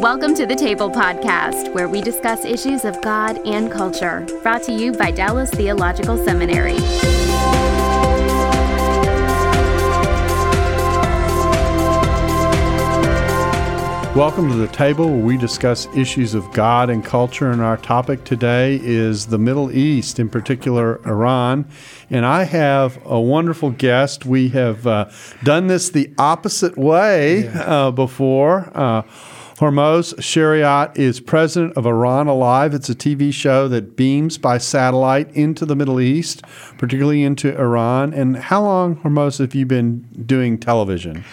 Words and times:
Welcome 0.00 0.34
to 0.36 0.46
the 0.46 0.54
Table 0.54 0.90
Podcast, 0.90 1.74
where 1.74 1.86
we 1.86 2.00
discuss 2.00 2.46
issues 2.46 2.86
of 2.86 2.98
God 3.02 3.38
and 3.46 3.70
culture. 3.70 4.26
Brought 4.42 4.62
to 4.62 4.72
you 4.72 4.92
by 4.92 5.10
Dallas 5.10 5.50
Theological 5.50 6.16
Seminary. 6.24 6.78
Welcome 14.16 14.48
to 14.48 14.56
the 14.56 14.70
table 14.72 15.06
where 15.10 15.22
we 15.22 15.36
discuss 15.36 15.86
issues 15.94 16.32
of 16.32 16.50
God 16.54 16.88
and 16.88 17.04
culture. 17.04 17.50
And 17.50 17.60
our 17.60 17.76
topic 17.76 18.24
today 18.24 18.80
is 18.82 19.26
the 19.26 19.38
Middle 19.38 19.70
East, 19.70 20.18
in 20.18 20.30
particular 20.30 21.06
Iran. 21.06 21.68
And 22.08 22.24
I 22.24 22.44
have 22.44 22.98
a 23.04 23.20
wonderful 23.20 23.68
guest. 23.68 24.24
We 24.24 24.48
have 24.48 24.86
uh, 24.86 25.10
done 25.44 25.66
this 25.66 25.90
the 25.90 26.10
opposite 26.16 26.78
way 26.78 27.48
uh, 27.48 27.90
before. 27.90 28.72
Uh, 28.74 29.02
Hormoz 29.60 30.14
Shariat 30.14 30.96
is 30.96 31.20
president 31.20 31.76
of 31.76 31.84
Iran 31.84 32.28
Alive. 32.28 32.72
It's 32.72 32.88
a 32.88 32.94
TV 32.94 33.30
show 33.30 33.68
that 33.68 33.94
beams 33.94 34.38
by 34.38 34.56
satellite 34.56 35.30
into 35.36 35.66
the 35.66 35.76
Middle 35.76 36.00
East, 36.00 36.40
particularly 36.78 37.22
into 37.22 37.54
Iran. 37.60 38.14
And 38.14 38.38
how 38.38 38.62
long, 38.62 38.96
Hormoz, 38.96 39.38
have 39.38 39.54
you 39.54 39.66
been 39.66 40.08
doing 40.24 40.56
television? 40.56 41.24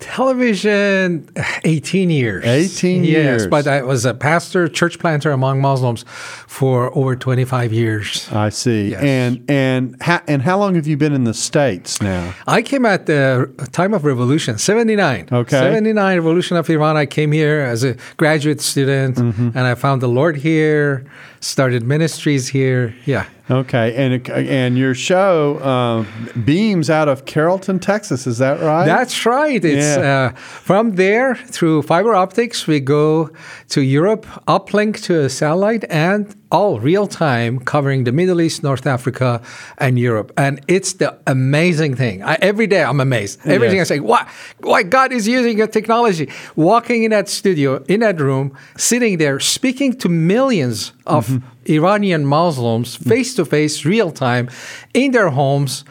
Television, 0.00 1.28
18 1.64 2.10
years. 2.10 2.44
18 2.44 3.04
yes, 3.04 3.12
years. 3.12 3.46
but 3.46 3.66
I 3.66 3.82
was 3.82 4.04
a 4.04 4.14
pastor, 4.14 4.68
church 4.68 4.98
planter 4.98 5.30
among 5.30 5.60
Muslims 5.60 6.04
for 6.46 6.96
over 6.96 7.14
25 7.16 7.72
years. 7.72 8.28
I 8.32 8.48
see. 8.48 8.90
Yes. 8.90 9.02
And 9.02 9.44
and 9.50 10.02
ha- 10.02 10.22
and 10.26 10.42
how 10.42 10.58
long 10.58 10.74
have 10.74 10.86
you 10.86 10.96
been 10.96 11.12
in 11.12 11.24
the 11.24 11.34
states 11.34 12.00
now? 12.02 12.34
I 12.46 12.62
came 12.62 12.84
at 12.86 13.06
the 13.06 13.50
time 13.72 13.94
of 13.94 14.04
revolution, 14.04 14.58
79. 14.58 15.28
Okay. 15.32 15.50
79, 15.58 16.16
revolution 16.18 16.56
of 16.56 16.68
Iran. 16.70 16.96
I 16.96 17.06
came 17.06 17.32
here 17.32 17.60
as 17.60 17.84
a 17.84 17.96
graduate 18.16 18.60
student 18.60 19.16
Mm-hmm. 19.16 19.50
and 19.56 19.66
I 19.66 19.74
found 19.74 20.00
the 20.02 20.08
Lord 20.08 20.36
here, 20.36 21.04
started 21.40 21.82
ministries 21.82 22.48
here. 22.48 22.94
Yeah. 23.06 23.26
Okay, 23.50 23.96
and 23.96 24.28
and 24.30 24.78
your 24.78 24.94
show 24.94 25.56
uh, 25.58 26.04
beams 26.44 26.88
out 26.88 27.08
of 27.08 27.24
Carrollton, 27.24 27.80
Texas. 27.80 28.24
Is 28.28 28.38
that 28.38 28.60
right? 28.60 28.86
That's 28.86 29.26
right. 29.26 29.64
It's 29.64 29.96
Yeah. 29.96 30.30
uh, 30.32 30.36
from 30.38 30.92
there 30.94 31.34
through 31.34 31.82
fiber 31.82 32.14
optics. 32.14 32.68
We 32.68 32.78
go 32.78 33.30
to 33.70 33.80
Europe, 33.80 34.24
uplink 34.46 35.02
to 35.06 35.22
a 35.24 35.28
satellite, 35.28 35.84
and 35.90 36.32
all 36.52 36.78
real 36.78 37.08
time 37.08 37.58
covering 37.58 38.04
the 38.04 38.12
Middle 38.12 38.40
East, 38.40 38.62
North 38.62 38.86
Africa, 38.86 39.40
and 39.78 39.98
Europe. 39.98 40.32
And 40.36 40.60
it's 40.68 40.92
the 40.94 41.16
amazing 41.26 41.96
thing. 41.96 42.22
I, 42.22 42.36
every 42.40 42.66
day 42.68 42.84
I'm 42.84 43.00
amazed. 43.00 43.40
Everything 43.46 43.78
Yes. 43.78 43.90
I 43.90 43.94
say, 43.96 44.00
why, 44.00 44.28
why 44.60 44.82
God 44.84 45.12
is 45.12 45.26
using 45.28 45.60
a 45.60 45.66
technology. 45.66 46.28
Walking 46.56 47.02
in 47.04 47.10
that 47.10 47.28
studio, 47.28 47.82
in 47.88 48.00
that 48.00 48.20
room, 48.20 48.52
sitting 48.76 49.18
there, 49.18 49.40
speaking 49.40 49.92
to 49.98 50.08
millions 50.08 50.92
of 51.06 51.29
Mm-hmm. 51.30 51.72
Iranian 51.72 52.24
Muslims 52.26 52.96
face 52.96 53.34
to 53.34 53.44
face, 53.44 53.84
real 53.84 54.10
time, 54.10 54.48
in 54.94 55.12
their 55.12 55.30
homes. 55.30 55.84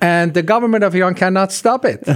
And 0.00 0.34
the 0.34 0.42
government 0.42 0.84
of 0.84 0.94
Iran 0.94 1.14
cannot 1.14 1.50
stop 1.50 1.84
it. 1.86 2.02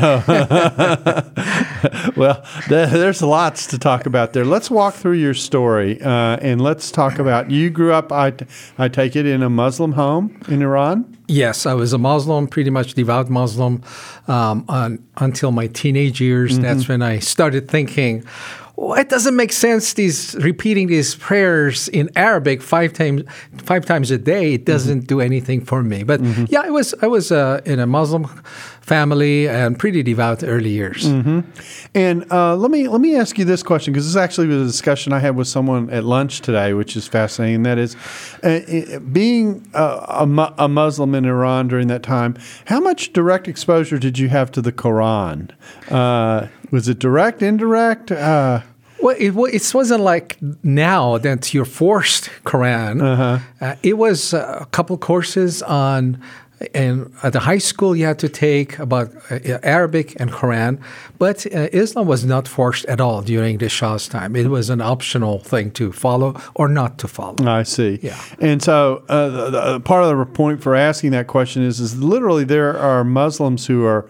well, 2.17 2.45
th- 2.69 2.91
there's 2.91 3.23
lots 3.23 3.67
to 3.69 3.79
talk 3.79 4.05
about 4.05 4.35
there. 4.35 4.45
Let's 4.45 4.71
walk 4.71 4.93
through 4.95 5.15
your 5.15 5.33
story 5.33 5.99
uh, 6.03 6.37
and 6.43 6.61
let's 6.61 6.91
talk 6.91 7.19
about. 7.19 7.51
You 7.51 7.71
grew 7.71 7.95
up, 7.95 8.13
I, 8.13 8.33
t- 8.33 8.45
I 8.77 8.89
take 8.89 9.17
it, 9.17 9.25
in 9.25 9.43
a 9.43 9.49
Muslim 9.49 9.93
home 9.93 10.39
in 10.49 10.61
Iran. 10.61 11.17
Yes, 11.29 11.65
I 11.67 11.73
was 11.75 11.93
a 11.95 11.99
Muslim, 11.99 12.47
pretty 12.47 12.71
much 12.71 12.95
devout 12.95 13.31
Muslim, 13.31 13.83
um, 14.29 14.65
un 14.69 15.03
until 15.19 15.53
my 15.53 15.67
teenage 15.67 16.21
years. 16.21 16.59
That's 16.59 16.89
when 16.89 17.03
I 17.03 17.19
started 17.21 17.69
thinking, 17.71 18.25
well, 18.79 18.95
it 18.95 19.09
doesn't 19.09 19.35
make 19.35 19.51
sense. 19.51 19.95
These 19.95 20.37
repeating 20.37 20.87
these 20.87 21.17
prayers 21.17 21.89
in 21.89 22.09
Arabic 22.15 22.63
five 22.63 22.93
times, 22.93 23.25
five 23.57 23.85
times 23.85 24.13
a 24.13 24.19
day. 24.19 24.55
It 24.55 24.65
doesn't 24.67 25.09
do 25.09 25.21
anything 25.21 25.65
for 25.65 25.83
me. 25.83 26.05
But 26.05 26.21
yeah, 26.49 26.61
I 26.61 26.71
was 26.71 26.95
I 27.03 27.09
was 27.09 27.33
uh, 27.33 27.61
in 27.65 27.81
a 27.81 27.87
Muslim 27.87 28.29
family 28.81 29.49
and 29.49 29.79
pretty 29.79 30.03
devout 30.03 30.43
early 30.45 30.71
years. 30.71 31.05
And 31.95 32.33
uh, 32.33 32.55
let 32.57 32.71
me 32.71 32.87
let 32.87 33.01
me 33.01 33.17
ask 33.17 33.37
you 33.37 33.45
this 33.45 33.65
question 33.65 33.93
because 33.93 34.07
this 34.07 34.17
actually 34.17 34.47
was 34.47 34.63
a 34.63 34.67
discussion 34.67 35.13
I 35.13 35.19
had 35.19 35.35
with 35.35 35.49
someone 35.49 35.91
at 35.91 36.05
lunch 36.05 36.41
today, 36.41 36.73
which 36.73 36.97
is 36.97 37.09
fascinating. 37.09 37.65
That 37.65 37.79
is, 37.79 37.97
uh, 38.45 38.49
uh, 38.49 38.99
being 39.01 39.69
uh, 39.75 40.25
a, 40.25 40.55
a 40.65 40.69
Muslim 40.69 41.17
in 41.17 41.25
Iran 41.25 41.67
during 41.67 41.89
that 41.89 42.05
time, 42.05 42.37
how 42.67 42.79
much 42.79 43.13
direct 43.13 43.49
exposure 43.49 43.99
did 43.99 44.21
you 44.21 44.29
have 44.29 44.53
to 44.53 44.63
the 44.63 44.73
Quran? 44.73 45.51
Was 46.71 46.89
it 46.89 46.99
direct, 46.99 47.43
indirect? 47.43 48.11
Uh, 48.13 48.61
Well, 49.01 49.15
it, 49.19 49.31
it 49.55 49.75
wasn't 49.75 50.03
like 50.03 50.37
now 50.65 51.19
that 51.19 51.55
you're 51.55 51.65
forced 51.65 52.31
Quran. 52.45 53.01
Uh, 53.61 53.75
it 53.83 53.97
was 53.97 54.35
uh, 54.35 54.59
a 54.63 54.67
couple 54.67 54.99
courses 54.99 55.63
on, 55.63 56.21
and 56.75 57.13
at 57.23 57.33
the 57.33 57.41
high 57.41 57.59
school 57.59 57.95
you 57.95 58.05
had 58.05 58.19
to 58.19 58.29
take 58.29 58.79
about 58.79 59.11
uh, 59.31 59.59
Arabic 59.63 60.19
and 60.21 60.31
Quran, 60.31 60.81
but 61.19 61.47
uh, 61.47 61.69
Islam 61.73 62.07
was 62.07 62.25
not 62.25 62.49
forced 62.49 62.85
at 62.87 63.01
all 63.01 63.23
during 63.23 63.59
the 63.59 63.69
Shah's 63.69 64.09
time. 64.09 64.35
It 64.35 64.49
was 64.49 64.71
an 64.71 64.81
optional 64.81 65.39
thing 65.39 65.71
to 65.73 65.93
follow 65.93 66.41
or 66.55 66.69
not 66.69 66.99
to 66.99 67.09
follow. 67.09 67.47
I 67.47 67.63
see. 67.63 67.99
Yeah. 68.03 68.21
And 68.41 68.63
so 68.63 69.05
uh, 69.09 69.29
the, 69.29 69.51
the, 69.51 69.81
part 69.81 70.05
of 70.05 70.17
the 70.17 70.27
point 70.27 70.63
for 70.63 70.75
asking 70.75 71.13
that 71.13 71.27
question 71.27 71.63
is, 71.63 71.81
is 71.81 72.01
literally 72.03 72.45
there 72.45 72.77
are 72.77 73.05
Muslims 73.05 73.67
who 73.67 73.85
are, 73.85 74.09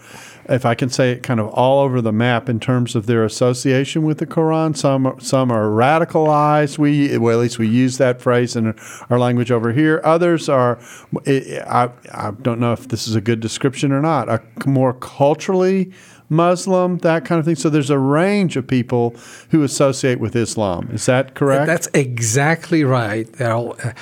if 0.49 0.65
I 0.65 0.75
can 0.75 0.89
say 0.89 1.13
it, 1.13 1.23
kind 1.23 1.41
of 1.41 1.49
all 1.49 1.81
over 1.81 2.01
the 2.01 2.13
map 2.13 2.49
in 2.49 2.61
terms 2.61 2.95
of 2.95 3.07
their 3.07 3.25
association 3.25 4.03
with 4.03 4.19
the 4.19 4.27
Quran. 4.27 4.77
Some 4.77 5.17
some 5.21 5.51
are 5.51 5.67
radicalized. 5.67 6.79
We 6.79 7.19
well, 7.19 7.39
at 7.39 7.43
least 7.43 7.59
we 7.59 7.69
use 7.69 7.99
that 7.99 8.23
phrase 8.23 8.57
in 8.57 8.75
our 9.11 9.19
language 9.19 9.51
over 9.51 9.73
here. 9.73 10.01
Others 10.05 10.49
are, 10.49 10.79
I, 11.27 11.91
I 12.13 12.31
don't 12.43 12.61
know 12.61 12.73
if 12.73 12.89
this 12.89 13.09
is 13.09 13.15
a 13.15 13.21
good 13.21 13.41
description 13.41 13.93
or 13.93 14.01
not, 14.01 14.29
a 14.29 14.43
more 14.67 14.93
culturally. 14.93 15.93
Muslim, 16.31 16.99
that 16.99 17.25
kind 17.25 17.39
of 17.39 17.47
thing. 17.47 17.57
So 17.57 17.71
there's 17.71 17.89
a 17.89 17.99
range 17.99 18.57
of 18.57 18.67
people 18.67 19.17
who 19.49 19.63
associate 19.63 20.21
with 20.21 20.37
Islam. 20.37 20.91
Is 20.93 21.07
that 21.07 21.35
correct? 21.35 21.67
That's 21.67 21.89
exactly 21.95 22.85
right. 22.85 23.41
All, 23.41 23.77
uh, 23.83 23.93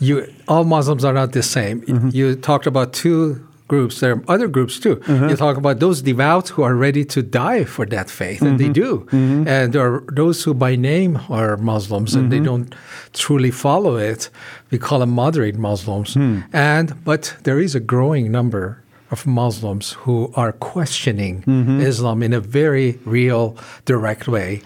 you, 0.00 0.26
all 0.48 0.64
Muslims 0.64 1.04
are 1.04 1.12
not 1.12 1.30
the 1.30 1.44
same. 1.44 1.84
You 2.12 2.34
talked 2.34 2.66
about 2.66 2.92
two 2.92 3.45
groups. 3.68 4.00
There 4.00 4.14
are 4.14 4.22
other 4.28 4.48
groups 4.48 4.78
too. 4.78 5.00
Uh-huh. 5.06 5.28
You 5.28 5.36
talk 5.36 5.56
about 5.56 5.80
those 5.80 6.02
devout 6.02 6.48
who 6.48 6.62
are 6.62 6.74
ready 6.74 7.04
to 7.06 7.22
die 7.22 7.64
for 7.64 7.86
that 7.86 8.10
faith, 8.10 8.42
and 8.42 8.58
they 8.60 8.64
mm-hmm. 8.64 8.72
do. 8.72 8.98
Mm-hmm. 9.10 9.48
And 9.48 9.72
there 9.72 9.94
are 9.94 10.04
those 10.12 10.42
who 10.44 10.54
by 10.54 10.76
name 10.76 11.18
are 11.28 11.56
Muslims 11.56 12.14
and 12.14 12.30
they 12.30 12.36
mm-hmm. 12.36 12.44
don't 12.44 12.74
truly 13.12 13.50
follow 13.50 13.96
it. 13.96 14.30
We 14.70 14.78
call 14.78 15.00
them 15.00 15.10
moderate 15.10 15.56
Muslims. 15.56 16.14
Hmm. 16.14 16.40
And 16.52 17.04
but 17.04 17.36
there 17.44 17.58
is 17.58 17.74
a 17.74 17.80
growing 17.80 18.30
number 18.30 18.82
of 19.10 19.26
Muslims 19.26 19.92
who 19.92 20.32
are 20.34 20.52
questioning 20.52 21.44
Islam 21.80 22.22
in 22.22 22.32
a 22.32 22.40
very 22.40 22.98
real, 23.04 23.56
direct 23.84 24.26
way. 24.26 24.62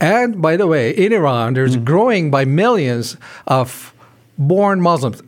And 0.00 0.40
by 0.40 0.56
the 0.56 0.66
way, 0.66 0.90
in 0.90 1.12
Iran, 1.12 1.54
there's 1.54 1.76
growing 1.76 2.30
by 2.30 2.44
millions 2.44 3.16
of 3.46 3.92
born 4.38 4.80
Muslims. 4.80 5.22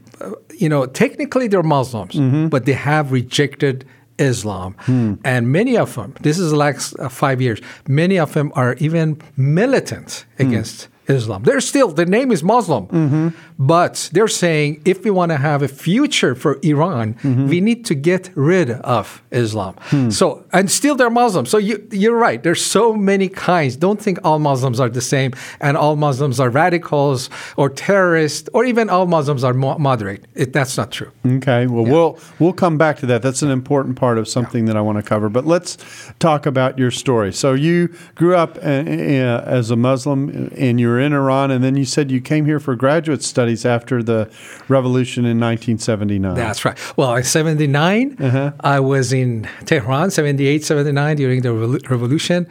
You 0.58 0.68
know, 0.68 0.86
technically 0.86 1.48
they're 1.48 1.62
Muslims, 1.62 2.14
mm-hmm. 2.14 2.48
but 2.48 2.64
they 2.64 2.72
have 2.74 3.12
rejected 3.12 3.84
Islam. 4.18 4.76
Hmm. 4.80 5.14
And 5.24 5.50
many 5.52 5.76
of 5.76 5.94
them, 5.94 6.14
this 6.20 6.38
is 6.38 6.52
like 6.52 6.78
uh, 6.98 7.08
five 7.08 7.40
years, 7.40 7.60
many 7.88 8.18
of 8.18 8.32
them 8.32 8.52
are 8.54 8.74
even 8.74 9.20
militant 9.36 10.26
hmm. 10.36 10.46
against 10.46 10.88
Islam. 11.08 11.42
They're 11.42 11.60
still, 11.60 11.88
the 11.88 12.06
name 12.06 12.30
is 12.32 12.42
Muslim, 12.42 13.34
but 13.58 14.10
they're 14.12 14.28
saying 14.28 14.82
if 14.84 15.04
we 15.04 15.10
want 15.10 15.30
to 15.32 15.36
have 15.38 15.62
a 15.62 15.68
future 15.68 16.34
for 16.34 16.58
Iran, 16.62 17.16
we 17.48 17.60
need 17.60 17.84
to 17.86 17.94
get 17.94 18.30
rid 18.34 18.70
of 18.70 19.22
Islam. 19.30 19.74
So, 20.10 20.44
and 20.52 20.70
still 20.70 20.94
they're 20.94 21.10
Muslim. 21.10 21.46
So 21.46 21.58
you, 21.58 21.86
you're 21.90 22.16
right. 22.16 22.42
There's 22.42 22.64
so 22.64 22.94
many 22.94 23.28
kinds. 23.28 23.76
Don't 23.76 24.00
think 24.00 24.18
all 24.24 24.38
Muslims 24.38 24.78
are 24.80 24.88
the 24.88 25.00
same 25.00 25.32
and 25.60 25.76
all 25.76 25.96
Muslims 25.96 26.38
are 26.40 26.50
radicals 26.50 27.30
or 27.56 27.68
terrorists 27.68 28.48
or 28.52 28.64
even 28.64 28.88
all 28.88 29.06
Muslims 29.06 29.42
are 29.44 29.54
mo- 29.54 29.78
moderate. 29.78 30.24
It, 30.34 30.52
that's 30.52 30.76
not 30.76 30.90
true. 30.92 31.10
Okay. 31.26 31.66
Well, 31.66 31.84
we'll 31.84 32.18
we'll 32.38 32.52
come 32.52 32.78
back 32.78 32.98
to 32.98 33.06
that. 33.06 33.22
That's 33.22 33.42
an 33.42 33.50
important 33.50 33.96
part 33.96 34.18
of 34.18 34.28
something 34.28 34.66
that 34.66 34.76
I 34.76 34.80
want 34.80 34.98
to 34.98 35.02
cover. 35.02 35.28
But 35.28 35.46
let's 35.46 35.78
talk 36.18 36.46
about 36.46 36.78
your 36.78 36.90
story. 36.90 37.32
So 37.32 37.52
you 37.54 37.88
grew 38.14 38.36
up 38.36 38.56
uh, 38.58 38.60
uh, 38.60 39.42
as 39.46 39.70
a 39.70 39.76
Muslim, 39.76 40.48
in 40.54 40.78
you 40.78 40.91
were 40.92 41.00
in 41.00 41.12
Iran, 41.12 41.50
and 41.50 41.64
then 41.64 41.74
you 41.76 41.84
said 41.84 42.10
you 42.10 42.20
came 42.20 42.44
here 42.44 42.60
for 42.60 42.76
graduate 42.76 43.22
studies 43.22 43.64
after 43.64 44.02
the 44.02 44.30
revolution 44.68 45.24
in 45.24 45.40
1979. 45.40 46.34
That's 46.34 46.64
right. 46.64 46.78
Well, 46.96 47.14
in 47.16 47.24
79, 47.24 48.16
I 48.60 48.80
was 48.80 49.12
in 49.12 49.48
Tehran, 49.64 50.10
78, 50.10 50.64
79, 50.64 51.16
during 51.16 51.42
the 51.42 51.48
revol- 51.48 51.90
revolution. 51.90 52.46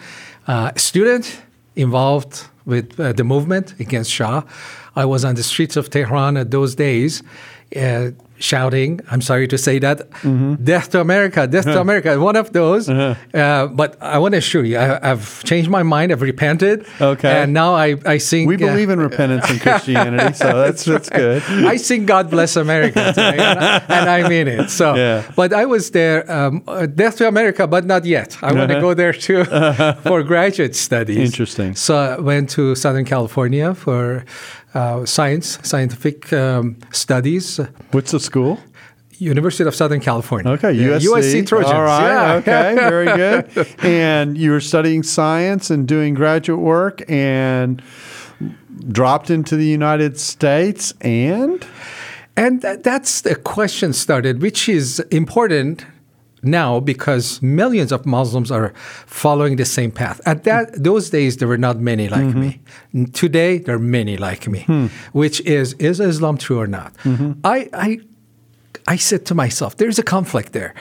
Uh, 0.47 0.71
student 0.75 1.41
involved 1.75 2.47
with 2.65 2.99
uh, 2.99 3.13
the 3.13 3.23
movement 3.23 3.79
against 3.79 4.11
Shah. 4.11 4.43
I 4.95 5.05
was 5.05 5.23
on 5.23 5.35
the 5.35 5.43
streets 5.43 5.75
of 5.77 5.89
Tehran 5.89 6.37
at 6.37 6.51
those 6.51 6.75
days. 6.75 7.23
Uh, 7.75 8.11
shouting, 8.41 8.99
I'm 9.09 9.21
sorry 9.21 9.47
to 9.47 9.57
say 9.57 9.79
that, 9.79 10.09
death 10.63 10.91
to 10.91 11.01
America, 11.01 11.47
death 11.47 11.65
to 11.65 11.79
America, 11.79 12.19
one 12.19 12.35
of 12.35 12.53
those. 12.53 12.89
Uh, 12.89 13.67
but 13.71 14.01
I 14.01 14.17
want 14.17 14.33
to 14.33 14.39
assure 14.39 14.63
you, 14.63 14.77
I, 14.77 15.07
have 15.07 15.43
changed 15.43 15.69
my 15.69 15.83
mind, 15.83 16.11
I've 16.11 16.21
repented. 16.21 16.85
Okay. 16.99 17.31
And 17.31 17.53
now 17.53 17.75
I, 17.75 17.95
I 18.05 18.17
sing. 18.17 18.47
We 18.47 18.57
believe 18.57 18.89
in 18.89 18.99
repentance 18.99 19.49
in 19.49 19.59
Christianity, 19.59 20.33
so 20.33 20.45
that's, 20.63 20.85
that's, 20.85 21.09
good. 21.09 21.43
I 21.43 21.77
sing 21.77 22.05
God 22.05 22.29
Bless 22.29 22.55
America 22.55 23.05
today, 23.09 23.37
and, 23.37 23.59
I, 23.59 23.77
and, 23.89 24.09
I, 24.09 24.29
mean 24.29 24.47
it. 24.47 24.69
So, 24.69 24.95
yeah. 24.95 25.29
But 25.35 25.53
I 25.53 25.65
was 25.65 25.91
there, 25.91 26.29
um, 26.31 26.63
uh, 26.67 26.85
death 26.85 27.17
to 27.17 27.27
America, 27.27 27.67
but 27.67 27.85
not 27.85 28.05
yet. 28.05 28.37
I 28.41 28.53
want 28.53 28.71
to 28.71 28.79
go 28.79 28.93
there 28.93 29.13
too 29.13 29.43
for 30.03 30.23
graduate 30.23 30.75
studies. 30.75 31.17
Interesting. 31.17 31.75
So 31.75 31.95
I 31.95 32.19
went 32.19 32.49
to 32.51 32.75
Southern 32.75 33.05
California 33.05 33.73
for 33.73 34.25
uh, 34.73 35.05
science, 35.05 35.59
scientific 35.63 36.31
um, 36.33 36.77
studies. 36.91 37.59
What's 37.91 38.11
the 38.11 38.19
school? 38.19 38.59
University 39.17 39.67
of 39.67 39.75
Southern 39.75 39.99
California. 39.99 40.51
Okay, 40.53 40.73
USC. 40.73 41.05
USC 41.05 41.47
Trojans. 41.47 41.71
All 41.71 41.83
right. 41.83 42.07
Yeah. 42.07 42.33
Okay, 42.35 42.75
very 42.75 43.05
good. 43.55 43.67
and 43.83 44.35
you 44.35 44.49
were 44.51 44.59
studying 44.61 45.03
science 45.03 45.69
and 45.69 45.87
doing 45.87 46.15
graduate 46.15 46.59
work 46.59 47.03
and 47.07 47.83
dropped 48.91 49.29
into 49.29 49.55
the 49.55 49.65
United 49.65 50.19
States 50.19 50.93
and 51.01 51.63
and 52.35 52.61
th- 52.61 52.79
that's 52.81 53.21
the 53.21 53.35
question 53.35 53.93
started, 53.93 54.41
which 54.41 54.67
is 54.67 54.99
important 55.11 55.85
now 56.43 56.79
because 56.79 57.41
millions 57.41 57.91
of 57.91 58.05
Muslims 58.05 58.51
are 58.51 58.73
following 59.05 59.57
the 59.57 59.65
same 59.65 59.91
path. 59.91 60.21
At 60.25 60.43
that 60.43 60.83
those 60.83 61.09
days 61.09 61.37
there 61.37 61.47
were 61.47 61.57
not 61.57 61.79
many 61.79 62.09
like 62.09 62.25
mm-hmm. 62.25 62.95
me. 62.95 63.05
Today 63.13 63.57
there 63.57 63.75
are 63.75 63.79
many 63.79 64.17
like 64.17 64.47
me, 64.47 64.61
hmm. 64.61 64.87
which 65.13 65.41
is 65.41 65.73
is 65.73 65.99
Islam 65.99 66.37
true 66.37 66.59
or 66.59 66.67
not? 66.67 66.95
Mm-hmm. 67.03 67.33
I, 67.43 67.69
I 67.73 67.99
I 68.87 68.97
said 68.97 69.25
to 69.27 69.35
myself, 69.35 69.77
there's 69.77 69.99
a 69.99 70.03
conflict 70.03 70.53
there. 70.53 70.73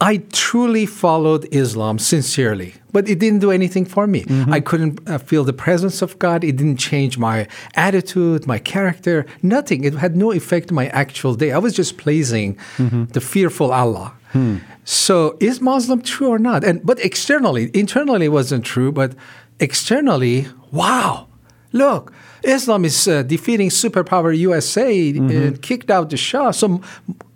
I 0.00 0.18
truly 0.32 0.86
followed 0.86 1.46
Islam 1.52 1.98
sincerely, 1.98 2.74
but 2.92 3.08
it 3.08 3.18
didn't 3.20 3.38
do 3.38 3.50
anything 3.50 3.84
for 3.84 4.06
me. 4.06 4.24
Mm-hmm. 4.24 4.52
I 4.52 4.60
couldn't 4.60 5.08
uh, 5.08 5.18
feel 5.18 5.44
the 5.44 5.52
presence 5.52 6.02
of 6.02 6.18
God. 6.18 6.42
It 6.42 6.56
didn't 6.56 6.78
change 6.78 7.16
my 7.16 7.46
attitude, 7.74 8.46
my 8.46 8.58
character, 8.58 9.24
nothing. 9.42 9.84
It 9.84 9.94
had 9.94 10.16
no 10.16 10.32
effect 10.32 10.70
on 10.70 10.74
my 10.74 10.88
actual 10.88 11.34
day. 11.34 11.52
I 11.52 11.58
was 11.58 11.74
just 11.74 11.96
pleasing 11.96 12.56
mm-hmm. 12.76 13.04
the 13.04 13.20
fearful 13.20 13.72
Allah. 13.72 14.12
Hmm. 14.34 14.56
So 14.84 15.36
is 15.40 15.60
Muslim 15.60 16.02
true 16.02 16.28
or 16.28 16.38
not? 16.38 16.64
And 16.64 16.84
but 16.84 16.98
externally, 16.98 17.70
internally 17.72 18.26
it 18.26 18.34
wasn't 18.40 18.64
true, 18.64 18.92
but 18.92 19.14
externally, 19.60 20.46
wow, 20.72 21.28
look, 21.72 22.12
Islam 22.42 22.84
is 22.84 23.08
uh, 23.08 23.22
defeating 23.22 23.70
superpower 23.70 24.36
USA 24.36 25.12
mm-hmm. 25.12 25.30
and 25.30 25.62
kicked 25.62 25.90
out 25.90 26.10
the 26.10 26.16
Shah. 26.16 26.50
So 26.50 26.82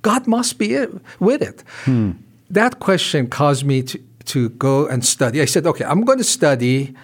God 0.03 0.27
must 0.27 0.59
be 0.59 0.75
it, 0.75 0.91
with 1.21 1.41
it. 1.43 1.63
Hmm. 1.85 2.13
That 2.51 2.81
question 2.81 3.29
caused 3.29 3.65
me 3.65 3.83
to, 3.83 3.99
to 4.27 4.49
go 4.51 4.87
and 4.87 5.05
study. 5.05 5.41
I 5.41 5.47
said, 5.47 5.67
okay, 5.67 5.85
I'm 5.85 6.03
going 6.03 6.19
to 6.19 6.25
study 6.25 6.95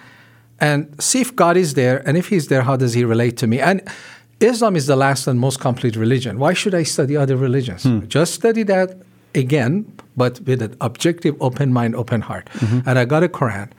and 0.59 1.01
see 1.01 1.21
if 1.21 1.35
God 1.35 1.57
is 1.57 1.73
there. 1.73 2.07
And 2.07 2.17
if 2.17 2.29
He's 2.29 2.47
there, 2.47 2.63
how 2.63 2.75
does 2.75 2.93
He 2.93 3.03
relate 3.03 3.37
to 3.37 3.47
me? 3.47 3.59
And 3.59 3.81
Islam 4.39 4.75
is 4.75 4.87
the 4.87 4.95
last 4.95 5.27
and 5.27 5.39
most 5.39 5.59
complete 5.59 5.95
religion. 5.95 6.39
Why 6.39 6.53
should 6.53 6.75
I 6.75 6.83
study 6.83 7.15
other 7.15 7.37
religions? 7.37 7.83
Hmm. 7.83 8.07
Just 8.07 8.33
study 8.33 8.63
that 8.63 8.97
again, 9.35 9.91
but 10.15 10.39
with 10.41 10.61
an 10.61 10.75
objective, 10.81 11.35
open 11.39 11.73
mind, 11.73 11.95
open 11.95 12.21
heart. 12.21 12.49
Mm-hmm. 12.53 12.87
And 12.87 12.99
I 12.99 13.05
got 13.05 13.23
a 13.23 13.27
Quran. 13.29 13.71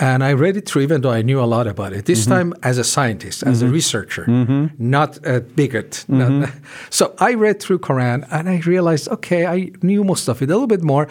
And 0.00 0.22
I 0.22 0.32
read 0.32 0.56
it 0.56 0.68
through, 0.68 0.82
even 0.82 1.00
though 1.00 1.10
I 1.10 1.22
knew 1.22 1.40
a 1.40 1.44
lot 1.44 1.66
about 1.66 1.92
it. 1.92 2.04
This 2.04 2.22
mm-hmm. 2.22 2.32
time 2.32 2.54
as 2.62 2.78
a 2.78 2.84
scientist, 2.84 3.42
as 3.42 3.58
mm-hmm. 3.58 3.68
a 3.68 3.72
researcher, 3.72 4.24
mm-hmm. 4.26 4.66
not 4.78 5.18
a 5.26 5.40
bigot. 5.40 6.04
Not, 6.06 6.30
mm-hmm. 6.30 6.64
so 6.90 7.14
I 7.18 7.34
read 7.34 7.60
through 7.60 7.80
Quran 7.80 8.26
and 8.30 8.48
I 8.48 8.58
realized, 8.58 9.08
okay, 9.08 9.46
I 9.46 9.72
knew 9.82 10.04
most 10.04 10.28
of 10.28 10.40
it, 10.40 10.44
a 10.44 10.52
little 10.52 10.68
bit 10.68 10.82
more, 10.82 11.08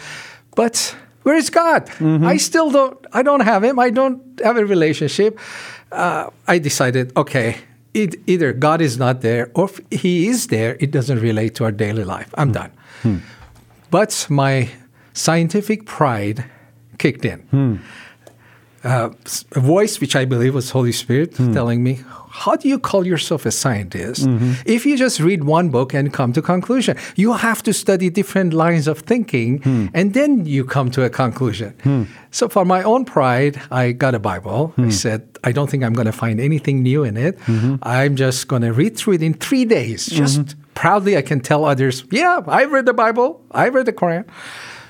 but 0.56 0.96
where 1.24 1.36
is 1.36 1.50
God? 1.50 1.88
Mm-hmm. 1.88 2.26
I 2.26 2.38
still 2.38 2.72
don't. 2.72 2.98
I 3.12 3.22
don't 3.22 3.42
have 3.42 3.62
Him. 3.62 3.78
I 3.78 3.90
don't 3.90 4.22
have 4.42 4.56
a 4.56 4.66
relationship. 4.66 5.38
Uh, 5.92 6.30
I 6.48 6.58
decided, 6.58 7.12
okay, 7.18 7.58
it, 7.94 8.16
either 8.28 8.54
God 8.54 8.80
is 8.80 8.98
not 8.98 9.20
there, 9.20 9.52
or 9.54 9.66
if 9.66 9.82
He 9.92 10.28
is 10.28 10.48
there, 10.48 10.78
it 10.80 10.92
doesn't 10.92 11.20
relate 11.20 11.56
to 11.56 11.66
our 11.66 11.74
daily 11.74 12.06
life. 12.06 12.34
I'm 12.38 12.54
done. 12.54 12.72
Hmm. 13.88 13.92
But 13.92 14.28
my 14.30 14.70
scientific 15.14 15.86
pride 15.86 16.46
kicked 16.98 17.26
in. 17.26 17.40
Hmm 17.50 17.76
uh, 18.88 19.10
a 19.56 19.60
voice, 19.60 20.00
which 20.00 20.16
I 20.16 20.26
believe 20.26 20.54
was 20.56 20.70
Holy 20.72 20.92
Spirit, 20.92 21.34
mm. 21.34 21.54
telling 21.54 21.84
me, 21.84 22.00
"How 22.30 22.56
do 22.56 22.70
you 22.70 22.80
call 22.80 23.06
yourself 23.06 23.46
a 23.46 23.52
scientist 23.52 24.26
mm-hmm. 24.26 24.54
if 24.66 24.86
you 24.86 24.98
just 24.98 25.20
read 25.20 25.44
one 25.44 25.70
book 25.70 25.94
and 25.94 26.14
come 26.14 26.32
to 26.34 26.42
conclusion? 26.42 26.96
You 27.16 27.34
have 27.34 27.62
to 27.64 27.74
study 27.74 28.10
different 28.10 28.54
lines 28.54 28.88
of 28.88 29.00
thinking, 29.00 29.60
mm. 29.60 29.90
and 29.94 30.14
then 30.14 30.46
you 30.46 30.64
come 30.64 30.92
to 30.92 31.04
a 31.04 31.10
conclusion." 31.10 31.74
Mm. 31.84 32.08
So, 32.32 32.48
for 32.50 32.66
my 32.66 32.84
own 32.84 33.06
pride, 33.06 33.60
I 33.72 33.92
got 33.92 34.14
a 34.16 34.20
Bible. 34.20 34.74
I 34.78 34.82
hmm. 34.82 34.90
said, 34.90 35.22
"I 35.44 35.52
don't 35.52 35.70
think 35.70 35.84
I'm 35.84 35.94
going 35.94 36.12
to 36.14 36.18
find 36.26 36.40
anything 36.40 36.84
new 36.84 37.04
in 37.04 37.18
it. 37.18 37.40
Mm-hmm. 37.48 37.76
I'm 37.82 38.16
just 38.16 38.48
going 38.48 38.62
to 38.62 38.72
read 38.72 38.96
through 38.98 39.16
it 39.16 39.24
in 39.24 39.34
three 39.34 39.66
days. 39.66 40.06
Just 40.06 40.42
mm-hmm. 40.42 40.60
Proudly, 40.78 41.18
I 41.18 41.24
can 41.24 41.40
tell 41.40 41.66
others, 41.66 42.04
yeah, 42.12 42.42
I 42.48 42.66
read 42.66 42.86
the 42.86 42.94
Bible. 42.94 43.44
I 43.52 43.70
read 43.70 43.86
the 43.86 43.94
Quran." 43.94 44.26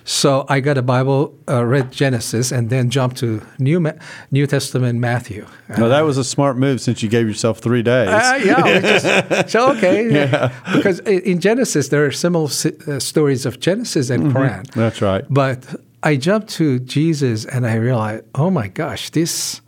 So 0.04 0.46
I 0.48 0.62
got 0.62 0.78
a 0.78 0.82
Bible, 0.82 1.38
uh, 1.50 1.66
read 1.66 1.92
Genesis, 1.92 2.54
and 2.54 2.70
then 2.70 2.90
jumped 2.90 3.18
to 3.18 3.42
New 3.60 3.82
Ma- 3.82 4.00
New 4.32 4.48
Testament 4.48 5.00
Matthew. 5.00 5.46
No, 5.78 5.90
that 5.90 6.06
was 6.06 6.18
a 6.18 6.24
smart 6.24 6.58
move 6.58 6.80
since 6.80 7.04
you 7.04 7.10
gave 7.10 7.28
yourself 7.28 7.60
three 7.60 7.84
days. 7.84 8.08
Uh, 8.08 8.40
yeah, 8.42 8.80
just, 8.92 9.50
so 9.52 9.76
okay, 9.76 10.10
yeah. 10.10 10.54
because 10.74 11.00
in 11.00 11.42
Genesis 11.42 11.90
there 11.90 12.06
are 12.06 12.14
similar 12.14 12.48
uh, 12.48 13.00
stories 13.00 13.46
of 13.46 13.60
Genesis 13.60 14.10
and 14.10 14.24
mm-hmm. 14.24 14.38
Quran. 14.38 14.72
That's 14.72 15.02
right. 15.02 15.26
But 15.30 15.76
I 16.04 16.16
jumped 16.16 16.50
to 16.60 16.80
Jesus, 16.80 17.44
and 17.44 17.68
I 17.68 17.76
realized, 17.76 18.24
oh 18.34 18.50
my 18.50 18.70
gosh, 18.70 19.10
this 19.10 19.60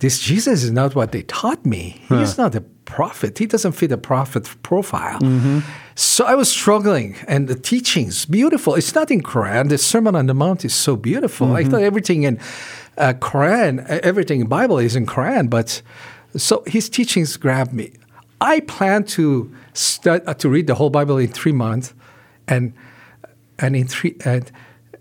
this 0.00 0.20
Jesus 0.20 0.62
is 0.62 0.72
not 0.72 0.94
what 0.94 1.12
they 1.12 1.22
taught 1.22 1.64
me. 1.64 2.02
He's 2.10 2.36
not 2.36 2.54
a 2.54 2.60
prophet. 2.84 3.38
He 3.38 3.46
doesn't 3.46 3.72
fit 3.72 3.92
a 3.92 3.98
prophet 3.98 4.48
profile. 4.62 5.20
Mm-hmm. 5.20 5.60
So 5.94 6.24
I 6.24 6.34
was 6.34 6.50
struggling, 6.50 7.16
and 7.28 7.48
the 7.48 7.54
teachings 7.54 8.26
beautiful. 8.26 8.74
It's 8.74 8.94
not 8.94 9.10
in 9.10 9.22
Quran. 9.22 9.68
The 9.68 9.78
Sermon 9.78 10.16
on 10.16 10.26
the 10.26 10.34
Mount 10.34 10.64
is 10.64 10.74
so 10.74 10.96
beautiful. 10.96 11.48
Mm-hmm. 11.48 11.56
I 11.56 11.64
thought 11.64 11.82
everything 11.82 12.24
in 12.24 12.38
uh, 12.98 13.14
Quran, 13.14 13.86
everything 13.86 14.40
in 14.40 14.46
Bible 14.46 14.78
is 14.78 14.96
in 14.96 15.06
Quran, 15.06 15.48
but 15.48 15.82
so 16.36 16.62
his 16.66 16.88
teachings 16.88 17.36
grabbed 17.36 17.72
me. 17.72 17.92
I 18.40 18.60
plan 18.60 19.04
to 19.04 19.54
stud, 19.72 20.22
uh, 20.26 20.34
to 20.34 20.48
read 20.48 20.66
the 20.66 20.74
whole 20.74 20.90
Bible 20.90 21.18
in 21.18 21.28
three 21.28 21.52
months, 21.52 21.94
and 22.48 22.72
and 23.58 23.76
in 23.76 23.86
three 23.86 24.16
and 24.24 24.50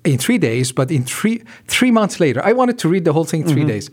in 0.04 0.18
three 0.18 0.38
days. 0.38 0.72
But 0.72 0.92
in 0.92 1.04
three 1.04 1.44
three 1.68 1.92
months 1.92 2.20
later, 2.20 2.44
I 2.44 2.54
wanted 2.54 2.78
to 2.80 2.90
read 2.90 3.06
the 3.06 3.14
whole 3.14 3.26
thing 3.26 3.42
in 3.42 3.48
3 3.48 3.62
mm-hmm. 3.62 3.68
days. 3.68 3.90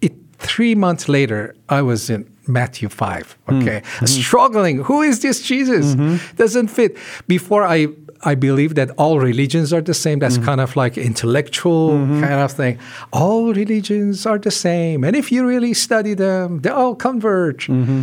It 0.00 0.14
three 0.38 0.74
months 0.74 1.08
later, 1.08 1.54
I 1.68 1.82
was 1.82 2.08
in 2.10 2.30
Matthew 2.48 2.88
5. 2.88 3.38
Hmm. 3.48 3.62
Okay. 3.62 3.80
Mm-hmm. 3.80 4.06
Struggling. 4.06 4.78
Who 4.84 5.02
is 5.02 5.20
this 5.20 5.42
Jesus? 5.42 5.94
Mm-hmm. 5.94 6.36
Doesn't 6.36 6.68
fit. 6.68 6.96
Before 7.26 7.64
I 7.64 7.88
I 8.22 8.34
believe 8.34 8.74
that 8.74 8.90
all 8.96 9.20
religions 9.20 9.72
are 9.72 9.80
the 9.80 9.94
same. 9.94 10.18
That's 10.18 10.36
mm-hmm. 10.36 10.46
kind 10.46 10.60
of 10.60 10.74
like 10.74 10.98
intellectual 10.98 11.90
mm-hmm. 11.90 12.20
kind 12.20 12.40
of 12.40 12.52
thing. 12.52 12.78
All 13.12 13.52
religions 13.52 14.26
are 14.26 14.38
the 14.38 14.50
same. 14.50 15.04
And 15.04 15.14
if 15.14 15.30
you 15.30 15.46
really 15.46 15.74
study 15.74 16.14
them, 16.14 16.60
they 16.60 16.70
all 16.70 16.94
converge. 16.94 17.68
Mm-hmm. 17.68 18.02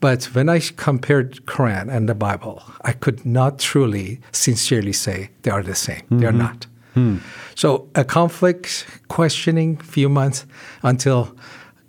But 0.00 0.24
when 0.26 0.48
I 0.48 0.60
compared 0.76 1.46
Quran 1.46 1.88
and 1.90 2.08
the 2.08 2.14
Bible, 2.14 2.62
I 2.82 2.92
could 2.92 3.24
not 3.24 3.58
truly, 3.58 4.20
sincerely 4.32 4.92
say 4.92 5.30
they 5.42 5.50
are 5.50 5.62
the 5.62 5.74
same. 5.74 6.04
They're 6.10 6.30
mm-hmm. 6.30 6.38
not. 6.38 6.66
Hmm. 6.94 7.18
So 7.54 7.88
a 7.94 8.04
conflict, 8.04 8.86
questioning, 9.08 9.76
few 9.78 10.08
months 10.08 10.46
until 10.82 11.34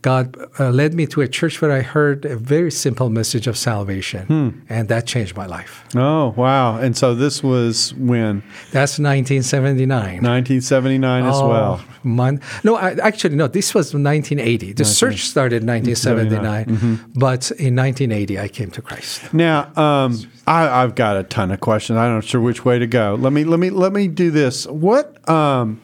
God 0.01 0.37
uh, 0.59 0.69
led 0.69 0.93
me 0.93 1.05
to 1.07 1.21
a 1.21 1.27
church 1.27 1.61
where 1.61 1.71
I 1.71 1.81
heard 1.81 2.23
a 2.23 2.37
very 2.37 2.71
simple 2.71 3.09
message 3.09 3.47
of 3.47 3.57
salvation, 3.57 4.25
hmm. 4.27 4.49
and 4.69 4.87
that 4.87 5.05
changed 5.05 5.35
my 5.35 5.45
life. 5.45 5.83
Oh, 5.93 6.33
wow. 6.37 6.77
And 6.77 6.95
so 6.95 7.13
this 7.13 7.43
was 7.43 7.93
when? 7.95 8.41
That's 8.71 8.97
1979. 8.97 9.89
1979 9.89 11.25
as 11.25 11.35
oh, 11.35 11.49
well. 11.49 11.81
Mon- 12.03 12.39
no, 12.63 12.77
I, 12.77 12.91
actually, 12.93 13.35
no, 13.35 13.47
this 13.47 13.73
was 13.73 13.93
1980. 13.93 14.73
The 14.73 14.83
19, 14.83 14.85
search 14.85 15.25
started 15.25 15.63
in 15.63 15.67
1979, 15.67 16.65
mm-hmm. 16.65 17.19
but 17.19 17.51
in 17.51 17.75
1980, 17.75 18.39
I 18.39 18.47
came 18.47 18.71
to 18.71 18.81
Christ. 18.81 19.33
Now, 19.33 19.69
um, 19.75 20.17
I, 20.47 20.81
have 20.81 20.95
got 20.95 21.17
a 21.17 21.23
ton 21.23 21.51
of 21.51 21.59
questions. 21.59 21.97
I'm 21.97 22.15
not 22.15 22.23
sure 22.23 22.39
which 22.39 22.63
way 22.63 22.79
to 22.79 22.87
go. 22.87 23.17
Let 23.19 23.33
me, 23.33 23.43
let 23.43 23.59
me, 23.59 23.69
let 23.69 23.91
me 23.91 24.07
do 24.07 24.31
this. 24.31 24.65
What, 24.65 25.27
um, 25.29 25.81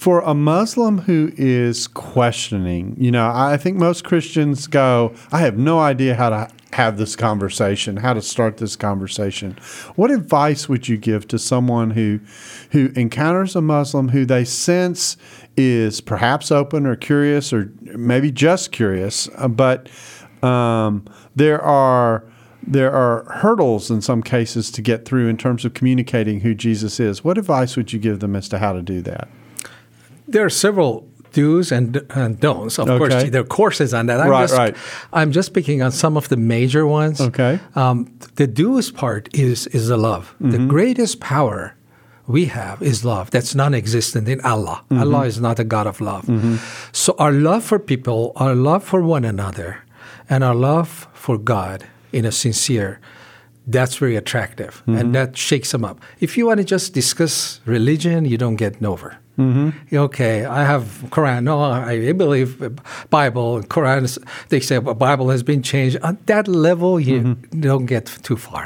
for 0.00 0.20
a 0.20 0.32
Muslim 0.32 0.96
who 0.96 1.30
is 1.36 1.86
questioning, 1.86 2.96
you 2.98 3.10
know, 3.10 3.30
I 3.34 3.58
think 3.58 3.76
most 3.76 4.02
Christians 4.02 4.66
go, 4.66 5.14
I 5.30 5.40
have 5.40 5.58
no 5.58 5.78
idea 5.78 6.14
how 6.14 6.30
to 6.30 6.48
have 6.72 6.96
this 6.96 7.14
conversation, 7.14 7.98
how 7.98 8.14
to 8.14 8.22
start 8.22 8.56
this 8.56 8.76
conversation. 8.76 9.58
What 9.96 10.10
advice 10.10 10.70
would 10.70 10.88
you 10.88 10.96
give 10.96 11.28
to 11.28 11.38
someone 11.38 11.90
who 11.90 12.18
who 12.70 12.92
encounters 12.96 13.54
a 13.54 13.60
Muslim 13.60 14.08
who 14.08 14.24
they 14.24 14.42
sense 14.42 15.18
is 15.58 16.00
perhaps 16.00 16.50
open 16.50 16.86
or 16.86 16.96
curious 16.96 17.52
or 17.52 17.70
maybe 17.82 18.30
just 18.30 18.72
curious, 18.72 19.28
uh, 19.36 19.48
but 19.48 19.90
um, 20.42 21.04
there 21.36 21.60
are 21.60 22.24
there 22.66 22.90
are 22.90 23.30
hurdles 23.40 23.90
in 23.90 24.00
some 24.00 24.22
cases 24.22 24.70
to 24.70 24.80
get 24.80 25.04
through 25.04 25.28
in 25.28 25.36
terms 25.36 25.66
of 25.66 25.74
communicating 25.74 26.40
who 26.40 26.54
Jesus 26.54 26.98
is. 26.98 27.22
What 27.22 27.36
advice 27.36 27.76
would 27.76 27.92
you 27.92 27.98
give 27.98 28.20
them 28.20 28.34
as 28.34 28.48
to 28.48 28.60
how 28.60 28.72
to 28.72 28.80
do 28.80 29.02
that? 29.02 29.28
There 30.32 30.44
are 30.44 30.50
several 30.50 31.06
do's 31.32 31.70
and, 31.72 32.00
and 32.10 32.40
don'ts. 32.40 32.78
Of 32.78 32.88
Okay. 32.88 32.98
course, 32.98 33.30
there 33.30 33.40
are 33.42 33.44
courses 33.44 33.94
on 33.94 34.06
that. 34.06 34.20
I'm 34.20 34.28
Right, 34.30 34.42
just, 34.48 34.58
right. 34.58 34.76
I'm 35.12 35.30
just 35.32 35.52
picking 35.54 35.82
on 35.82 35.92
some 35.92 36.16
of 36.16 36.28
the 36.28 36.36
major 36.36 36.86
ones. 36.86 37.20
Okay. 37.20 37.60
Um, 37.76 38.06
the 38.36 38.46
do's 38.46 38.90
part 38.90 39.28
is 39.32 39.66
is 39.68 39.88
the 39.88 39.96
love. 39.96 40.34
The 40.40 40.58
Mm-hmm. 40.58 40.68
greatest 40.68 41.20
power 41.20 41.74
we 42.26 42.46
have 42.46 42.82
is 42.82 43.04
love. 43.04 43.30
That's 43.30 43.54
non-existent 43.54 44.28
in 44.28 44.40
Allah. 44.42 44.82
Mm-hmm. 44.90 45.02
Allah 45.02 45.26
is 45.26 45.38
not 45.40 45.58
a 45.58 45.64
God 45.64 45.86
of 45.86 46.00
love. 46.00 46.24
So 46.92 47.14
our 47.18 47.32
love 47.32 47.62
for 47.64 47.78
people, 47.78 48.32
our 48.36 48.54
love 48.54 48.82
for 48.84 49.00
one 49.02 49.24
another, 49.24 49.70
and 50.28 50.42
our 50.44 50.54
love 50.54 51.06
for 51.14 51.38
God 51.38 51.84
in 52.12 52.24
a 52.24 52.32
sincere. 52.32 52.98
That's 53.66 53.96
very 54.00 54.16
attractive, 54.16 54.72
Mm-hmm. 54.82 54.98
and 54.98 55.14
that 55.14 55.36
shakes 55.36 55.70
them 55.70 55.84
up. 55.84 55.96
If 56.20 56.36
you 56.36 56.46
want 56.46 56.58
to 56.58 56.64
just 56.74 56.92
discuss 56.94 57.60
religion, 57.66 58.24
you 58.24 58.36
don't 58.38 58.56
get 58.58 58.80
nowhere. 58.80 59.14
Mm-hmm. 59.40 59.96
Okay, 59.96 60.44
I 60.44 60.62
have 60.72 60.84
Quran. 61.10 61.44
No, 61.44 61.60
I 61.62 62.12
believe 62.12 62.48
Bible. 63.10 63.62
Quran. 63.74 64.02
They 64.48 64.60
say 64.60 64.78
well, 64.78 64.94
Bible 64.94 65.30
has 65.30 65.42
been 65.42 65.62
changed. 65.62 65.96
On 66.02 66.16
that 66.26 66.46
level, 66.48 67.00
you 67.00 67.20
Mm-hmm. 67.20 67.60
don't 67.60 67.86
get 67.86 68.06
too 68.22 68.36
far. 68.36 68.64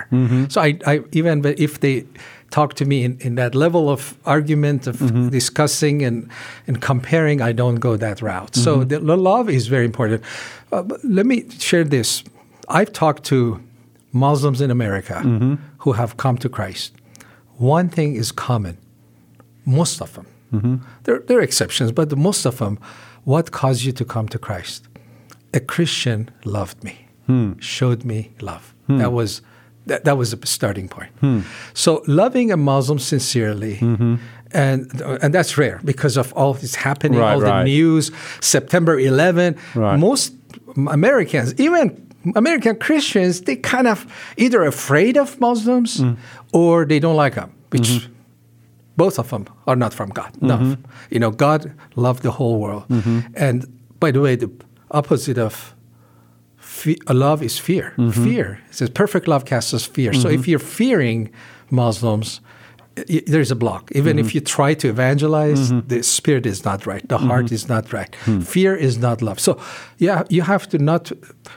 So 0.49 0.61
I, 0.61 0.79
I 0.93 0.95
even 1.13 1.45
if 1.45 1.81
they 1.81 2.05
talk 2.51 2.75
to 2.75 2.85
me 2.85 2.97
in, 3.07 3.17
in 3.21 3.35
that 3.37 3.55
level 3.55 3.89
of 3.89 4.01
argument 4.27 4.87
of 4.87 4.97
Mm-hmm. 4.97 5.29
discussing 5.31 6.05
and 6.05 6.29
and 6.69 6.77
comparing, 6.81 7.41
I 7.51 7.53
don't 7.53 7.81
go 7.81 7.97
that 7.97 8.21
route. 8.23 8.55
So 8.57 8.71
Mm-hmm. 8.79 8.89
the, 8.89 8.99
the 9.01 9.17
love 9.17 9.47
is 9.51 9.67
very 9.69 9.85
important. 9.85 10.23
Uh, 10.73 10.83
let 11.05 11.27
me 11.27 11.37
share 11.59 11.85
this. 11.85 12.25
I've 12.69 12.93
talked 12.93 13.25
to 13.25 13.61
Muslims 14.13 14.61
in 14.61 14.71
America 14.71 15.15
Mm-hmm. 15.25 15.55
who 15.79 15.93
have 15.93 16.17
come 16.17 16.37
to 16.39 16.49
Christ. 16.49 16.93
One 17.59 17.89
thing 17.89 18.17
is 18.17 18.33
common 18.33 18.77
most 19.67 20.01
of 20.03 20.13
them. 20.15 20.27
Mm-hmm. 20.55 20.77
There, 21.05 21.19
there 21.27 21.39
are 21.39 21.43
exceptions, 21.43 21.93
but 21.93 22.09
the 22.09 22.17
most 22.17 22.47
of 22.47 22.57
them, 22.59 22.79
what 23.25 23.51
caused 23.51 23.83
you 23.85 23.93
to 23.93 24.05
come 24.05 24.29
to 24.29 24.39
Christ? 24.39 24.89
A 25.53 25.61
Christian 25.61 26.29
loved 26.45 26.83
me, 26.85 26.95
Hmm. 27.27 27.53
showed 27.61 28.05
me 28.05 28.31
love. 28.41 28.75
That 28.89 29.13
was 29.13 29.41
that, 29.87 30.05
that 30.05 30.17
was 30.19 30.33
a 30.33 30.39
starting 30.47 30.89
point. 30.89 31.11
Hmm. 31.21 31.41
So 31.75 32.03
loving 32.07 32.53
a 32.53 32.57
Muslim 32.57 32.99
sincerely, 32.99 33.77
Mm-hmm. 33.77 34.15
and 34.53 35.03
and 35.23 35.33
that's 35.35 35.57
rare 35.59 35.81
because 35.85 36.17
of 36.21 36.33
all 36.35 36.55
this 36.55 36.75
happening, 36.75 37.19
Right, 37.21 37.35
all 37.35 37.41
the 37.41 37.65
news, 37.65 38.11
September 38.41 38.99
11. 38.99 39.57
Right. 39.75 39.99
Most 39.99 40.33
Americans, 40.89 41.55
even 41.59 41.91
American 42.35 42.77
Christians, 42.77 43.43
they 43.43 43.57
kind 43.57 43.87
of 43.87 44.07
either 44.37 44.65
afraid 44.65 45.17
of 45.17 45.39
Muslims 45.41 46.01
Mm. 46.01 46.17
or 46.53 46.87
they 46.87 46.99
don't 47.01 47.17
like 47.25 47.35
them, 47.35 47.51
which 47.71 47.89
Mm-hmm. 47.89 48.13
Both 48.97 49.19
of 49.19 49.29
them 49.31 49.47
are 49.67 49.77
not 49.77 49.93
from 49.95 50.11
God. 50.11 50.31
No, 50.41 50.77
you 51.11 51.19
know, 51.19 51.31
God 51.31 51.73
loved 51.97 52.23
the 52.23 52.31
whole 52.31 52.59
world. 52.61 52.85
Mm-hmm. 52.89 53.21
And 53.37 53.67
by 54.01 54.11
the 54.13 54.21
way, 54.21 54.37
the 54.37 54.51
opposite 54.91 55.39
of 55.39 55.75
fe- 56.57 56.99
love 57.11 57.43
is 57.43 57.59
fear. 57.59 57.93
Mm-hmm. 57.97 58.25
Fear. 58.25 58.61
It 58.69 58.75
says 58.75 58.91
perfect 58.91 59.27
love 59.29 59.45
casts 59.45 59.75
us 59.75 59.85
fear. 59.87 60.13
So 60.13 60.29
if 60.29 60.47
you're 60.49 60.59
fearing 60.59 61.31
Muslims, 61.71 62.41
there's 63.27 63.51
a 63.51 63.57
block. 63.57 63.91
Even 63.93 64.17
Mm-hmm. 64.17 64.27
if 64.27 64.35
you 64.35 64.41
try 64.41 64.75
to 64.75 64.89
evangelize, 64.89 65.71
the 65.89 66.03
spirit 66.03 66.47
is 66.47 66.65
not 66.65 66.87
right. 66.87 67.03
The 67.09 67.19
heart 67.19 67.47
Mm-hmm. 67.47 67.55
is 67.55 67.69
not 67.69 67.93
right. 67.93 68.15
Hmm. 68.25 68.41
Fear 68.41 68.77
is 68.77 68.99
not 68.99 69.21
love. 69.23 69.41
So 69.41 69.59
yeah, 69.99 70.23
you 70.31 70.43
have 70.43 70.69
to 70.69 70.79
not 70.79 71.11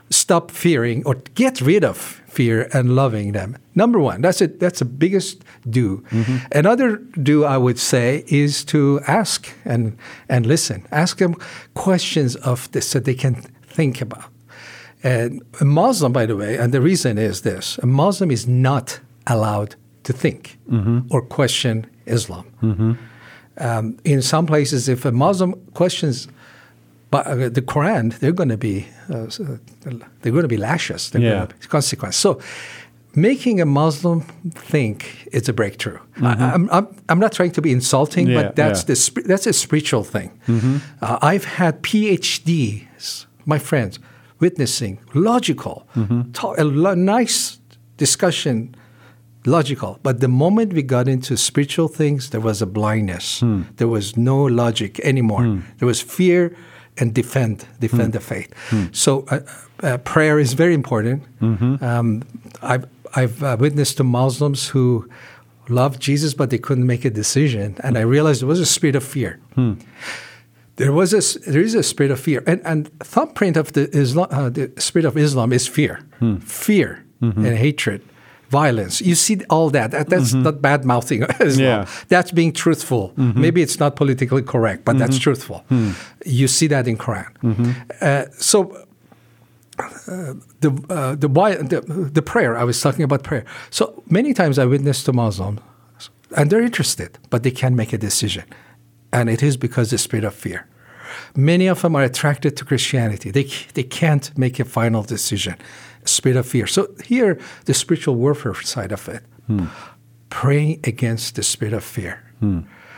stop 0.10 0.50
fearing 0.52 1.04
or 1.06 1.16
get 1.36 1.62
rid 1.62 1.84
of 1.84 2.22
fear 2.38 2.70
and 2.74 2.96
loving 2.96 3.34
them. 3.34 3.58
Number 3.74 4.00
one, 4.00 4.22
that's 4.22 4.42
it. 4.42 4.60
That's 4.60 4.80
the 4.80 4.86
biggest 4.86 5.44
do. 5.70 6.04
Mm-hmm. 6.12 6.38
Another 6.52 6.90
do 7.32 7.36
I 7.56 7.58
would 7.58 7.80
say 7.80 8.24
is 8.28 8.66
to 8.66 9.00
ask 9.08 9.40
and 9.66 9.98
and 10.30 10.46
listen. 10.46 10.80
Ask 10.92 11.18
them 11.18 11.34
questions 11.74 12.36
of 12.52 12.70
this 12.72 12.92
that 12.92 13.04
they 13.04 13.16
can 13.16 13.34
think 13.76 14.02
about. 14.02 14.30
And 15.04 15.42
a 15.62 15.66
Muslim, 15.66 16.12
by 16.14 16.26
the 16.28 16.36
way, 16.36 16.60
and 16.62 16.72
the 16.72 16.82
reason 16.82 17.18
is 17.18 17.42
this: 17.42 17.80
a 17.84 17.86
Muslim 17.86 18.32
is 18.32 18.46
not 18.48 19.00
allowed 19.26 19.76
to 20.04 20.14
think 20.14 20.58
or 21.10 21.22
question 21.38 21.86
Islam. 22.06 22.46
Um, 23.60 23.98
in 24.04 24.22
some 24.22 24.46
places, 24.46 24.88
if 24.88 25.06
a 25.06 25.12
Muslim 25.12 25.54
questions 25.74 26.28
but 27.12 27.26
uh, 27.28 27.50
the 27.50 27.62
Quran, 27.62 28.18
they're 28.20 28.34
going 28.36 28.50
to 28.50 28.58
be 28.58 28.86
uh, 29.10 29.24
uh, 29.24 29.58
they're 30.22 30.32
going 30.34 30.42
to 30.44 30.48
be 30.48 30.58
lashes. 30.58 31.10
They're 31.10 31.22
Yeah. 31.22 31.36
going 31.38 31.48
to 31.48 31.56
be 31.56 31.68
consequence. 31.68 32.18
So, 32.18 32.40
making 33.16 33.62
a 33.62 33.66
Muslim 33.66 34.22
think 34.72 35.28
is 35.32 35.50
a 35.50 35.54
breakthrough. 35.54 36.00
I, 36.22 36.34
I'm, 36.54 36.70
I'm 36.72 36.88
I'm 37.10 37.20
not 37.20 37.32
trying 37.32 37.52
to 37.54 37.62
be 37.62 37.72
insulting, 37.72 38.28
Yeah, 38.28 38.42
but 38.44 38.56
that's 38.56 38.82
yeah. 38.82 38.88
the 38.88 38.96
sp- 38.96 39.26
that's 39.28 39.48
a 39.48 39.54
spiritual 39.54 40.04
thing. 40.04 40.30
Uh, 41.02 41.18
I've 41.22 41.46
had 41.46 41.82
PhDs, 41.82 43.26
my 43.46 43.60
friends, 43.60 44.00
witnessing 44.40 45.00
logical, 45.14 45.88
ta- 46.34 46.56
a 46.58 46.64
lo- 46.64 46.96
nice 46.96 47.58
discussion 47.98 48.76
logical. 49.46 49.98
But 50.04 50.20
the 50.20 50.28
moment 50.28 50.74
we 50.74 50.82
got 50.84 51.08
into 51.08 51.38
spiritual 51.38 51.88
things, 51.88 52.30
there 52.30 52.42
was 52.42 52.62
a 52.62 52.66
blindness. 52.66 53.44
There 53.78 53.88
was 53.88 54.16
no 54.18 54.44
logic 54.44 55.00
anymore. 55.00 55.62
There 55.80 55.88
was 55.88 56.02
fear 56.02 56.52
and 57.00 57.14
defend, 57.14 57.66
defend 57.80 58.14
the 58.14 58.20
faith. 58.20 58.50
So 58.92 59.26
uh, 59.30 59.40
uh, 59.84 59.98
prayer 60.00 60.40
is 60.40 60.54
very 60.54 60.74
important. 60.74 61.24
Um, 61.84 62.24
I've, 62.62 62.86
I've 63.16 63.42
uh, 63.44 63.58
witnessed 63.60 63.98
to 63.98 64.04
Muslims 64.04 64.70
who 64.70 65.08
loved 65.70 66.02
Jesus, 66.02 66.34
but 66.34 66.50
they 66.50 66.58
couldn't 66.60 66.86
make 66.88 67.06
a 67.06 67.10
decision. 67.10 67.76
And 67.84 67.98
I 67.98 68.02
realized 68.02 68.42
there 68.42 68.48
was 68.48 68.60
a 68.60 68.66
spirit 68.66 68.96
of 68.96 69.04
fear. 69.04 69.40
There 70.78 70.92
was 70.92 71.12
a, 71.14 71.22
there 71.50 71.62
is 71.62 71.74
a 71.76 71.82
spirit 71.82 72.12
of 72.12 72.20
fear, 72.20 72.44
and 72.46 72.62
and 72.64 72.90
thumbprint 73.00 73.58
of 73.58 73.72
the 73.74 73.90
Islam, 73.98 74.28
uh, 74.30 74.50
the 74.52 74.72
spirit 74.78 75.06
of 75.06 75.18
Islam 75.18 75.52
is 75.52 75.68
fear, 75.68 76.00
fear 76.42 77.04
and 77.20 77.58
hatred, 77.58 78.02
violence. 78.50 79.02
You 79.02 79.16
see 79.16 79.40
all 79.50 79.70
that. 79.72 79.92
that 79.92 80.10
that's 80.10 80.34
not 80.34 80.62
bad 80.62 80.86
mouthing 80.86 81.24
Islam. 81.40 81.66
Yeah. 81.66 81.86
That's 82.08 82.32
being 82.32 82.54
truthful. 82.54 83.14
Maybe 83.18 83.62
it's 83.62 83.80
not 83.80 83.96
politically 83.96 84.44
correct, 84.44 84.86
but 84.86 84.98
that's 84.98 85.18
truthful. 85.20 85.64
You 86.26 86.48
see 86.48 86.68
that 86.68 86.88
in 86.88 86.98
Quran. 86.98 87.28
Uh, 88.02 88.26
so 88.38 88.58
uh, 89.80 90.34
the, 90.62 90.72
uh, 90.90 91.16
the, 91.16 91.28
the 91.28 91.82
the 92.14 92.22
prayer 92.22 92.58
I 92.58 92.64
was 92.64 92.82
talking 92.82 93.04
about 93.04 93.24
prayer. 93.24 93.46
So 93.70 93.84
many 94.10 94.34
times 94.34 94.58
I 94.58 94.66
witness 94.66 95.04
to 95.04 95.14
Muslims, 95.14 95.60
and 96.36 96.50
they're 96.50 96.64
interested, 96.66 97.20
but 97.30 97.44
they 97.44 97.52
can't 97.52 97.76
make 97.76 97.94
a 97.94 97.98
decision, 97.98 98.44
and 99.12 99.30
it 99.30 99.44
is 99.44 99.58
because 99.58 99.90
the 99.92 99.98
spirit 99.98 100.26
of 100.26 100.34
fear. 100.34 100.66
Many 101.36 101.68
of 101.70 101.82
them 101.82 101.96
are 101.96 102.04
attracted 102.04 102.58
to 102.58 102.66
Christianity. 102.66 103.32
They 103.32 103.48
they 103.74 103.84
can't 103.84 104.32
make 104.38 104.60
a 104.60 104.66
final 104.66 105.04
decision, 105.04 105.56
spirit 106.08 106.38
of 106.38 106.48
fear. 106.48 106.68
So 106.68 106.88
here, 107.04 107.40
the 107.66 107.74
spiritual 107.74 108.16
warfare 108.16 108.56
side 108.56 108.92
of 108.92 109.08
it, 109.10 109.24
hmm. 109.48 109.66
praying 110.30 110.80
against 110.84 111.36
the 111.36 111.44
spirit 111.44 111.74
of 111.74 111.84
fear. 111.84 112.24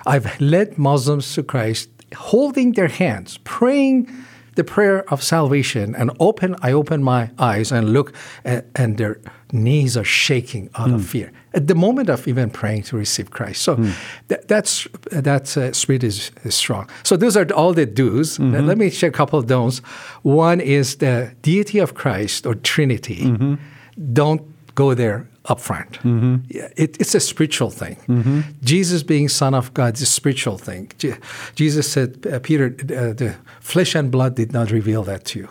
I've 0.05 0.39
led 0.41 0.77
Muslims 0.77 1.33
to 1.35 1.43
Christ, 1.43 1.89
holding 2.15 2.73
their 2.73 2.87
hands, 2.87 3.37
praying 3.43 4.09
the 4.55 4.63
prayer 4.63 5.09
of 5.11 5.23
salvation, 5.23 5.95
and 5.95 6.11
open. 6.19 6.55
I 6.61 6.71
open 6.71 7.03
my 7.03 7.31
eyes 7.37 7.71
and 7.71 7.93
look, 7.93 8.13
and, 8.43 8.63
and 8.75 8.97
their 8.97 9.19
knees 9.51 9.95
are 9.95 10.03
shaking 10.03 10.69
out 10.75 10.89
of 10.89 11.01
hmm. 11.01 11.07
fear 11.07 11.31
at 11.53 11.67
the 11.67 11.75
moment 11.75 12.09
of 12.09 12.27
even 12.27 12.49
praying 12.49 12.83
to 12.83 12.97
receive 12.97 13.31
Christ. 13.31 13.61
So 13.61 13.75
hmm. 13.75 13.91
that, 14.27 14.47
that's 14.47 14.87
that 15.11 15.57
uh, 15.57 15.73
spirit 15.73 16.03
is, 16.03 16.31
is 16.43 16.55
strong. 16.55 16.89
So 17.03 17.17
those 17.17 17.35
are 17.35 17.51
all 17.53 17.73
the 17.73 17.85
do's. 17.85 18.39
Let- 18.39 18.51
mm-hmm. 18.51 18.67
Let 18.67 18.77
me 18.77 18.89
share 18.89 19.09
a 19.09 19.13
couple 19.13 19.39
of 19.39 19.47
don'ts. 19.47 19.79
One 20.21 20.61
is 20.61 20.97
the 20.97 21.33
deity 21.41 21.79
of 21.79 21.93
Christ 21.95 22.45
or 22.45 22.55
Trinity. 22.55 23.23
Mm-hmm. 23.25 23.55
Don't 24.13 24.41
go 24.75 24.93
there 24.93 25.27
up 25.51 25.59
front. 25.59 25.97
Yeah, 26.49 26.67
it, 26.83 26.91
it's 27.01 27.15
a 27.15 27.19
spiritual 27.19 27.71
thing. 27.71 27.97
Jesus 28.63 29.03
being 29.03 29.29
Son 29.29 29.53
of 29.53 29.73
God 29.73 29.95
is 29.95 30.01
a 30.01 30.05
spiritual 30.05 30.57
thing. 30.57 30.91
Je- 30.97 31.15
Jesus 31.55 31.91
said, 31.91 32.09
uh, 32.31 32.39
Peter, 32.39 32.65
uh, 32.67 33.13
the 33.21 33.35
flesh 33.59 33.95
and 33.95 34.11
blood 34.11 34.35
did 34.35 34.51
not 34.53 34.71
reveal 34.71 35.03
that 35.03 35.21
to 35.25 35.39
you. 35.39 35.47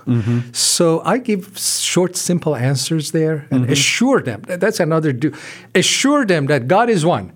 So 0.52 1.00
I 1.05 1.19
give 1.19 1.43
short, 1.59 2.17
simple 2.17 2.55
answers 2.57 3.11
there 3.12 3.47
and 3.50 3.71
assure 3.71 4.21
them. 4.23 4.40
that- 4.47 4.61
That's 4.61 4.81
another 4.81 5.12
do. 5.12 5.33
Assure 5.75 6.25
them 6.26 6.47
that 6.47 6.69
God 6.69 6.88
is 6.90 7.05
one. 7.05 7.33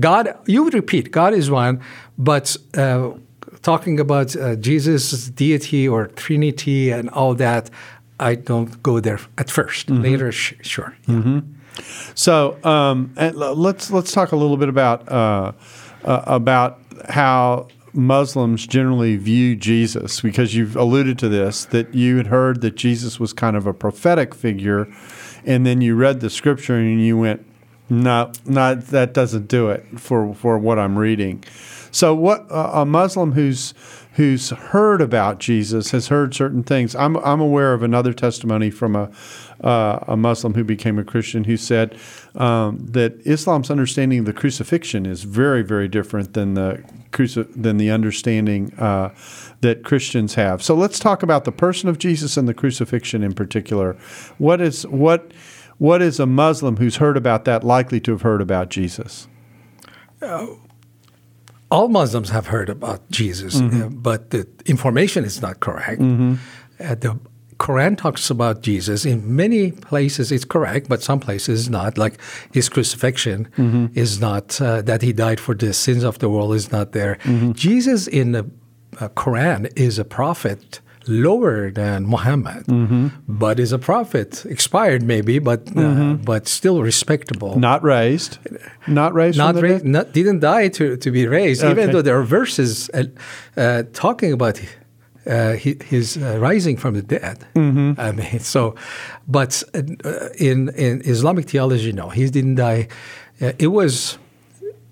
God, 0.00 0.24
you 0.46 0.64
would 0.64 0.74
repeat, 0.74 1.10
God 1.12 1.34
is 1.34 1.50
one, 1.50 1.78
but 2.18 2.56
uh, 2.76 3.10
talking 3.62 4.00
about 4.00 4.34
uh, 4.36 4.56
Jesus' 4.56 5.28
deity 5.30 5.86
or 5.88 6.08
Trinity 6.16 6.90
and 6.90 7.08
all 7.10 7.34
that, 7.36 7.70
I 8.30 8.34
don't 8.36 8.82
go 8.82 9.00
there 9.00 9.20
at 9.38 9.48
1st 9.48 10.02
Later, 10.02 10.32
sh- 10.32 10.54
sure. 10.62 10.92
yeah. 11.06 11.40
So 12.14 12.58
um, 12.64 13.12
let's 13.16 13.90
let's 13.90 14.12
talk 14.12 14.32
a 14.32 14.36
little 14.36 14.56
bit 14.56 14.68
about 14.68 15.10
uh, 15.10 15.52
uh, 16.04 16.22
about 16.26 16.80
how 17.08 17.68
Muslims 17.92 18.66
generally 18.66 19.16
view 19.16 19.56
Jesus, 19.56 20.20
because 20.20 20.54
you've 20.54 20.76
alluded 20.76 21.18
to 21.20 21.28
this 21.28 21.64
that 21.66 21.94
you 21.94 22.16
had 22.16 22.28
heard 22.28 22.60
that 22.60 22.76
Jesus 22.76 23.20
was 23.20 23.32
kind 23.32 23.56
of 23.56 23.66
a 23.66 23.72
prophetic 23.72 24.34
figure, 24.34 24.92
and 25.44 25.64
then 25.64 25.80
you 25.80 25.94
read 25.94 26.20
the 26.20 26.30
scripture 26.30 26.76
and 26.76 27.00
you 27.04 27.18
went, 27.18 27.46
no, 27.90 28.32
not 28.44 28.86
that 28.86 29.14
doesn't 29.14 29.48
do 29.48 29.70
it 29.70 29.84
for 30.00 30.34
for 30.34 30.58
what 30.58 30.78
I'm 30.78 30.98
reading. 30.98 31.44
So 31.90 32.14
what 32.14 32.46
a 32.50 32.84
Muslim 32.84 33.32
who's 33.32 33.72
who's 34.14 34.50
heard 34.50 35.00
about 35.00 35.40
Jesus 35.40 35.90
has 35.90 36.08
heard 36.08 36.34
certain 36.34 36.62
things. 36.62 36.94
I'm 36.94 37.16
I'm 37.18 37.40
aware 37.40 37.74
of 37.74 37.82
another 37.82 38.12
testimony 38.12 38.70
from 38.70 38.94
a 38.94 39.10
uh, 39.62 40.04
a 40.06 40.16
Muslim 40.16 40.54
who 40.54 40.64
became 40.64 40.98
a 40.98 41.04
Christian 41.04 41.44
who 41.44 41.56
said 41.56 41.96
um, 42.34 42.78
that 42.86 43.14
Islam's 43.26 43.70
understanding 43.70 44.20
of 44.20 44.24
the 44.24 44.32
crucifixion 44.32 45.06
is 45.06 45.24
very 45.24 45.62
very 45.62 45.88
different 45.88 46.34
than 46.34 46.54
the 46.54 46.82
cruci- 47.10 47.50
than 47.60 47.76
the 47.76 47.90
understanding 47.90 48.72
uh, 48.74 49.12
that 49.60 49.84
Christians 49.84 50.34
have. 50.34 50.62
So 50.62 50.74
let's 50.74 50.98
talk 50.98 51.22
about 51.22 51.44
the 51.44 51.52
person 51.52 51.88
of 51.88 51.98
Jesus 51.98 52.36
and 52.36 52.46
the 52.46 52.54
crucifixion 52.54 53.22
in 53.22 53.34
particular. 53.34 53.94
What 54.38 54.60
is 54.60 54.86
what 54.86 55.32
what 55.78 56.00
is 56.00 56.20
a 56.20 56.26
Muslim 56.26 56.76
who's 56.76 56.96
heard 56.96 57.16
about 57.16 57.44
that 57.46 57.64
likely 57.64 58.00
to 58.00 58.12
have 58.12 58.22
heard 58.22 58.40
about 58.40 58.68
Jesus? 58.68 59.26
Uh, 60.22 60.46
all 61.74 61.88
Muslims 61.88 62.30
have 62.30 62.46
heard 62.46 62.68
about 62.68 63.00
Jesus, 63.10 63.56
mm-hmm. 63.56 63.82
uh, 63.82 63.88
but 63.88 64.30
the 64.30 64.46
information 64.64 65.24
is 65.24 65.42
not 65.42 65.58
correct. 65.58 66.00
Mm-hmm. 66.00 66.34
Uh, 66.78 66.94
the 66.94 67.18
Quran 67.58 67.96
talks 67.96 68.30
about 68.30 68.62
Jesus 68.62 69.04
in 69.04 69.36
many 69.36 69.72
places. 69.72 70.30
It's 70.30 70.44
correct, 70.44 70.88
but 70.88 71.02
some 71.02 71.18
places 71.18 71.68
not. 71.68 71.98
Like 71.98 72.20
his 72.52 72.68
crucifixion 72.68 73.48
mm-hmm. 73.56 73.86
is 73.94 74.20
not 74.20 74.60
uh, 74.60 74.82
that 74.82 75.02
he 75.02 75.12
died 75.12 75.40
for 75.40 75.54
the 75.54 75.72
sins 75.72 76.04
of 76.04 76.18
the 76.18 76.28
world 76.28 76.54
is 76.54 76.70
not 76.70 76.92
there. 76.92 77.16
Mm-hmm. 77.24 77.52
Jesus 77.52 78.06
in 78.06 78.32
the 78.32 78.44
uh, 79.00 79.08
Quran 79.08 79.60
is 79.76 79.98
a 79.98 80.04
prophet 80.04 80.80
lower 81.06 81.70
than 81.70 82.06
Muhammad, 82.06 82.66
mm-hmm. 82.66 83.08
but 83.28 83.60
is 83.60 83.72
a 83.72 83.78
prophet. 83.78 84.44
Expired 84.46 85.02
maybe, 85.02 85.38
but 85.38 85.68
uh, 85.68 85.72
mm-hmm. 85.72 86.10
uh, 86.12 86.14
but 86.14 86.48
still 86.48 86.82
respectable. 86.82 87.58
Not 87.58 87.82
raised. 87.82 88.38
Not 88.86 89.14
raised. 89.14 89.38
Not 89.38 89.56
raised. 89.56 89.84
Not, 89.84 90.12
didn't 90.12 90.40
die 90.40 90.68
to, 90.68 90.96
to 90.96 91.10
be 91.10 91.26
raised. 91.26 91.62
Okay. 91.62 91.70
Even 91.70 91.92
though 91.92 92.02
there 92.02 92.18
are 92.18 92.24
verses 92.24 92.90
uh, 92.90 93.04
uh, 93.56 93.82
talking 93.92 94.32
about 94.32 94.60
uh, 95.26 95.52
his 95.54 96.16
uh, 96.16 96.38
rising 96.38 96.76
from 96.76 96.94
the 96.94 97.02
dead. 97.02 97.46
Mm-hmm. 97.54 98.00
I 98.00 98.12
mean, 98.12 98.40
so, 98.40 98.74
but 99.26 99.62
in 100.38 100.68
in 100.70 101.02
Islamic 101.04 101.48
theology, 101.48 101.92
no, 101.92 102.08
he 102.10 102.28
didn't 102.28 102.56
die. 102.56 102.88
it 103.40 103.72
was 103.72 104.18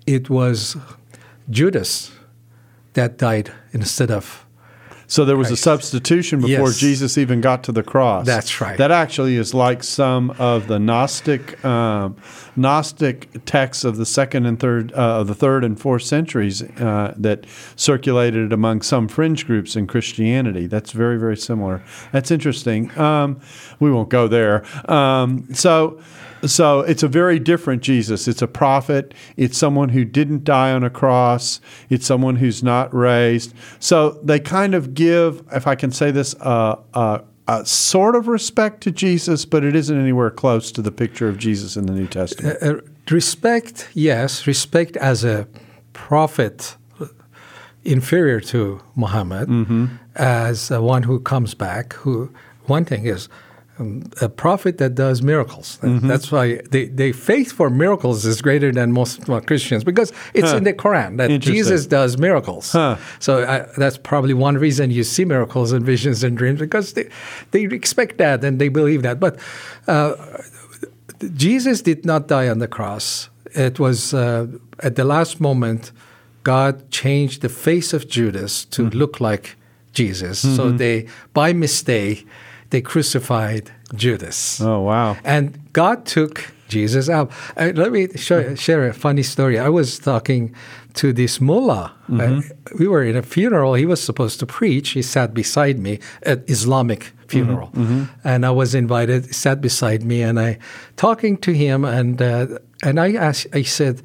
it 0.05 0.29
was 0.29 0.75
Judas 1.49 2.11
that 2.93 3.17
died 3.17 3.51
instead 3.71 4.11
of 4.11 4.42
so 5.07 5.25
there 5.25 5.37
was 5.37 5.47
Christ. 5.47 5.59
a 5.59 5.63
substitution 5.63 6.41
before 6.41 6.67
yes. 6.67 6.77
Jesus 6.77 7.17
even 7.17 7.41
got 7.41 7.63
to 7.63 7.71
the 7.71 7.83
cross. 7.83 8.25
That's 8.25 8.61
right. 8.61 8.77
That 8.77 8.91
actually 8.91 9.35
is 9.35 9.53
like 9.53 9.83
some 9.83 10.31
of 10.31 10.67
the 10.67 10.79
Gnostic 10.79 11.63
um, 11.65 12.15
Gnostic 12.55 13.45
texts 13.45 13.83
of 13.83 13.97
the 13.97 14.05
second 14.05 14.45
and 14.45 14.59
third 14.59 14.93
uh, 14.93 15.21
of 15.21 15.27
the 15.27 15.35
third 15.35 15.63
and 15.63 15.79
fourth 15.79 16.03
centuries 16.03 16.61
uh, 16.61 17.13
that 17.17 17.45
circulated 17.75 18.53
among 18.53 18.81
some 18.81 19.07
fringe 19.07 19.45
groups 19.45 19.75
in 19.75 19.87
Christianity. 19.87 20.67
That's 20.67 20.91
very 20.91 21.17
very 21.17 21.37
similar. 21.37 21.83
That's 22.11 22.31
interesting. 22.31 22.97
Um, 22.97 23.39
we 23.79 23.91
won't 23.91 24.09
go 24.09 24.27
there. 24.27 24.63
Um, 24.89 25.47
so. 25.53 26.01
So 26.45 26.81
it's 26.81 27.03
a 27.03 27.07
very 27.07 27.39
different 27.39 27.81
Jesus. 27.81 28.27
It's 28.27 28.41
a 28.41 28.47
prophet. 28.47 29.13
It's 29.37 29.57
someone 29.57 29.89
who 29.89 30.05
didn't 30.05 30.43
die 30.43 30.71
on 30.71 30.83
a 30.83 30.89
cross. 30.89 31.59
It's 31.89 32.05
someone 32.05 32.37
who's 32.37 32.63
not 32.63 32.93
raised. 32.93 33.53
So 33.79 34.11
they 34.23 34.39
kind 34.39 34.75
of 34.75 34.93
give, 34.93 35.43
if 35.51 35.67
I 35.67 35.75
can 35.75 35.91
say 35.91 36.11
this, 36.11 36.35
uh, 36.41 36.77
uh, 36.93 37.19
a 37.47 37.65
sort 37.65 38.15
of 38.15 38.27
respect 38.27 38.81
to 38.81 38.91
Jesus, 38.91 39.45
but 39.45 39.63
it 39.63 39.75
isn't 39.75 39.99
anywhere 39.99 40.31
close 40.31 40.71
to 40.71 40.81
the 40.81 40.91
picture 40.91 41.27
of 41.27 41.37
Jesus 41.37 41.75
in 41.75 41.85
the 41.85 41.93
New 41.93 42.07
Testament. 42.07 42.57
Uh, 42.61 42.65
uh 42.67 42.81
respect, 43.09 43.89
yes, 43.93 44.47
respect 44.47 44.95
as 44.97 45.25
a 45.25 45.47
prophet 45.91 46.77
inferior 47.83 48.39
to 48.39 48.81
Muhammad, 48.95 49.49
mm-hmm. 49.49 49.87
as 50.15 50.69
one 50.69 51.03
who 51.03 51.19
comes 51.19 51.53
back. 51.53 51.93
Who 51.93 52.33
one 52.65 52.85
thing 52.85 53.05
is 53.05 53.27
a 54.21 54.29
prophet 54.29 54.77
that 54.77 54.95
does 54.95 55.21
miracles. 55.21 55.79
Mm-hmm. 55.81 56.07
That's 56.07 56.31
why 56.31 56.61
the, 56.69 56.89
the 56.89 57.11
faith 57.11 57.51
for 57.51 57.69
miracles 57.69 58.25
is 58.25 58.41
greater 58.41 58.71
than 58.71 58.91
most 58.91 59.27
well, 59.27 59.41
Christians 59.41 59.83
because 59.83 60.11
it's 60.33 60.51
huh. 60.51 60.57
in 60.57 60.63
the 60.63 60.73
Quran 60.73 61.17
that 61.17 61.39
Jesus 61.39 61.85
does 61.87 62.17
miracles. 62.17 62.71
Huh. 62.71 62.97
So 63.19 63.31
I, 63.43 63.65
that's 63.77 63.97
probably 63.97 64.33
one 64.33 64.57
reason 64.57 64.91
you 64.91 65.03
see 65.03 65.25
miracles 65.25 65.71
and 65.71 65.85
visions 65.85 66.23
and 66.23 66.37
dreams 66.37 66.59
because 66.59 66.93
they, 66.93 67.09
they 67.51 67.63
expect 67.63 68.17
that 68.17 68.43
and 68.43 68.59
they 68.59 68.69
believe 68.69 69.01
that. 69.03 69.19
But 69.19 69.39
uh, 69.87 70.15
Jesus 71.35 71.81
did 71.81 72.05
not 72.05 72.27
die 72.27 72.47
on 72.49 72.59
the 72.59 72.67
cross. 72.67 73.29
It 73.55 73.79
was 73.79 74.13
uh, 74.13 74.47
at 74.79 74.95
the 74.95 75.03
last 75.03 75.39
moment 75.39 75.91
God 76.43 76.91
changed 76.91 77.41
the 77.41 77.49
face 77.49 77.93
of 77.93 78.07
Judas 78.07 78.65
to 78.65 78.83
mm-hmm. 78.83 78.97
look 78.97 79.19
like 79.19 79.55
Jesus. 79.93 80.43
Mm-hmm. 80.43 80.55
So 80.55 80.71
they, 80.71 81.07
by 81.33 81.53
mistake, 81.53 82.27
they 82.73 82.81
crucified 82.81 83.71
Judas. 83.93 84.59
Oh, 84.59 84.81
wow. 84.81 85.15
And 85.23 85.71
God 85.73 86.07
took 86.07 86.51
Jesus 86.69 87.07
out. 87.07 87.31
Uh, 87.55 87.71
let 87.75 87.91
me 87.91 88.07
show, 88.15 88.55
share 88.55 88.87
a 88.87 88.93
funny 88.93 89.21
story. 89.21 89.59
I 89.59 89.69
was 89.69 89.99
talking 89.99 90.55
to 90.95 91.13
this 91.13 91.39
mullah. 91.39 91.93
Uh, 92.07 92.11
mm-hmm. 92.11 92.39
Uh, 92.39 92.77
we 92.79 92.87
were 92.87 93.03
in 93.03 93.15
a 93.15 93.21
funeral. 93.21 93.75
He 93.75 93.85
was 93.85 94.01
supposed 94.01 94.39
to 94.39 94.47
preach. 94.47 94.89
He 94.89 95.03
sat 95.03 95.35
beside 95.35 95.77
me 95.77 95.99
at 96.23 96.49
Islamic 96.49 97.13
funeral, 97.27 97.67
mm-hmm. 97.67 97.83
mm-hmm. 97.83 98.27
and 98.27 98.43
I 98.43 98.49
was 98.49 98.73
invited. 98.73 99.27
He 99.27 99.33
sat 99.33 99.61
beside 99.61 100.01
me, 100.03 100.23
and 100.23 100.39
I 100.39 100.57
talking 100.95 101.37
to 101.45 101.51
him, 101.53 101.85
and 101.85 102.19
uh, 102.21 102.57
and 102.81 102.99
I 102.99 103.13
asked. 103.13 103.47
I 103.53 103.61
said, 103.63 104.01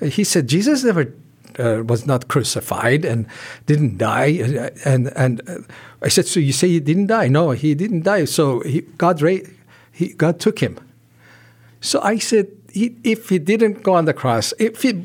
he 0.00 0.22
said 0.22 0.46
Jesus 0.46 0.84
never 0.84 1.12
uh, 1.58 1.82
was 1.84 2.06
not 2.06 2.28
crucified 2.28 3.04
and 3.04 3.26
didn't 3.66 3.98
die. 3.98 4.72
And 4.84 5.12
and 5.16 5.66
I 6.00 6.08
said, 6.08 6.26
so 6.26 6.40
you 6.40 6.52
say 6.52 6.68
he 6.68 6.80
didn't 6.80 7.06
die? 7.06 7.28
No, 7.28 7.50
he 7.50 7.74
didn't 7.74 8.02
die. 8.02 8.24
So 8.26 8.60
he, 8.60 8.82
God 8.98 9.22
ra- 9.22 9.46
he, 9.92 10.14
God 10.14 10.40
took 10.40 10.58
him. 10.60 10.78
So 11.80 12.00
I 12.00 12.18
said, 12.18 12.46
he, 12.72 12.96
if 13.04 13.28
he 13.28 13.38
didn't 13.38 13.82
go 13.82 13.94
on 13.94 14.04
the 14.04 14.14
cross, 14.14 14.54
if 14.58 14.82
he, 14.82 15.04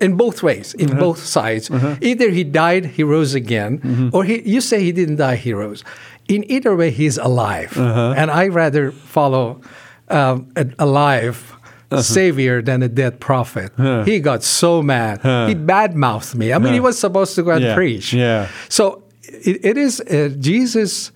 in 0.00 0.16
both 0.16 0.42
ways, 0.42 0.74
in 0.74 0.88
mm-hmm. 0.88 0.98
both 0.98 1.18
sides, 1.18 1.68
mm-hmm. 1.68 2.02
either 2.02 2.30
he 2.30 2.44
died, 2.44 2.86
he 2.86 3.04
rose 3.04 3.34
again, 3.34 3.78
mm-hmm. 3.78 4.08
or 4.12 4.24
he, 4.24 4.42
you 4.42 4.60
say 4.60 4.82
he 4.82 4.92
didn't 4.92 5.16
die, 5.16 5.36
he 5.36 5.52
rose. 5.52 5.84
In 6.28 6.50
either 6.50 6.74
way, 6.74 6.90
he's 6.90 7.18
alive, 7.18 7.76
uh-huh. 7.76 8.14
and 8.16 8.30
I 8.30 8.48
rather 8.48 8.90
follow 8.90 9.60
um, 10.08 10.48
alive. 10.78 11.54
Savior 12.02 12.62
than 12.62 12.82
a 12.82 12.88
dead 12.88 13.20
prophet. 13.20 13.72
Huh. 13.76 14.04
He 14.04 14.20
got 14.20 14.42
so 14.42 14.82
mad. 14.82 15.20
Huh. 15.20 15.46
He 15.46 15.54
badmouthed 15.54 16.34
me. 16.34 16.52
I 16.52 16.58
mean, 16.58 16.68
huh. 16.68 16.74
he 16.74 16.80
was 16.80 16.98
supposed 16.98 17.34
to 17.36 17.42
go 17.42 17.52
and 17.52 17.64
yeah. 17.64 17.74
preach. 17.74 18.12
Yeah. 18.12 18.48
So 18.68 19.04
it, 19.22 19.64
it 19.64 19.76
is 19.76 20.00
uh, 20.00 20.30
Jesus 20.38 21.12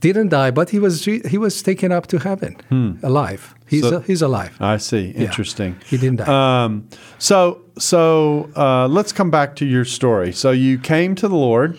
didn't 0.00 0.28
die, 0.28 0.50
but 0.50 0.70
he 0.70 0.78
was 0.78 1.04
he 1.04 1.38
was 1.38 1.62
taken 1.62 1.92
up 1.92 2.06
to 2.08 2.18
heaven 2.18 2.56
hmm. 2.68 2.92
alive. 3.02 3.54
He's 3.66 3.82
so, 3.82 4.00
he's 4.00 4.22
alive. 4.22 4.56
I 4.60 4.78
see. 4.78 5.10
Interesting. 5.10 5.76
Yeah. 5.78 5.86
He 5.88 5.96
didn't 5.98 6.16
die. 6.16 6.64
Um, 6.64 6.88
so 7.18 7.62
so 7.78 8.50
uh, 8.56 8.88
let's 8.88 9.12
come 9.12 9.30
back 9.30 9.56
to 9.56 9.66
your 9.66 9.84
story. 9.84 10.32
So 10.32 10.50
you 10.50 10.78
came 10.78 11.14
to 11.16 11.28
the 11.28 11.36
Lord, 11.36 11.78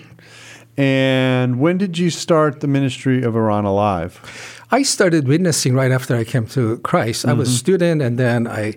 and 0.77 1.59
when 1.59 1.77
did 1.77 1.97
you 1.97 2.09
start 2.09 2.59
the 2.59 2.67
ministry 2.67 3.23
of 3.23 3.35
Iran 3.35 3.65
Alive? 3.65 4.58
I 4.71 4.83
started 4.83 5.27
witnessing 5.27 5.73
right 5.73 5.91
after 5.91 6.15
I 6.15 6.23
came 6.23 6.45
to 6.47 6.77
Christ. 6.79 7.21
Mm-hmm. 7.21 7.29
I 7.29 7.33
was 7.33 7.49
a 7.49 7.51
mm-hmm. 7.51 7.57
student 7.57 8.01
and 8.01 8.19
then 8.19 8.47
I 8.47 8.75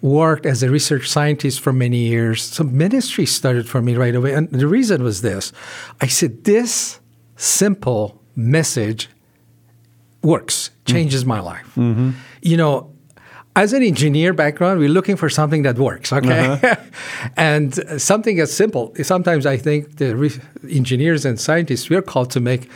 worked 0.00 0.46
as 0.46 0.62
a 0.62 0.70
research 0.70 1.08
scientist 1.08 1.60
for 1.60 1.72
many 1.72 1.98
years. 1.98 2.42
So 2.42 2.64
ministry 2.64 3.26
started 3.26 3.68
for 3.68 3.82
me 3.82 3.94
right 3.96 4.14
away. 4.14 4.32
And 4.32 4.48
the 4.50 4.66
reason 4.66 5.02
was 5.02 5.20
this 5.20 5.52
I 6.00 6.06
said, 6.06 6.44
this 6.44 7.00
simple 7.36 8.20
message 8.34 9.08
works, 10.22 10.70
changes 10.86 11.22
mm-hmm. 11.22 11.28
my 11.28 11.40
life. 11.40 11.66
Mm-hmm. 11.76 12.10
You 12.40 12.56
know, 12.56 12.94
as 13.56 13.72
an 13.72 13.82
engineer 13.82 14.32
background, 14.32 14.80
we're 14.80 14.88
looking 14.88 15.16
for 15.16 15.28
something 15.28 15.62
that 15.62 15.78
works, 15.78 16.12
okay? 16.12 16.46
Uh-huh. 16.46 16.76
and 17.36 18.00
something 18.00 18.40
as 18.40 18.52
simple. 18.52 18.92
Sometimes 19.02 19.46
I 19.46 19.56
think 19.56 19.98
the 19.98 20.16
re- 20.16 20.40
engineers 20.68 21.24
and 21.24 21.38
scientists, 21.38 21.88
we're 21.88 22.02
called 22.02 22.30
to 22.32 22.40
make 22.40 22.68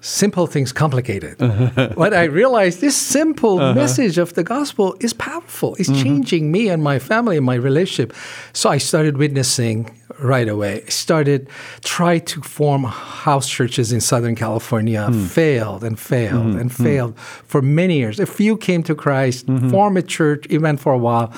simple 0.00 0.46
things 0.46 0.72
complicated. 0.72 1.36
But 1.96 2.14
I 2.14 2.24
realized 2.24 2.80
this 2.80 2.96
simple 2.96 3.58
uh-huh. 3.58 3.74
message 3.74 4.18
of 4.18 4.34
the 4.34 4.44
gospel 4.44 4.96
is 5.00 5.12
powerful. 5.12 5.74
It's 5.78 5.88
mm-hmm. 5.88 6.02
changing 6.02 6.52
me 6.52 6.68
and 6.68 6.82
my 6.82 6.98
family 6.98 7.36
and 7.36 7.46
my 7.46 7.54
relationship. 7.54 8.14
So 8.52 8.70
I 8.70 8.78
started 8.78 9.16
witnessing 9.16 9.90
right 10.18 10.48
away. 10.48 10.84
Started 10.88 11.48
try 11.82 12.18
to 12.18 12.40
form 12.42 12.84
house 12.84 13.48
churches 13.48 13.92
in 13.92 14.00
Southern 14.00 14.34
California. 14.34 15.06
Mm. 15.10 15.26
Failed 15.26 15.84
and 15.84 15.98
failed 15.98 16.46
mm-hmm. 16.46 16.58
and 16.58 16.72
hmm. 16.72 16.84
failed 16.84 17.16
mm. 17.16 17.18
for 17.44 17.62
many 17.62 17.98
years. 17.98 18.20
A 18.20 18.26
few 18.26 18.56
came 18.56 18.82
to 18.84 18.94
Christ, 18.94 19.46
mm-hmm. 19.46 19.70
formed 19.70 19.98
a 19.98 20.02
church, 20.02 20.46
even 20.48 20.76
for 20.76 20.92
a 20.92 20.98
while. 20.98 21.32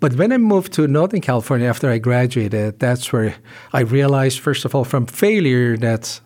But 0.00 0.14
when 0.14 0.32
I 0.32 0.38
moved 0.38 0.72
to 0.74 0.88
Northern 0.88 1.20
California 1.20 1.68
after 1.68 1.88
I 1.88 1.98
graduated, 1.98 2.80
that's 2.80 3.12
where 3.12 3.36
I 3.72 3.80
realized, 3.80 4.40
first 4.40 4.64
of 4.64 4.74
all, 4.74 4.84
from 4.84 5.06
failure, 5.06 5.76
that 5.76 6.20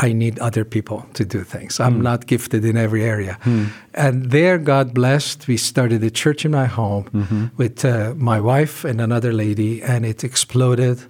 I 0.00 0.12
need 0.12 0.38
other 0.38 0.64
people 0.64 1.06
to 1.14 1.24
do 1.24 1.42
things. 1.42 1.80
I'm 1.80 1.96
hmm. 1.96 2.02
not 2.02 2.26
gifted 2.26 2.64
in 2.64 2.76
every 2.76 3.02
area. 3.02 3.38
Hmm. 3.42 3.66
And 3.94 4.30
there, 4.30 4.58
God 4.58 4.94
blessed. 4.94 5.48
We 5.48 5.56
started 5.56 6.04
a 6.04 6.10
church 6.10 6.44
in 6.44 6.52
my 6.52 6.66
home 6.66 7.04
mm-hmm. 7.04 7.46
with 7.56 7.84
uh, 7.84 8.14
my 8.16 8.40
wife 8.40 8.84
and 8.84 9.00
another 9.00 9.32
lady, 9.32 9.82
and 9.82 10.06
it 10.06 10.22
exploded. 10.22 11.02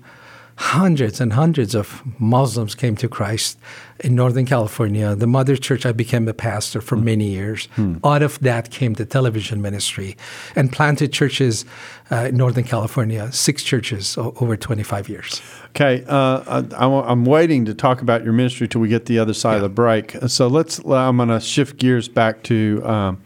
Hundreds 0.57 1.21
and 1.21 1.35
hundreds 1.35 1.75
of 1.75 2.03
Muslims 2.19 2.75
came 2.75 2.97
to 2.97 3.09
Christ 3.09 3.59
in 4.01 4.17
Northern 4.17 4.45
California. 4.45 5.15
The 5.15 5.27
mother 5.27 5.55
church, 5.57 5.87
I 5.87 5.93
became 5.93 6.27
a 6.27 6.35
pastor 6.35 6.81
for 6.81 6.97
hmm. 6.97 7.05
many 7.05 7.29
years. 7.29 7.69
Out 8.03 8.23
of 8.23 8.39
that 8.41 8.71
came 8.71 8.95
the 8.95 9.05
television 9.05 9.61
ministry 9.61 10.17
and 10.57 10.73
planted 10.73 11.13
churches 11.13 11.67
uh, 12.11 12.27
in 12.29 12.37
Northern 12.37 12.65
California, 12.65 13.31
six 13.33 13.63
churches 13.63 14.17
o- 14.17 14.35
over 14.41 14.57
25 14.57 15.09
years. 15.09 15.43
Okay, 15.71 16.05
uh, 16.09 16.63
I, 16.77 17.13
am 17.13 17.25
waiting 17.25 17.65
to 17.67 17.75
talk 17.75 18.01
about 18.01 18.25
your 18.25 18.33
ministry 18.33 18.67
till 18.67 18.81
we 18.81 18.89
get 18.89 19.07
the 19.07 19.19
other 19.19 19.35
side 19.35 19.57
of 19.57 19.63
the 19.63 19.69
break. 19.69 20.17
So 20.27 20.49
let's. 20.49 20.79
I'm 20.85 21.19
going 21.19 21.29
to 21.29 21.41
shift 21.41 21.77
gears 21.77 22.09
back 22.09 22.43
to 22.45 22.83
um, 22.85 23.23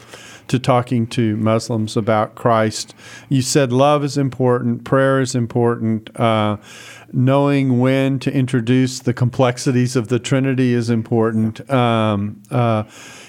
to 0.49 0.59
talking 0.59 1.07
to 1.07 1.37
Muslims 1.37 1.97
about 1.97 2.35
Christ. 2.35 2.95
You 3.29 3.41
said 3.41 3.73
love 3.73 4.05
is 4.05 4.19
important, 4.19 4.85
prayer 4.85 5.21
is 5.21 5.35
important. 5.35 6.15
Uh, 6.19 6.59
knowing 7.13 7.79
when 7.79 8.19
to 8.19 8.33
introduce 8.33 9.01
the 9.01 9.15
complexities 9.15 9.97
of 9.97 10.09
the 10.09 10.19
Trinity 10.19 10.75
is 10.75 10.91
important. 10.91 11.69
Um, 11.71 12.43
uh, 12.51 12.85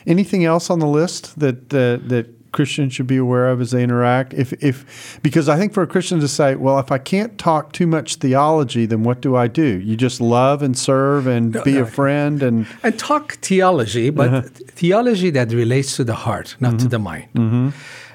anything 0.07 0.45
else 0.45 0.69
on 0.69 0.79
the 0.79 0.87
list 0.87 1.39
that 1.39 1.69
that, 1.69 2.09
that 2.09 2.42
Christians 2.53 2.93
should 2.93 3.07
be 3.07 3.17
aware 3.17 3.49
of 3.49 3.59
as 3.59 3.71
they 3.71 3.83
interact? 3.83 4.33
If, 4.33 4.53
if 4.63 5.19
because 5.21 5.49
I 5.49 5.57
think 5.57 5.73
for 5.73 5.83
a 5.83 5.87
Christian 5.87 6.21
to 6.21 6.27
say, 6.27 6.55
well, 6.55 6.79
if 6.79 6.91
I 6.91 6.97
can't 6.97 7.37
talk 7.37 7.73
too 7.73 7.87
much 7.87 8.15
theology, 8.15 8.85
then 8.85 9.03
what 9.03 9.19
do 9.19 9.35
I 9.35 9.47
do? 9.47 9.79
You 9.79 9.97
just 9.97 10.21
love 10.21 10.61
and 10.61 10.77
serve 10.77 11.27
and 11.27 11.61
be 11.63 11.77
a 11.77 11.85
friend 11.85 12.41
and 12.41 12.65
and 12.81 12.97
talk 12.97 13.33
theology, 13.41 14.09
but 14.09 14.29
uh-huh. 14.29 14.41
theology 14.71 15.29
that 15.31 15.51
relates 15.51 15.97
to 15.97 16.05
the 16.05 16.15
heart, 16.15 16.55
not 16.61 16.71
to 16.71 16.77
mm-hmm. 16.77 16.87
the 16.87 16.99
mind. 16.99 17.29
Mm-hmm. 17.33 17.69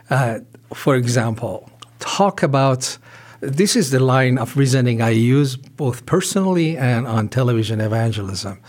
Uh, 0.08 0.38
for 0.72 0.96
example, 0.96 1.70
talk 1.98 2.42
about 2.42 2.98
this 3.40 3.76
is 3.76 3.90
the 3.90 4.00
line 4.00 4.38
of 4.38 4.56
reasoning 4.56 5.00
I 5.00 5.10
use 5.10 5.56
both 5.56 6.06
personally 6.06 6.76
and 6.76 7.06
on 7.06 7.28
television 7.28 7.80
evangelism 7.80 8.60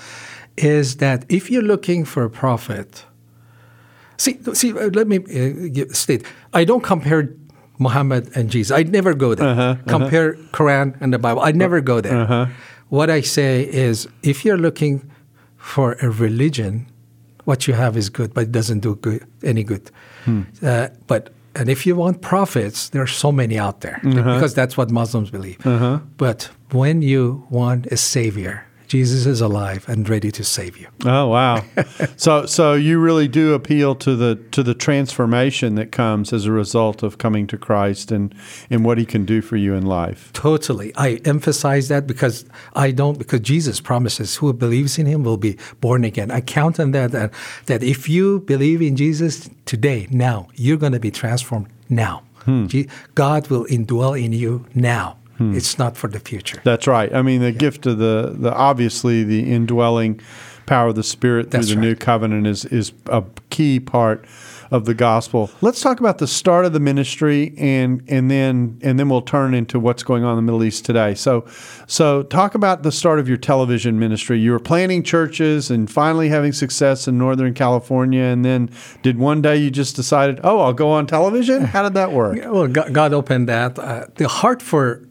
is 0.58 0.98
that 0.98 1.26
if 1.30 1.50
you're 1.50 1.64
looking 1.64 2.06
for 2.06 2.24
a 2.24 2.30
prophet, 2.30 3.06
see, 4.20 4.38
see, 4.54 4.72
uh, 4.72 4.90
let 4.94 5.08
me 5.08 5.18
uh, 5.18 5.70
give- 5.72 5.96
state, 5.96 6.24
I 6.54 6.64
don't 6.64 6.84
compare 6.84 7.34
Muhammad 7.80 8.30
and 8.36 8.50
Jesus. 8.50 8.78
I 8.78 8.84
never 8.84 9.14
go 9.14 9.34
there. 9.36 9.48
Uh-huh, 9.48 9.62
uh-huh. 9.62 9.84
compare 9.88 10.34
Quran 10.52 10.96
and 11.02 11.14
the 11.14 11.20
Bible. 11.20 11.42
I 11.42 11.50
uh, 11.50 11.64
never 11.66 11.82
go 11.82 12.02
there. 12.02 12.22
Uh-huh. 12.22 12.46
What 12.90 13.10
I 13.10 13.22
say 13.22 13.64
is, 13.64 14.08
if 14.24 14.44
you're 14.44 14.58
looking 14.58 15.10
for 15.58 15.94
a 16.02 16.10
religion, 16.10 16.88
what 17.46 17.68
you 17.68 17.74
have 17.74 17.96
is 17.98 18.10
good, 18.10 18.34
but 18.34 18.42
it 18.42 18.52
doesn't 18.52 18.80
do 18.80 18.96
good, 18.96 19.26
any 19.44 19.64
good. 19.64 19.90
Hmm. 20.26 20.42
Uh, 20.62 20.90
but 21.08 21.30
and 21.56 21.70
if 21.70 21.86
you 21.86 21.96
want 21.96 22.22
prophets, 22.22 22.90
there 22.90 23.02
are 23.02 23.08
so 23.08 23.32
many 23.32 23.58
out 23.58 23.82
there 23.82 24.00
because 24.04 24.54
that's 24.54 24.78
what 24.78 24.92
Muslims 24.92 25.30
believe. 25.32 25.58
But 26.18 26.50
when 26.72 27.02
you 27.02 27.48
want 27.50 27.88
a 27.88 27.98
savior, 27.98 28.66
Jesus 28.90 29.26
is 29.26 29.40
alive 29.40 29.88
and 29.88 30.10
ready 30.10 30.32
to 30.32 30.44
save 30.44 30.78
you. 30.78 30.88
Oh 31.06 31.28
wow! 31.28 31.64
so 32.18 32.46
so 32.46 32.74
you 32.74 33.00
really 33.00 33.28
do 33.28 33.54
appeal 33.54 33.96
to 33.96 34.16
the 34.16 34.36
to 34.52 34.64
the 34.64 34.74
transformation 34.74 35.76
that 35.76 35.92
comes 35.92 36.34
as 36.34 36.46
a 36.46 36.52
result 36.52 37.04
of 37.04 37.18
coming 37.18 37.48
to 37.48 37.58
Christ 37.58 38.12
and 38.12 38.36
and 38.70 38.84
what 38.84 38.98
He 38.98 39.06
can 39.06 39.26
do 39.26 39.42
for 39.42 39.56
you 39.56 39.76
in 39.76 39.86
life. 39.86 40.34
Totally. 40.34 40.92
I 40.96 41.22
emphasize 41.26 41.88
that 41.90 42.08
because 42.08 42.46
I 42.74 42.92
don't, 42.92 43.20
because 43.20 43.42
Jesus 43.42 43.80
promises 43.80 44.38
who 44.38 44.52
believes 44.54 44.98
in 44.98 45.06
him 45.06 45.24
will 45.24 45.38
be 45.38 45.58
born 45.80 46.04
again. 46.04 46.32
I 46.32 46.42
count 46.42 46.80
on 46.80 46.92
that, 46.92 47.12
that, 47.12 47.32
that 47.68 47.84
if 47.84 48.10
you 48.10 48.40
believe 48.42 48.82
in 48.82 48.96
Jesus 48.96 49.50
today, 49.66 50.08
now, 50.10 50.48
you're 50.56 50.78
going 50.78 50.94
to 50.94 51.00
be 51.00 51.12
transformed 51.12 51.68
now. 51.90 52.24
Hmm. 52.46 52.68
Je- 52.68 52.88
God 53.16 53.48
will 53.50 53.66
indwell 53.66 54.20
in 54.20 54.34
you 54.34 54.66
now. 54.74 55.19
It's 55.40 55.78
not 55.80 55.96
for 55.98 56.08
the 56.08 56.20
future. 56.20 56.62
That's 56.64 56.86
right. 56.88 57.14
I 57.14 57.22
mean, 57.22 57.42
the 57.42 57.52
gift 57.52 57.86
of 57.86 57.98
the 57.98 58.36
the 58.38 58.54
obviously 58.54 59.24
the 59.24 59.52
indwelling 59.52 60.20
power 60.66 60.90
of 60.90 60.96
the 60.96 61.04
Spirit 61.04 61.50
through 61.50 61.60
That's 61.62 61.70
the 61.70 61.76
right. 61.76 61.82
new 61.82 61.96
covenant 61.96 62.46
is 62.48 62.66
is 62.66 62.92
a 63.08 63.24
key 63.50 63.80
part 63.80 64.26
of 64.72 64.86
the 64.86 64.94
gospel. 64.94 65.50
Let's 65.62 65.82
talk 65.82 66.00
about 66.00 66.20
the 66.20 66.28
start 66.28 66.64
of 66.64 66.74
the 66.74 66.80
ministry 66.80 67.56
and 67.58 68.04
and 68.08 68.30
then 68.30 68.80
and 68.84 69.00
then 69.00 69.10
we'll 69.10 69.24
turn 69.24 69.56
into 69.56 69.80
what's 69.80 70.04
going 70.04 70.24
on 70.24 70.32
in 70.32 70.36
the 70.36 70.42
Middle 70.44 70.64
East 70.64 70.86
today. 70.86 71.16
So 71.16 71.46
so 71.88 72.22
talk 72.24 72.54
about 72.54 72.84
the 72.84 72.92
start 72.92 73.18
of 73.20 73.28
your 73.28 73.38
television 73.38 73.98
ministry. 73.98 74.40
You 74.40 74.52
were 74.52 74.60
planning 74.60 75.02
churches 75.02 75.72
and 75.72 75.90
finally 75.90 76.30
having 76.30 76.52
success 76.52 77.08
in 77.08 77.18
Northern 77.18 77.56
California 77.56 78.22
and 78.22 78.46
then 78.46 78.70
did 79.02 79.18
one 79.18 79.42
day 79.42 79.58
you 79.58 79.72
just 79.72 79.96
decided, 79.96 80.40
"Oh, 80.44 80.60
I'll 80.60 80.74
go 80.74 80.92
on 80.92 81.08
television?" 81.08 81.64
How 81.64 81.82
did 81.84 81.96
that 81.96 82.12
work? 82.12 82.38
Well, 82.50 82.68
God, 82.68 82.94
God 82.94 83.14
opened 83.14 83.48
that. 83.48 83.78
Uh, 83.78 84.06
the 84.16 84.28
heart 84.28 84.62
for 84.62 85.04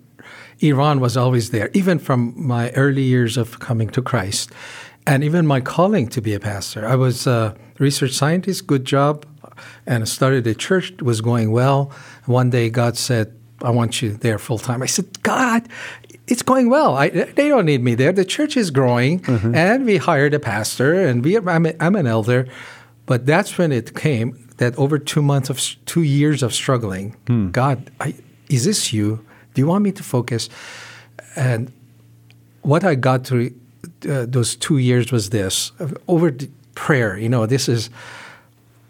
Iran 0.61 1.01
was 1.01 1.17
always 1.17 1.51
there, 1.51 1.71
even 1.75 1.99
from 1.99 2.35
my 2.37 2.71
early 2.71 3.03
years 3.03 3.37
of 3.37 3.59
coming 3.61 3.89
to 3.91 4.03
Christ, 4.03 4.51
and 5.07 5.23
even 5.23 5.47
my 5.47 5.61
calling 5.61 6.09
to 6.09 6.21
be 6.21 6.35
a 6.35 6.41
pastor. 6.41 6.87
I 6.87 6.97
was 6.97 7.27
a 7.27 7.55
research 7.79 8.13
scientist, 8.13 8.67
good 8.67 8.85
job, 8.85 9.25
and 9.87 10.09
started 10.09 10.47
a 10.47 10.55
church. 10.55 10.91
It 10.93 11.03
was 11.03 11.21
going 11.21 11.51
well. 11.53 11.93
One 12.27 12.51
day, 12.51 12.71
God 12.71 12.97
said, 12.97 13.33
"I 13.63 13.71
want 13.71 14.03
you 14.03 14.11
there 14.13 14.39
full 14.39 14.59
time." 14.59 14.83
I 14.83 14.87
said, 14.87 15.23
"God." 15.23 15.69
It's 16.31 16.43
going 16.43 16.69
well. 16.69 16.95
I, 16.95 17.09
they 17.09 17.49
don't 17.49 17.65
need 17.65 17.83
me 17.83 17.95
there. 17.95 18.13
The 18.13 18.23
church 18.23 18.55
is 18.55 18.71
growing, 18.71 19.21
mm-hmm. 19.21 19.55
and 19.55 19.87
we 19.87 19.97
hired 19.97 20.35
a 20.35 20.39
pastor, 20.39 20.93
and 20.93 21.25
we, 21.25 21.39
I'm, 21.39 21.65
a, 21.65 21.73
I'm 21.81 21.97
an 21.97 22.07
elder. 22.07 22.47
But 23.07 23.25
that's 23.25 23.57
when 23.57 23.73
it 23.73 23.95
came 23.95 24.37
that 24.59 24.77
over 24.79 24.99
two 24.99 25.23
months 25.23 25.49
of 25.49 25.59
two 25.87 26.03
years 26.03 26.43
of 26.43 26.53
struggling, 26.53 27.17
hmm. 27.27 27.51
God, 27.51 27.91
I, 27.99 28.15
is 28.51 28.67
this 28.67 28.93
you? 28.93 29.25
Do 29.59 29.63
you 29.63 29.67
want 29.67 29.83
me 29.83 29.91
to 29.91 30.05
focus? 30.05 30.49
And 31.35 31.73
what 32.63 32.85
I 32.85 32.95
got 32.95 33.27
through 33.27 33.51
uh, 34.09 34.25
those 34.29 34.55
two 34.55 34.79
years 34.79 35.11
was 35.11 35.31
this 35.31 35.73
over 36.07 36.31
the 36.31 36.49
prayer. 36.77 37.19
You 37.19 37.29
know, 37.29 37.45
this 37.45 37.69
is 37.69 37.91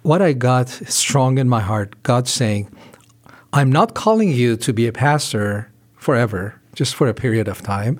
what 0.03 0.21
I 0.21 0.35
got 0.35 0.69
strong 0.69 1.39
in 1.39 1.49
my 1.49 1.63
heart. 1.63 1.95
God 2.03 2.29
saying, 2.29 2.69
"I'm 3.55 3.73
not 3.73 3.95
calling 3.95 4.31
you 4.31 4.59
to 4.59 4.73
be 4.75 4.87
a 4.87 4.93
pastor 4.93 5.71
forever, 5.97 6.61
just 6.75 6.95
for 6.95 7.09
a 7.09 7.15
period 7.15 7.49
of 7.49 7.63
time." 7.63 7.99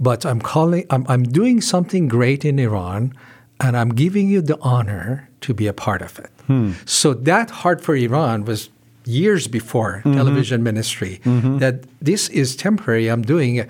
but 0.00 0.24
I'm 0.24 0.40
calling 0.40 0.86
I'm, 0.88 1.04
I'm 1.08 1.24
doing 1.24 1.60
something 1.60 2.08
great 2.08 2.42
in 2.42 2.58
Iran 2.58 3.12
and 3.60 3.76
I'm 3.76 3.90
giving 3.90 4.30
you 4.30 4.40
the 4.40 4.58
honor 4.62 5.28
to 5.42 5.52
be 5.52 5.66
a 5.66 5.74
part 5.74 6.00
of 6.00 6.18
it. 6.18 6.30
So 6.88 7.12
that 7.12 7.50
heart 7.50 7.84
for 7.84 7.94
Iran 7.94 8.46
was 8.46 8.70
years 9.04 9.48
before 9.48 10.02
mm-hmm. 10.04 10.14
television 10.14 10.62
ministry 10.62 11.20
mm-hmm. 11.24 11.58
that 11.58 11.84
this 12.00 12.28
is 12.30 12.56
temporary. 12.56 13.08
I'm 13.08 13.22
doing 13.22 13.66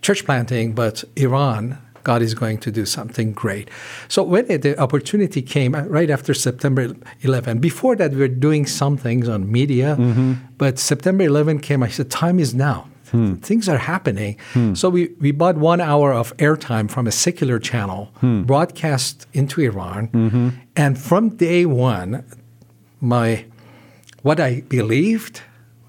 church 0.00 0.24
planting, 0.24 0.74
but 0.74 1.04
Iran 1.16 1.78
God 2.06 2.22
is 2.22 2.34
going 2.34 2.58
to 2.58 2.70
do 2.70 2.86
something 2.86 3.32
great. 3.32 3.68
So 4.06 4.22
when 4.22 4.46
the 4.46 4.78
opportunity 4.78 5.42
came 5.42 5.74
uh, 5.74 5.82
right 5.98 6.08
after 6.08 6.32
September 6.34 6.94
11, 7.22 7.58
before 7.58 7.96
that 7.96 8.12
we 8.12 8.18
were 8.18 8.28
doing 8.28 8.64
some 8.64 8.96
things 8.96 9.28
on 9.28 9.50
media, 9.50 9.96
mm-hmm. 9.98 10.34
but 10.56 10.78
September 10.78 11.24
11 11.24 11.58
came. 11.58 11.82
I 11.82 11.88
said, 11.88 12.08
time 12.08 12.38
is 12.38 12.54
now. 12.54 12.86
Hmm. 13.10 13.34
Things 13.36 13.68
are 13.68 13.78
happening. 13.78 14.36
Hmm. 14.52 14.74
So 14.74 14.88
we, 14.88 15.08
we 15.20 15.32
bought 15.32 15.56
one 15.56 15.80
hour 15.80 16.12
of 16.12 16.36
airtime 16.36 16.88
from 16.88 17.06
a 17.08 17.12
secular 17.12 17.58
channel, 17.58 18.10
hmm. 18.20 18.42
broadcast 18.42 19.26
into 19.32 19.60
Iran, 19.60 20.08
and 20.76 20.98
from 20.98 21.30
day 21.30 21.66
one, 21.66 22.24
my 23.00 23.46
what 24.26 24.40
I 24.40 24.62
believed 24.62 25.42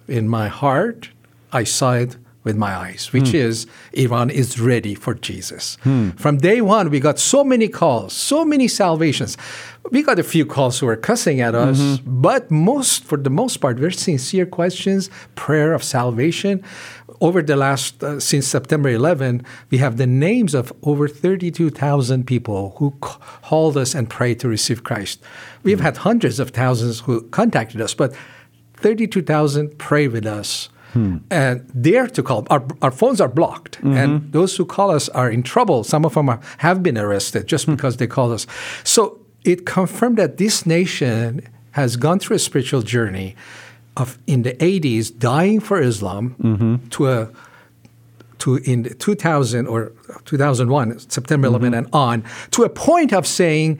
in 0.08 0.30
my 0.30 0.48
heart, 0.48 1.10
I 1.52 1.64
saw 1.64 1.94
it 1.94 2.18
with 2.44 2.56
my 2.56 2.74
eyes, 2.76 3.12
which 3.12 3.32
hmm. 3.32 3.48
is 3.48 3.66
Iran 3.94 4.30
is 4.30 4.60
ready 4.60 4.94
for 4.94 5.16
Jesus. 5.16 5.78
Hmm. 5.82 6.12
From 6.12 6.38
day 6.38 6.62
one, 6.62 6.92
we 6.92 7.00
got 7.00 7.18
so 7.18 7.44
many 7.44 7.68
calls, 7.68 8.14
so 8.14 8.46
many 8.46 8.68
salvations. 8.68 9.38
We 9.90 10.04
got 10.04 10.20
a 10.20 10.24
few 10.24 10.46
calls 10.46 10.78
who 10.78 10.86
were 10.86 10.96
cussing 10.96 11.42
at 11.42 11.56
us, 11.56 11.80
mm-hmm. 11.80 12.22
but 12.22 12.52
most, 12.52 13.04
for 13.06 13.18
the 13.18 13.32
most 13.32 13.58
part, 13.58 13.78
very 13.78 13.94
sincere 13.94 14.46
questions, 14.46 15.10
prayer 15.34 15.74
of 15.74 15.84
salvation. 15.84 16.64
Over 17.20 17.42
the 17.42 17.56
last, 17.56 18.04
uh, 18.04 18.20
since 18.20 18.48
September 18.48 18.90
11, 18.90 19.44
we 19.72 19.80
have 19.80 19.98
the 19.98 20.06
names 20.08 20.54
of 20.54 20.72
over 20.84 21.08
32,000 21.08 22.26
people 22.26 22.76
who 22.78 22.92
called 23.02 23.78
us 23.78 23.96
and 23.96 24.10
prayed 24.10 24.40
to 24.42 24.48
receive 24.48 24.84
Christ. 24.84 25.22
We've 25.64 25.80
had 25.80 25.98
hundreds 25.98 26.40
of 26.40 26.52
thousands 26.52 27.02
who 27.02 27.24
contacted 27.30 27.82
us, 27.82 27.94
but 27.94 28.14
32,000 28.76 29.78
pray 29.80 30.08
with 30.08 30.26
us 30.26 30.70
hmm. 30.94 31.18
and 31.32 31.70
dare 31.82 32.08
to 32.08 32.22
call. 32.22 32.46
Our, 32.50 32.64
our 32.82 32.92
phones 32.92 33.20
are 33.20 33.28
blocked, 33.28 33.80
mm-hmm. 33.80 33.94
and 33.94 34.32
those 34.32 34.56
who 34.56 34.66
call 34.66 34.92
us 34.92 35.10
are 35.10 35.30
in 35.30 35.44
trouble. 35.44 35.84
Some 35.84 36.06
of 36.06 36.14
them 36.14 36.30
are, 36.30 36.40
have 36.60 36.84
been 36.84 36.98
arrested 36.98 37.48
just 37.48 37.66
hmm. 37.66 37.74
because 37.74 37.98
they 37.98 38.08
called 38.08 38.32
us. 38.34 38.46
So 38.84 39.20
it 39.44 39.66
confirmed 39.66 40.18
that 40.18 40.38
this 40.38 40.66
nation 40.66 41.42
has 41.72 41.96
gone 41.96 42.20
through 42.20 42.36
a 42.36 42.40
spiritual 42.40 42.82
journey 42.82 43.36
of 43.98 44.18
in 44.28 44.44
the 44.44 44.54
80s 44.54 45.18
dying 45.18 45.60
for 45.60 45.82
Islam 45.82 46.36
mm-hmm. 46.40 46.88
to 46.90 47.08
a 47.10 47.30
to 48.40 48.58
in 48.58 48.84
2000 49.00 49.68
or 49.68 49.92
2001, 50.26 51.00
September 51.10 51.48
11 51.48 51.72
mm-hmm. 51.72 51.78
and 51.78 51.88
on, 51.92 52.24
to 52.52 52.64
a 52.64 52.70
point 52.70 53.12
of 53.12 53.26
saying 53.26 53.80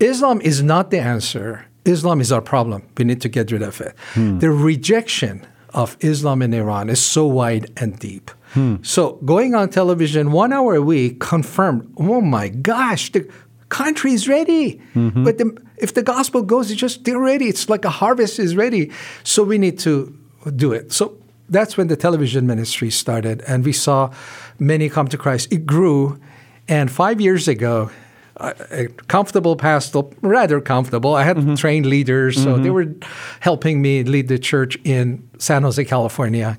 Islam 0.00 0.40
is 0.40 0.62
not 0.62 0.90
the 0.90 0.98
answer. 0.98 1.66
Islam 1.84 2.20
is 2.20 2.32
our 2.32 2.40
problem. 2.40 2.82
We 2.96 3.04
need 3.04 3.20
to 3.20 3.28
get 3.28 3.52
rid 3.52 3.62
of 3.62 3.80
it. 3.80 3.94
Hmm. 4.14 4.38
The 4.38 4.50
rejection 4.50 5.46
of 5.74 5.96
Islam 6.00 6.42
in 6.42 6.52
Iran 6.54 6.88
is 6.88 7.00
so 7.00 7.26
wide 7.26 7.70
and 7.76 7.98
deep. 7.98 8.30
Hmm. 8.54 8.76
So 8.82 9.12
going 9.24 9.54
on 9.54 9.68
television 9.68 10.32
one 10.32 10.52
hour 10.52 10.74
a 10.74 10.82
week 10.82 11.20
confirmed, 11.20 11.92
oh 11.98 12.20
my 12.20 12.48
gosh, 12.48 13.12
the 13.12 13.30
country 13.70 14.12
is 14.12 14.28
ready. 14.28 14.80
Mm-hmm. 14.94 15.24
But 15.24 15.38
the, 15.38 15.56
if 15.78 15.94
the 15.94 16.02
gospel 16.02 16.42
goes, 16.42 16.70
it's 16.70 16.80
just 16.80 17.04
they're 17.04 17.18
ready. 17.18 17.46
It's 17.46 17.68
like 17.70 17.86
a 17.86 17.90
harvest 17.90 18.38
is 18.38 18.54
ready. 18.54 18.90
So 19.24 19.42
we 19.42 19.56
need 19.56 19.78
to 19.80 20.14
do 20.54 20.72
it. 20.72 20.92
So 20.92 21.16
that's 21.48 21.76
when 21.76 21.88
the 21.88 21.96
television 21.96 22.46
ministry 22.46 22.90
started, 22.90 23.42
and 23.46 23.64
we 23.64 23.72
saw 23.72 24.12
many 24.58 24.88
come 24.88 25.08
to 25.08 25.18
Christ. 25.18 25.52
It 25.52 25.66
grew, 25.66 26.20
and 26.68 26.90
five 26.90 27.20
years 27.20 27.48
ago, 27.48 27.90
a 28.36 28.54
a 28.70 28.88
comfortable 29.08 29.56
pastor, 29.56 30.02
rather 30.22 30.60
comfortable. 30.60 31.14
I 31.14 31.24
had 31.24 31.36
mm-hmm. 31.36 31.54
trained 31.54 31.86
leaders, 31.86 32.36
so 32.36 32.56
they 32.56 32.68
mm-hmm. 32.68 32.72
were 32.72 32.94
helping 33.40 33.82
me 33.82 34.04
lead 34.04 34.28
the 34.28 34.38
church 34.38 34.78
in 34.84 35.28
San 35.38 35.62
Jose, 35.62 35.84
California. 35.84 36.58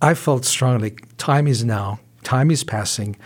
I 0.00 0.14
felt 0.14 0.44
strongly 0.44 0.96
time 1.18 1.48
is 1.48 1.64
now, 1.64 1.98
time 2.22 2.50
is 2.50 2.64
passing. 2.64 3.16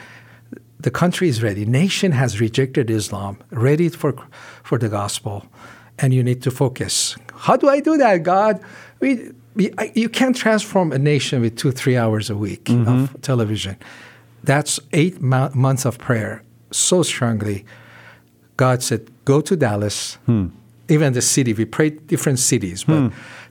The 0.81 0.91
country 0.91 1.29
is 1.29 1.43
ready. 1.43 1.67
Nation 1.67 2.13
has 2.13 2.41
rejected 2.41 2.91
Islam, 2.91 3.39
ready 3.51 3.89
for 3.89 4.15
for 4.63 4.79
the 4.79 4.89
gospel, 4.89 5.47
and 5.99 6.15
you 6.15 6.23
need 6.23 6.43
to 6.43 6.51
focus. 6.51 7.17
How 7.35 7.57
do 7.57 7.69
I 7.69 7.81
do 7.81 7.97
that, 7.97 8.23
God? 8.23 8.61
We, 9.01 9.31
we, 9.55 9.71
I, 9.79 9.93
you 9.95 10.09
can't 10.09 10.37
transform 10.37 10.93
a 10.93 10.99
nation 10.99 11.41
with 11.41 11.57
two, 11.57 11.73
three 11.73 11.97
hours 11.97 12.31
a 12.31 12.37
week 12.37 12.69
of 12.69 12.77
mm-hmm. 12.77 13.19
television. 13.21 13.77
That's 14.45 14.81
eight 14.93 15.21
mo- 15.21 15.51
months 15.55 15.85
of 15.85 15.99
prayer. 15.99 16.43
So 16.71 17.03
strongly, 17.03 17.65
God 18.57 18.83
said, 18.83 19.11
"Go 19.25 19.41
to 19.41 19.57
Dallas." 19.57 20.19
Hmm. 20.27 20.49
Even 20.91 21.13
the 21.13 21.21
city, 21.21 21.53
we 21.53 21.67
prayed 21.67 22.07
different 22.07 22.39
cities, 22.39 22.85
but 22.85 23.01
hmm. 23.01 23.09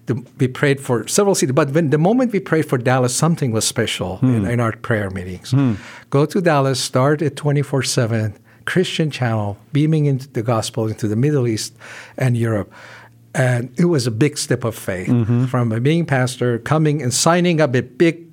The, 0.08 0.15
we 0.39 0.48
prayed 0.48 0.82
for 0.82 1.08
several 1.08 1.36
cities. 1.36 1.54
But 1.54 1.70
when 1.72 1.91
the 1.91 1.98
moment 1.98 2.34
we 2.34 2.39
prayed 2.39 2.67
for 2.67 2.78
Dallas, 2.78 3.15
something 3.15 3.52
was 3.52 3.65
special 3.65 4.20
in, 4.22 4.39
hmm. 4.39 4.50
in 4.50 4.60
our 4.60 4.72
prayer 4.72 5.10
meetings. 5.10 5.52
Hmm. 5.52 5.76
Go 6.10 6.26
to 6.26 6.41
Dallas, 6.41 6.80
start 6.80 7.22
at 7.22 7.36
twenty 7.36 7.62
four 7.62 7.84
seven 7.84 8.34
Christian 8.65 9.12
channel, 9.12 9.58
beaming 9.72 10.06
into 10.06 10.28
the 10.28 10.41
gospel 10.41 10.88
into 10.88 11.08
the 11.08 11.15
Middle 11.15 11.48
East 11.48 11.74
and 12.17 12.36
Europe. 12.36 12.72
And 13.36 13.72
it 13.78 13.86
was 13.86 14.08
a 14.08 14.12
big 14.12 14.38
step 14.38 14.63
of 14.63 14.76
faith 14.76 15.10
mm-hmm. 15.10 15.46
from 15.46 15.72
a 15.72 15.80
being 15.80 16.06
pastor 16.06 16.58
coming 16.60 17.04
and 17.04 17.13
signing 17.13 17.62
up 17.62 17.76
a 17.76 17.84
big 17.84 18.26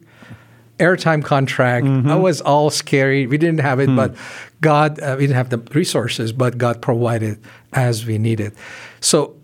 airtime 0.78 1.22
contract. 1.22 1.86
Mm-hmm. 1.86 2.10
I 2.10 2.16
was 2.16 2.40
all 2.40 2.70
scary. 2.70 3.26
We 3.26 3.36
didn't 3.38 3.60
have 3.60 3.80
it, 3.80 3.88
hmm. 3.88 3.96
but 3.96 4.16
God, 4.60 4.98
uh, 5.00 5.16
we 5.18 5.26
didn't 5.26 5.36
have 5.36 5.50
the 5.50 5.58
resources, 5.74 6.32
but 6.32 6.56
God 6.56 6.80
provided 6.80 7.38
as 7.72 8.06
we 8.06 8.16
needed. 8.18 8.54
So, 9.00 9.36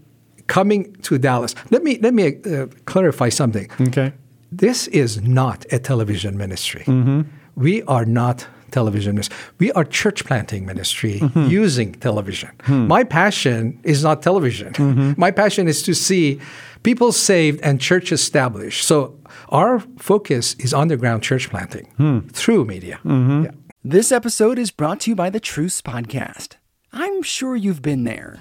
coming 0.50 0.92
to 1.02 1.16
Dallas, 1.16 1.54
let 1.70 1.82
me 1.82 1.98
let 2.02 2.12
me 2.12 2.24
uh, 2.26 2.66
clarify 2.84 3.30
something. 3.30 3.70
Okay. 3.80 4.12
This 4.52 4.88
is 4.88 5.22
not 5.22 5.64
a 5.72 5.78
television 5.78 6.36
ministry. 6.36 6.82
Mm-hmm. 6.86 7.20
We 7.54 7.82
are 7.84 8.04
not 8.04 8.46
television 8.72 9.14
ministry. 9.14 9.36
We 9.58 9.72
are 9.72 9.84
church 9.84 10.24
planting 10.24 10.66
ministry 10.66 11.20
mm-hmm. 11.20 11.46
using 11.46 11.92
television. 11.94 12.50
Hmm. 12.62 12.86
My 12.88 13.04
passion 13.04 13.78
is 13.84 14.02
not 14.02 14.22
television. 14.22 14.72
Mm-hmm. 14.72 15.12
My 15.16 15.30
passion 15.30 15.68
is 15.68 15.82
to 15.84 15.94
see 15.94 16.40
people 16.82 17.12
saved 17.12 17.60
and 17.62 17.80
church 17.80 18.12
established. 18.12 18.86
So 18.86 19.18
our 19.50 19.80
focus 19.98 20.54
is 20.58 20.74
underground 20.74 21.22
church 21.22 21.48
planting 21.50 21.86
hmm. 21.96 22.18
through 22.32 22.64
media. 22.64 22.98
Yeah. 23.04 23.50
This 23.84 24.12
episode 24.12 24.58
is 24.58 24.70
brought 24.70 25.00
to 25.00 25.10
you 25.10 25.16
by 25.16 25.30
the 25.30 25.40
Truce 25.40 25.80
Podcast. 25.80 26.56
I'm 26.92 27.22
sure 27.22 27.54
you've 27.56 27.82
been 27.82 28.04
there. 28.04 28.40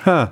Huh. 0.00 0.30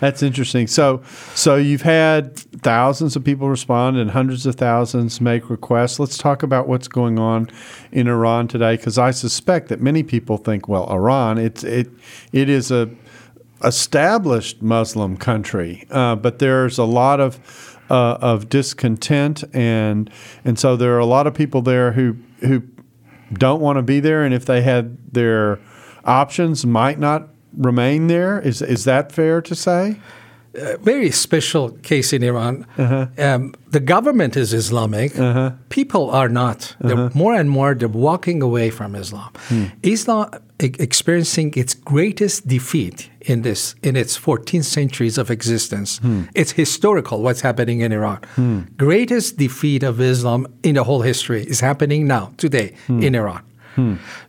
That's 0.00 0.22
interesting. 0.22 0.66
So, 0.66 1.02
so 1.34 1.56
you've 1.56 1.82
had 1.82 2.38
thousands 2.38 3.16
of 3.16 3.24
people 3.24 3.50
respond 3.50 3.98
and 3.98 4.10
hundreds 4.10 4.46
of 4.46 4.54
thousands 4.54 5.20
make 5.20 5.50
requests. 5.50 6.00
Let's 6.00 6.16
talk 6.16 6.42
about 6.42 6.66
what's 6.66 6.88
going 6.88 7.18
on 7.18 7.50
in 7.92 8.08
Iran 8.08 8.48
today, 8.48 8.76
because 8.76 8.96
I 8.96 9.10
suspect 9.10 9.68
that 9.68 9.82
many 9.82 10.02
people 10.02 10.38
think, 10.38 10.68
well, 10.68 10.90
Iran, 10.90 11.36
it's 11.36 11.62
it, 11.64 11.88
it 12.32 12.48
is 12.48 12.70
a 12.70 12.88
established 13.62 14.62
Muslim 14.62 15.18
country, 15.18 15.86
uh, 15.90 16.16
but 16.16 16.38
there's 16.38 16.78
a 16.78 16.84
lot 16.84 17.20
of 17.20 17.78
uh, 17.90 18.16
of 18.22 18.48
discontent, 18.48 19.44
and 19.52 20.10
and 20.46 20.58
so 20.58 20.76
there 20.76 20.94
are 20.94 20.98
a 20.98 21.04
lot 21.04 21.26
of 21.26 21.34
people 21.34 21.60
there 21.60 21.92
who 21.92 22.16
who 22.40 22.62
don't 23.34 23.60
want 23.60 23.76
to 23.76 23.82
be 23.82 24.00
there, 24.00 24.24
and 24.24 24.32
if 24.32 24.46
they 24.46 24.62
had 24.62 25.12
their 25.12 25.58
options, 26.06 26.64
might 26.64 26.98
not 26.98 27.28
remain 27.56 28.06
there. 28.06 28.40
Is 28.40 28.62
is 28.62 28.84
that 28.84 29.12
fair 29.12 29.40
to 29.42 29.54
say? 29.54 29.96
a 30.54 30.76
very 30.78 31.10
special 31.10 31.70
case 31.82 32.12
in 32.12 32.22
Iran. 32.22 32.66
Uh-huh. 32.76 33.06
Um, 33.18 33.54
the 33.70 33.80
government 33.80 34.36
is 34.36 34.52
Islamic. 34.52 35.18
Uh-huh. 35.18 35.52
People 35.68 36.10
are 36.10 36.28
not. 36.28 36.74
They're 36.80 36.98
uh-huh. 36.98 37.10
more 37.14 37.34
and 37.34 37.48
more 37.48 37.74
they're 37.74 37.88
walking 37.88 38.42
away 38.42 38.70
from 38.70 38.94
Islam. 38.94 39.30
Hmm. 39.48 39.66
Islam 39.82 40.30
e- 40.60 40.72
experiencing 40.78 41.54
its 41.56 41.74
greatest 41.74 42.48
defeat 42.48 43.10
in 43.20 43.42
this 43.42 43.74
in 43.82 43.96
its 43.96 44.16
14 44.16 44.62
centuries 44.62 45.18
of 45.18 45.30
existence. 45.30 45.98
Hmm. 45.98 46.22
It's 46.34 46.52
historical 46.52 47.22
what's 47.22 47.42
happening 47.42 47.80
in 47.80 47.92
Iran. 47.92 48.20
Hmm. 48.34 48.60
Greatest 48.76 49.36
defeat 49.36 49.82
of 49.82 50.00
Islam 50.00 50.46
in 50.62 50.74
the 50.74 50.84
whole 50.84 51.02
history 51.02 51.44
is 51.44 51.60
happening 51.60 52.06
now 52.06 52.32
today 52.36 52.74
in 52.88 53.14
Iran. 53.14 53.42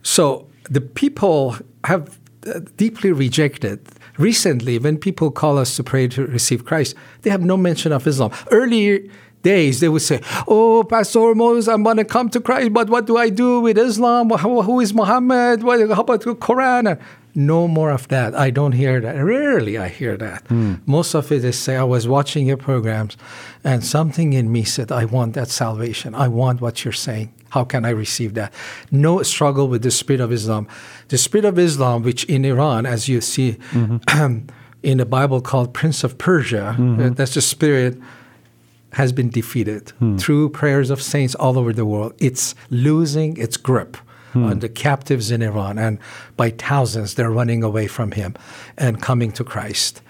So 0.02 0.46
the 0.70 0.80
people 0.80 1.56
have 1.84 2.08
uh, 2.08 2.21
deeply 2.76 3.12
rejected. 3.12 3.80
Recently, 4.18 4.78
when 4.78 4.98
people 4.98 5.30
call 5.30 5.58
us 5.58 5.76
to 5.76 5.82
pray 5.82 6.08
to 6.08 6.26
receive 6.26 6.64
Christ, 6.64 6.94
they 7.22 7.30
have 7.30 7.42
no 7.42 7.56
mention 7.56 7.92
of 7.92 8.06
Islam. 8.06 8.30
Earlier 8.50 9.00
days, 9.42 9.80
they 9.80 9.88
would 9.88 10.02
say, 10.02 10.20
"Oh, 10.46 10.84
Pastor 10.84 11.34
Moses, 11.34 11.68
I'm 11.68 11.82
going 11.82 11.96
to 11.96 12.04
come 12.04 12.28
to 12.30 12.40
Christ, 12.40 12.72
but 12.72 12.88
what 12.90 13.06
do 13.06 13.16
I 13.16 13.28
do 13.30 13.60
with 13.60 13.78
Islam? 13.78 14.30
Who- 14.30 14.80
is 14.80 14.92
Muhammad? 14.94 15.62
What, 15.62 15.80
how 15.90 16.02
about 16.02 16.20
the 16.22 16.34
Quran?" 16.34 16.98
No 17.34 17.66
more 17.66 17.90
of 17.90 18.08
that. 18.08 18.34
I 18.34 18.50
don't 18.50 18.72
hear 18.72 19.00
that. 19.00 19.14
Rarely 19.14 19.78
I 19.78 19.88
hear 19.88 20.16
that. 20.18 20.46
Hmm. 20.48 20.74
Most 20.84 21.14
of 21.14 21.32
it 21.32 21.44
is 21.44 21.58
say, 21.58 21.76
I 21.76 21.84
was 21.84 22.06
watching 22.06 22.46
your 22.46 22.58
programs 22.58 23.16
and 23.64 23.84
something 23.84 24.32
in 24.34 24.52
me 24.52 24.64
said, 24.64 24.92
I 24.92 25.06
want 25.06 25.34
that 25.34 25.48
salvation. 25.48 26.14
I 26.14 26.28
want 26.28 26.60
what 26.60 26.84
you're 26.84 26.92
saying. 26.92 27.32
How 27.50 27.64
can 27.64 27.84
I 27.84 27.90
receive 27.90 28.34
that? 28.34 28.52
No 28.90 29.22
struggle 29.22 29.68
with 29.68 29.82
the 29.82 29.90
spirit 29.90 30.20
of 30.20 30.32
Islam. 30.32 30.68
The 31.08 31.18
spirit 31.18 31.44
of 31.44 31.58
Islam, 31.58 32.02
which 32.02 32.24
in 32.24 32.44
Iran, 32.44 32.86
as 32.86 33.08
you 33.08 33.20
see 33.20 33.52
mm-hmm. 33.70 34.48
in 34.82 34.98
the 34.98 35.06
Bible 35.06 35.40
called 35.40 35.72
Prince 35.72 36.04
of 36.04 36.18
Persia, 36.18 36.68
uh, 36.68 36.72
mm-hmm. 36.74 37.12
that's 37.14 37.34
the 37.34 37.40
spirit 37.40 37.98
has 38.92 39.10
been 39.10 39.30
defeated 39.30 39.90
hmm. 39.98 40.18
through 40.18 40.50
prayers 40.50 40.90
of 40.90 41.00
saints 41.00 41.34
all 41.36 41.58
over 41.58 41.72
the 41.72 41.86
world. 41.86 42.12
It's 42.18 42.54
losing 42.68 43.38
its 43.38 43.56
grip 43.56 43.96
on 44.34 44.58
the 44.60 44.68
captives 44.68 45.30
in 45.30 45.42
Iran, 45.42 45.78
and 45.78 45.98
by 46.36 46.50
thousands 46.50 47.14
they're 47.14 47.30
running 47.30 47.62
away 47.62 47.86
from 47.86 48.12
him 48.12 48.34
and 48.76 49.00
coming 49.00 49.32
to 49.32 49.44
Christ. 49.44 50.02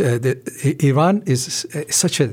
Uh, 0.00 0.18
the, 0.18 0.76
Iran 0.80 1.22
is 1.26 1.66
uh, 1.74 1.82
such 1.90 2.20
a 2.20 2.30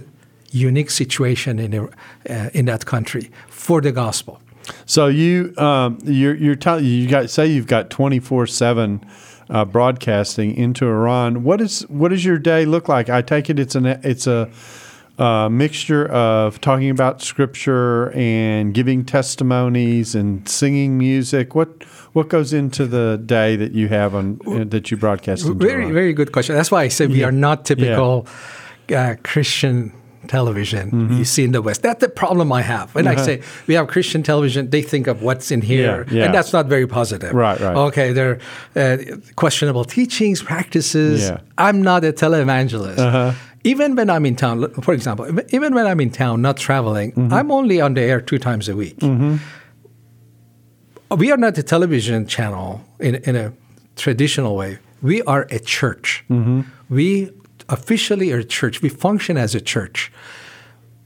unique 0.51 0.91
situation 0.91 1.59
in 1.59 1.73
uh, 1.73 2.49
in 2.53 2.65
that 2.65 2.85
country 2.85 3.31
for 3.47 3.81
the 3.81 3.91
gospel. 3.91 4.39
So 4.85 5.07
you 5.07 5.53
um, 5.57 5.99
you're 6.03 6.35
you're 6.35 6.55
telling 6.55 6.85
you 6.85 7.07
got 7.07 7.29
say 7.29 7.47
you've 7.47 7.67
got 7.67 7.89
twenty 7.89 8.19
four 8.19 8.47
seven. 8.47 9.01
Uh, 9.47 9.63
broadcasting 9.63 10.55
into 10.55 10.87
Iran. 10.87 11.43
What 11.43 11.61
is 11.61 11.81
what 11.87 12.09
does 12.09 12.25
your 12.25 12.39
day 12.39 12.65
look 12.65 12.89
like? 12.89 13.11
I 13.11 13.21
take 13.21 13.47
it 13.47 13.59
it's 13.59 13.75
an 13.75 13.85
it's 13.85 14.25
a 14.25 14.49
uh, 15.17 15.47
mixture 15.49 16.05
of 16.07 16.59
talking 16.61 16.89
about 16.89 17.21
scripture 17.21 18.11
and 18.13 18.73
giving 18.73 19.05
testimonies 19.05 20.15
and 20.15 20.47
singing 20.47 20.97
music. 20.97 21.55
What 21.55 21.83
what 22.13 22.29
goes 22.29 22.53
into 22.53 22.85
the 22.85 23.17
day 23.25 23.55
that 23.57 23.71
you 23.73 23.87
have 23.89 24.15
on 24.15 24.39
uh, 24.47 24.63
that 24.69 24.91
you 24.91 24.97
broadcast? 24.97 25.45
Very 25.45 25.91
very 25.91 26.13
good 26.13 26.31
question. 26.31 26.55
That's 26.55 26.71
why 26.71 26.83
I 26.83 26.89
said 26.89 27.09
we 27.09 27.19
Yeah. 27.19 27.27
are 27.27 27.31
not 27.31 27.65
typical 27.65 28.27
uh, 28.93 29.15
Christian 29.23 29.91
television 30.27 30.89
Mm-hmm. 30.91 31.17
you 31.19 31.25
see 31.25 31.43
in 31.43 31.51
the 31.51 31.61
West. 31.61 31.81
That's 31.83 31.99
the 32.01 32.09
problem 32.09 32.51
I 32.51 32.61
have. 32.63 32.95
When 32.95 33.07
I 33.07 33.15
say 33.15 33.41
we 33.67 33.75
have 33.75 33.87
Christian 33.87 34.23
television, 34.23 34.69
they 34.71 34.81
think 34.81 35.07
of 35.07 35.21
what's 35.21 35.51
in 35.51 35.61
here, 35.61 36.01
Uh-huh. 36.01 36.03
Yeah, 36.11 36.17
yeah. 36.19 36.25
and 36.25 36.33
that's 36.33 36.51
not 36.51 36.65
very 36.67 36.87
positive. 36.87 37.31
Right, 37.33 37.59
right. 37.59 37.75
Okay, 37.87 38.11
there 38.11 38.39
are 38.75 38.93
uh, 38.93 38.97
questionable 39.35 39.85
teachings, 39.85 40.41
practices. 40.41 41.21
Yeah. 41.21 41.39
I'm 41.59 41.83
not 41.83 42.03
a 42.03 42.11
televangelist. 42.11 42.97
Uh-huh. 42.97 43.31
Even 43.65 43.95
when 43.95 44.09
I'm 44.09 44.25
in 44.25 44.35
town, 44.35 44.71
for 44.81 44.93
example, 44.93 45.25
even 45.49 45.73
when 45.73 45.85
I'm 45.87 45.99
in 45.99 46.11
town, 46.11 46.41
not 46.41 46.57
traveling, 46.57 47.11
Mm-hmm. 47.15 47.33
I'm 47.33 47.49
only 47.51 47.81
on 47.81 47.93
the 47.95 48.01
air 48.01 48.21
two 48.21 48.39
times 48.39 48.69
a 48.69 48.75
week. 48.75 48.97
Mm-hmm. 48.99 49.35
We 51.17 51.31
are 51.31 51.37
not 51.37 51.57
a 51.57 51.63
television 51.63 52.27
channel 52.27 52.81
in, 52.99 53.15
in 53.15 53.35
a 53.35 53.53
traditional 53.95 54.55
way. 54.55 54.79
We 55.01 55.21
are 55.23 55.47
a 55.49 55.59
church. 55.59 56.23
Mm-hmm. 56.29 56.61
We 56.89 57.31
officially 57.69 58.31
are 58.33 58.39
a 58.39 58.43
church. 58.43 58.81
We 58.81 58.89
function 58.89 59.37
as 59.37 59.55
a 59.55 59.61
church, 59.61 60.11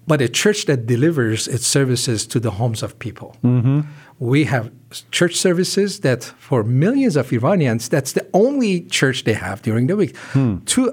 but 0.08 0.22
a 0.22 0.30
church 0.30 0.66
that 0.66 0.86
delivers 0.86 1.48
its 1.48 1.66
services 1.68 2.28
to 2.28 2.40
the 2.40 2.52
homes 2.52 2.84
of 2.84 2.98
people. 3.00 3.36
Mm-hmm. 3.44 3.82
We 4.20 4.46
have 4.46 4.72
church 5.12 5.36
services 5.36 6.00
that, 6.02 6.24
for 6.24 6.64
millions 6.64 7.16
of 7.16 7.32
Iranians, 7.32 7.88
that's 7.88 8.12
the 8.14 8.26
only 8.34 8.82
church 8.82 9.24
they 9.24 9.34
have 9.34 9.62
during 9.62 9.88
the 9.88 9.96
week. 9.96 10.18
Hmm. 10.34 10.58
Two, 10.66 10.88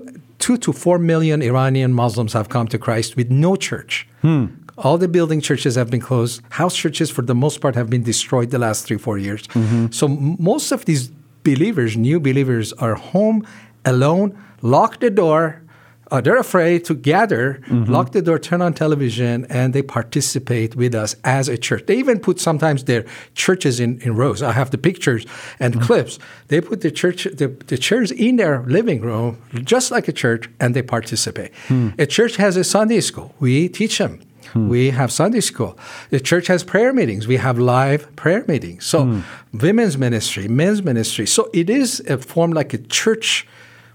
two 0.46 0.56
to 0.56 0.72
four 0.72 0.96
million 0.96 1.42
Iranian 1.42 1.92
Muslims 1.92 2.32
have 2.32 2.48
come 2.48 2.68
to 2.68 2.78
Christ 2.78 3.16
with 3.16 3.28
no 3.32 3.56
church. 3.56 4.06
Hmm. 4.22 4.44
All 4.78 4.96
the 4.96 5.08
building 5.08 5.40
churches 5.40 5.74
have 5.74 5.90
been 5.90 6.04
closed. 6.10 6.40
House 6.50 6.76
churches, 6.76 7.10
for 7.10 7.22
the 7.22 7.34
most 7.34 7.60
part, 7.60 7.74
have 7.74 7.90
been 7.90 8.04
destroyed 8.04 8.50
the 8.50 8.60
last 8.66 8.86
three, 8.86 8.96
four 8.96 9.18
years. 9.18 9.42
Mm-hmm. 9.48 9.86
So 9.90 10.06
most 10.06 10.70
of 10.70 10.84
these 10.84 11.08
believers, 11.42 11.96
new 11.96 12.20
believers, 12.20 12.72
are 12.74 12.94
home 12.94 13.44
alone, 13.84 14.38
lock 14.62 15.00
the 15.00 15.10
door. 15.10 15.62
Uh, 16.10 16.20
they're 16.20 16.36
afraid 16.36 16.84
to 16.84 16.94
gather, 16.94 17.60
mm-hmm. 17.66 17.92
lock 17.92 18.12
the 18.12 18.22
door, 18.22 18.38
turn 18.38 18.62
on 18.62 18.72
television, 18.72 19.44
and 19.46 19.74
they 19.74 19.82
participate 19.82 20.76
with 20.76 20.94
us 20.94 21.16
as 21.24 21.48
a 21.48 21.58
church. 21.58 21.84
They 21.86 21.98
even 21.98 22.20
put 22.20 22.38
sometimes 22.38 22.84
their 22.84 23.04
churches 23.34 23.80
in, 23.80 24.00
in 24.02 24.14
rows. 24.14 24.42
I 24.42 24.52
have 24.52 24.70
the 24.70 24.78
pictures 24.78 25.26
and 25.58 25.74
mm-hmm. 25.74 25.82
clips. 25.82 26.18
They 26.48 26.60
put 26.60 26.82
the 26.82 26.90
church 26.90 27.24
the, 27.24 27.48
the 27.66 27.76
chairs 27.76 28.12
in 28.12 28.36
their 28.36 28.62
living 28.62 29.00
room, 29.00 29.42
just 29.64 29.90
like 29.90 30.06
a 30.08 30.12
church, 30.12 30.48
and 30.60 30.74
they 30.74 30.82
participate. 30.82 31.52
Hmm. 31.68 31.90
A 31.98 32.06
church 32.06 32.36
has 32.36 32.56
a 32.56 32.64
Sunday 32.64 33.00
school. 33.00 33.34
We 33.40 33.68
teach 33.68 33.98
them. 33.98 34.20
Hmm. 34.52 34.68
We 34.68 34.90
have 34.90 35.10
Sunday 35.10 35.40
school. 35.40 35.78
The 36.10 36.20
church 36.20 36.46
has 36.46 36.62
prayer 36.62 36.92
meetings. 36.92 37.26
We 37.26 37.36
have 37.36 37.58
live 37.58 38.14
prayer 38.16 38.44
meetings. 38.46 38.86
So, 38.86 39.04
hmm. 39.04 39.20
women's 39.52 39.98
ministry, 39.98 40.48
men's 40.48 40.82
ministry. 40.82 41.26
So, 41.26 41.50
it 41.52 41.68
is 41.68 42.00
a 42.08 42.18
form 42.18 42.52
like 42.52 42.72
a 42.74 42.78
church, 42.78 43.46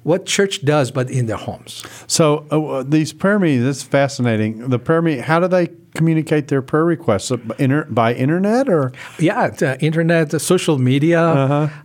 what 0.03 0.25
church 0.25 0.65
does, 0.65 0.91
but 0.91 1.09
in 1.09 1.27
their 1.27 1.37
homes. 1.37 1.83
So 2.07 2.45
uh, 2.49 2.83
these 2.83 3.13
prayer 3.13 3.39
meetings, 3.39 3.65
it's 3.65 3.83
fascinating. 3.83 4.69
The 4.69 4.79
prayer 4.79 5.01
meeting, 5.01 5.23
how 5.23 5.39
do 5.39 5.47
they 5.47 5.69
communicate 5.95 6.47
their 6.47 6.61
prayer 6.61 6.85
requests? 6.85 7.31
Uh, 7.31 7.37
by 7.37 7.55
inter- 7.59 7.85
by 7.89 8.13
internet 8.13 8.67
or? 8.69 8.91
Yeah, 9.19 9.49
the 9.49 9.79
internet, 9.81 10.39
social 10.41 10.77
media, 10.79 11.21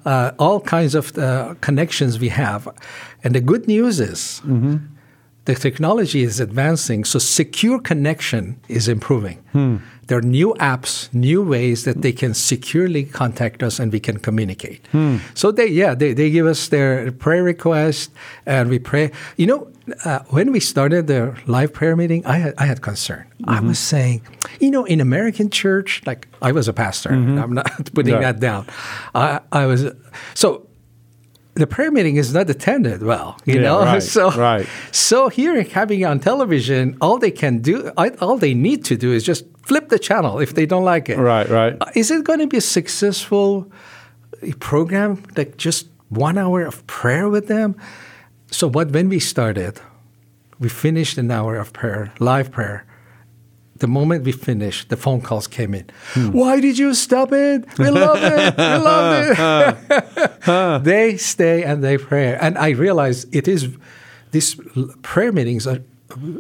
uh 0.04 0.32
all 0.38 0.60
kinds 0.60 0.94
of 0.94 1.16
uh, 1.18 1.54
connections 1.60 2.18
we 2.18 2.28
have. 2.30 2.68
And 3.22 3.34
the 3.34 3.40
good 3.40 3.66
news 3.66 4.00
is 4.00 4.40
the 5.44 5.54
technology 5.54 6.22
is 6.22 6.40
advancing, 6.40 7.04
so 7.04 7.18
secure 7.18 7.78
connection 7.80 8.58
is 8.68 8.88
improving. 8.88 9.38
There 10.06 10.18
are 10.18 10.22
new 10.22 10.54
apps, 10.60 11.12
new 11.12 11.42
ways 11.42 11.84
that 11.84 12.02
they 12.02 12.12
can 12.12 12.34
securely 12.34 13.04
contact 13.04 13.62
us 13.62 13.78
and 13.80 13.92
we 13.92 14.00
can 14.00 14.18
communicate. 14.18 14.86
Hmm. 14.92 15.18
So 15.34 15.50
they, 15.50 15.66
yeah, 15.66 15.94
they, 15.94 16.12
they 16.12 16.30
give 16.30 16.46
us 16.46 16.68
their 16.68 17.10
prayer 17.12 17.42
request 17.42 18.12
and 18.46 18.70
we 18.70 18.78
pray. 18.78 19.10
You 19.36 19.46
know, 19.46 19.68
uh, 20.04 20.20
when 20.28 20.52
we 20.52 20.60
started 20.60 21.06
the 21.06 21.36
live 21.46 21.72
prayer 21.72 21.96
meeting, 21.96 22.24
I 22.26 22.38
had, 22.38 22.54
I 22.58 22.66
had 22.66 22.82
concern. 22.82 23.26
I 23.44 23.56
mm-hmm. 23.56 23.68
was 23.68 23.78
saying, 23.78 24.22
you 24.60 24.70
know, 24.70 24.84
in 24.84 25.00
American 25.00 25.50
church, 25.50 26.02
like 26.06 26.28
I 26.42 26.52
was 26.52 26.68
a 26.68 26.72
pastor, 26.72 27.10
mm-hmm. 27.10 27.38
I'm 27.38 27.54
not 27.54 27.90
putting 27.94 28.14
Yeah. 28.14 28.20
that 28.20 28.40
down. 28.40 28.66
I, 29.14 29.40
I 29.52 29.66
was, 29.66 29.90
so 30.34 30.65
the 31.56 31.66
prayer 31.66 31.90
meeting 31.90 32.16
is 32.16 32.32
not 32.34 32.48
attended 32.50 33.02
well, 33.02 33.36
you 33.44 33.54
Yeah, 33.54 33.62
know. 33.62 33.78
right, 33.92 34.02
so 34.02 34.30
right. 34.32 34.66
so 34.92 35.28
here, 35.28 35.62
having 35.62 36.00
it 36.00 36.04
on 36.04 36.20
television, 36.20 36.96
all 37.00 37.18
they 37.18 37.30
can 37.30 37.58
do, 37.62 37.90
all 37.96 38.36
they 38.38 38.54
need 38.54 38.84
to 38.84 38.96
do 38.96 39.12
is 39.12 39.24
just 39.24 39.44
flip 39.62 39.88
the 39.88 39.98
channel 39.98 40.38
if 40.38 40.54
they 40.54 40.66
don't 40.66 40.84
like 40.84 41.08
it. 41.08 41.18
Right, 41.18 41.48
right. 41.48 41.76
Uh, 41.80 41.90
Is 41.94 42.10
it 42.10 42.24
going 42.24 42.38
to 42.40 42.46
be 42.46 42.58
a 42.58 42.60
successful 42.78 43.70
uh, 44.42 44.52
program? 44.60 45.22
Like 45.36 45.56
just 45.56 45.88
one 46.10 46.38
hour 46.38 46.64
of 46.64 46.86
prayer 46.86 47.28
with 47.28 47.48
them? 47.48 47.74
So 48.50 48.68
what? 48.68 48.92
When 48.92 49.08
we 49.08 49.18
started, 49.18 49.80
we 50.60 50.68
finished 50.68 51.18
an 51.18 51.30
hour 51.30 51.56
of 51.56 51.72
prayer, 51.72 52.12
live 52.20 52.50
prayer. 52.52 52.85
The 53.78 53.86
moment 53.86 54.24
we 54.24 54.32
finished, 54.32 54.88
the 54.88 54.96
phone 54.96 55.20
calls 55.20 55.46
came 55.46 55.74
in. 55.74 55.84
Hmm. 56.14 56.30
Why 56.32 56.60
did 56.60 56.78
you 56.78 56.94
stop 56.94 57.32
it? 57.32 57.64
We 57.78 57.90
love 57.90 58.18
it. 58.22 58.56
We 58.56 58.64
love 58.90 59.76
it. 60.46 60.84
they 60.84 61.16
stay 61.16 61.62
and 61.64 61.82
they 61.82 61.98
pray. 61.98 62.36
And 62.40 62.56
I 62.58 62.70
realized 62.70 63.34
it 63.34 63.46
is, 63.48 63.68
these 64.30 64.56
prayer 65.02 65.32
meetings 65.32 65.66
are 65.66 65.78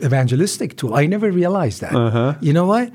evangelistic 0.02 0.76
tool. 0.76 0.94
I 0.94 1.06
never 1.06 1.30
realized 1.30 1.80
that. 1.80 1.94
Uh-huh. 1.94 2.34
You 2.40 2.52
know 2.52 2.66
what? 2.66 2.90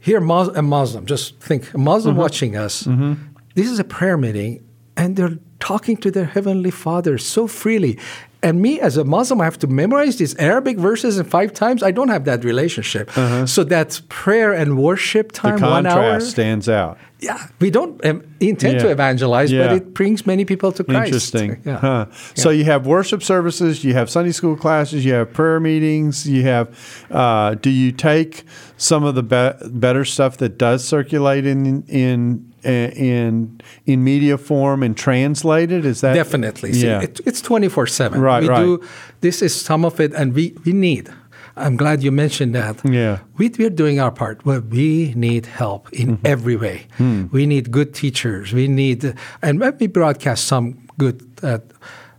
Here, 0.00 0.20
Mus- 0.20 0.56
a 0.56 0.62
Muslim, 0.62 1.06
just 1.06 1.38
think, 1.40 1.72
a 1.74 1.78
Muslim 1.78 2.14
Uh-huh. 2.14 2.22
watching 2.22 2.56
us, 2.56 2.82
Mm-hmm. 2.84 3.14
this 3.54 3.70
is 3.70 3.78
a 3.78 3.84
prayer 3.84 4.16
meeting, 4.16 4.60
and 4.96 5.16
they're 5.16 5.38
talking 5.60 5.96
to 5.98 6.10
their 6.10 6.24
Heavenly 6.26 6.70
Father 6.70 7.18
so 7.18 7.46
freely. 7.46 7.98
And 8.42 8.60
me, 8.60 8.80
as 8.80 8.96
a 8.96 9.04
Muslim, 9.04 9.40
I 9.40 9.44
have 9.44 9.58
to 9.60 9.66
memorize 9.68 10.16
these 10.16 10.34
Arabic 10.36 10.76
verses 10.78 11.16
in 11.18 11.24
five 11.24 11.52
times. 11.52 11.82
I 11.82 11.92
don't 11.92 12.08
have 12.08 12.24
that 12.24 12.44
relationship. 12.44 13.10
So 13.46 13.62
that 13.64 14.00
prayer 14.08 14.52
and 14.52 14.76
worship 14.78 15.32
Uh-huh. 15.38 15.50
The 15.52 15.58
time, 15.60 15.70
one 15.70 15.86
hour. 15.86 16.20
stands 16.20 16.68
out. 16.68 16.98
Yeah, 17.22 17.38
we 17.60 17.70
don't 17.70 18.04
um, 18.04 18.22
intend 18.40 18.80
to 18.80 18.86
Yeah. 18.86 18.92
evangelize, 18.92 19.52
but 19.52 19.72
it 19.72 19.94
brings 19.94 20.26
many 20.26 20.44
people 20.44 20.72
to 20.72 20.82
Christ. 20.82 21.06
Interesting. 21.06 21.62
Yeah. 21.64 21.78
Huh. 21.78 22.06
So 22.34 22.50
you 22.50 22.64
have 22.64 22.84
worship 22.84 23.22
services, 23.22 23.84
you 23.84 23.94
have 23.94 24.10
Sunday 24.10 24.32
school 24.32 24.56
classes, 24.56 25.04
you 25.04 25.12
have 25.14 25.32
prayer 25.32 25.60
meetings, 25.60 26.28
you 26.28 26.42
have. 26.42 26.66
Uh, 27.10 27.54
do 27.54 27.70
you 27.70 27.92
take 27.92 28.42
some 28.76 29.04
of 29.04 29.14
the 29.14 29.22
be- 29.22 29.68
better 29.70 30.04
stuff 30.04 30.36
that 30.38 30.58
does 30.58 30.82
circulate 30.84 31.46
in 31.46 31.84
in 31.86 32.52
in 32.64 33.60
in 33.86 34.02
media 34.04 34.36
form 34.36 34.82
and 34.82 34.96
translate 34.96 35.70
it? 35.70 35.84
Is 35.84 36.00
that 36.00 36.14
Definitely. 36.14 36.72
See, 36.72 36.86
Yeah. 36.86 37.02
it, 37.02 37.20
it's 37.24 37.40
24 37.40 37.86
7. 37.86 38.20
Right, 38.20 38.42
we 38.42 38.48
right. 38.48 38.60
do, 38.64 38.80
this 39.20 39.42
is 39.42 39.54
some 39.54 39.84
of 39.84 40.00
it, 40.00 40.12
and 40.14 40.34
we, 40.34 40.54
we 40.64 40.72
need. 40.72 41.08
I'm 41.56 41.76
glad 41.76 42.02
you 42.02 42.10
mentioned 42.12 42.54
that. 42.54 42.80
Yeah. 42.84 43.18
We, 43.36 43.50
we're 43.58 43.70
doing 43.70 44.00
our 44.00 44.10
part, 44.10 44.42
but 44.44 44.64
we 44.66 45.12
need 45.14 45.46
help 45.46 45.92
in 45.92 46.16
Mm-hmm. 46.16 46.26
every 46.26 46.56
way. 46.56 46.86
Hmm. 46.96 47.26
We 47.32 47.46
need 47.46 47.70
good 47.70 47.92
teachers. 47.94 48.52
We 48.52 48.68
need, 48.68 49.14
and 49.42 49.60
we 49.80 49.86
broadcast 49.86 50.46
some 50.46 50.78
good 50.98 51.22
uh, 51.42 51.58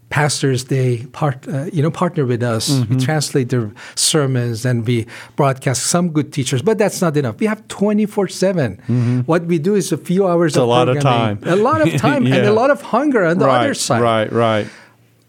pastors, 0.10 0.66
they 0.66 1.06
part, 1.12 1.48
uh, 1.48 1.66
you 1.74 1.82
know, 1.82 1.90
partner 1.90 2.26
with 2.26 2.44
us. 2.44 2.70
Mm-hmm. 2.70 2.94
We 2.94 3.00
translate 3.04 3.50
their 3.50 3.72
sermons 3.96 4.66
and 4.66 4.86
we 4.86 5.08
broadcast 5.36 5.88
some 5.88 6.10
good 6.12 6.32
teachers, 6.32 6.62
but 6.62 6.78
that's 6.78 7.02
not 7.02 7.18
enough. 7.18 7.40
We 7.40 7.48
have 7.48 7.68
24 7.68 8.28
7. 8.28 9.24
What 9.26 9.46
we 9.46 9.58
do 9.58 9.74
is 9.74 9.92
a 9.92 9.98
few 9.98 10.28
hours 10.28 10.54
Mm-hmm. 10.54 10.58
It's 10.58 10.58
of 10.58 10.64
a 10.64 10.66
lot 10.68 10.90
of 10.90 11.00
time. 11.02 11.40
A 11.46 11.56
lot 11.56 11.82
of 11.82 11.96
time 12.00 12.28
and 12.28 12.46
a 12.46 12.54
lot 12.54 12.70
of 12.70 12.82
hunger 12.84 13.26
on 13.26 13.40
the 13.40 13.48
right, 13.48 13.62
other 13.66 13.74
side. 13.74 14.02
Right, 14.02 14.32
right. 14.32 14.68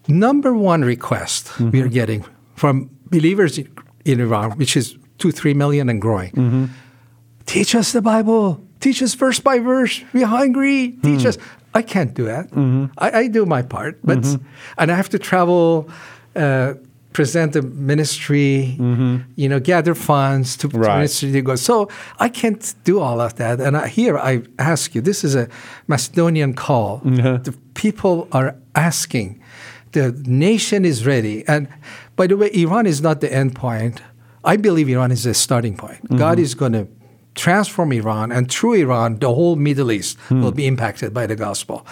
Number 0.08 0.52
one 0.52 0.82
request 0.84 1.58
we 1.58 1.64
Mm-hmm. 1.66 1.80
are 1.86 1.88
getting 1.88 2.24
from 2.54 2.90
believers 3.10 3.58
in, 4.04 4.20
Iran, 4.20 4.52
which 4.52 4.76
is 4.76 4.96
two, 5.18 5.30
three 5.32 5.54
million 5.54 5.88
and 5.88 6.00
growing. 6.00 6.32
Mm-hmm. 6.32 6.64
Teach 7.46 7.74
us 7.74 7.92
the 7.92 8.02
Bible. 8.02 8.60
Teach 8.80 9.02
us 9.02 9.14
verse 9.14 9.40
by 9.40 9.58
verse. 9.58 10.02
We're 10.12 10.26
hungry. 10.26 10.96
Teach 11.02 11.22
Hmm. 11.22 11.28
us. 11.28 11.38
I 11.74 11.82
can't 11.82 12.14
do 12.14 12.24
that. 12.24 12.50
Mm-hmm. 12.50 12.86
I, 12.98 13.10
I 13.20 13.28
do 13.28 13.44
my 13.46 13.62
part, 13.62 13.98
but 14.04 14.24
and 14.78 14.92
I 14.92 14.94
have 14.96 15.08
to 15.10 15.18
travel, 15.18 15.88
uh, 16.36 16.74
present 17.12 17.52
the 17.52 17.62
ministry, 17.62 18.76
you 19.36 19.48
know, 19.48 19.60
gather 19.60 19.94
funds 19.94 20.56
to, 20.58 20.68
to 20.68 20.76
Mm-hmm. 20.76 20.92
Ministry 20.98 21.32
to 21.32 21.42
go. 21.42 21.56
So 21.56 21.88
I 22.18 22.28
can't 22.28 22.74
do 22.84 23.00
all 23.00 23.20
of 23.20 23.34
that. 23.36 23.60
And 23.60 23.76
I, 23.76 23.88
here 23.88 24.18
I 24.18 24.42
ask 24.58 24.94
you, 24.94 25.00
this 25.00 25.24
is 25.24 25.34
a 25.34 25.48
Macedonian 25.88 26.54
call. 26.54 26.98
The 27.04 27.54
people 27.74 28.28
are 28.32 28.54
asking. 28.74 29.40
The 29.92 30.12
nation 30.26 30.84
is 30.84 31.06
ready. 31.06 31.44
And 31.48 31.68
by 32.16 32.26
the 32.26 32.36
way, 32.36 32.50
Iran 32.54 32.86
is 32.86 33.00
not 33.00 33.20
the 33.20 33.32
end 33.32 33.54
point. 33.54 34.00
I 34.44 34.56
believe 34.56 34.88
Iran 34.88 35.10
is 35.10 35.22
the 35.24 35.34
starting 35.34 35.76
point. 35.76 36.00
God 36.16 36.38
is 36.38 36.54
going 36.54 36.72
to 36.72 36.86
transform 37.34 37.90
Iran, 37.92 38.30
and 38.30 38.48
through 38.48 38.74
Iran, 38.74 39.18
the 39.18 39.26
whole 39.34 39.56
Middle 39.56 39.90
East 39.90 40.16
Hmm. 40.28 40.40
will 40.42 40.52
be 40.52 40.66
impacted 40.66 41.12
by 41.12 41.26
the 41.26 41.34
gospel. 41.34 41.84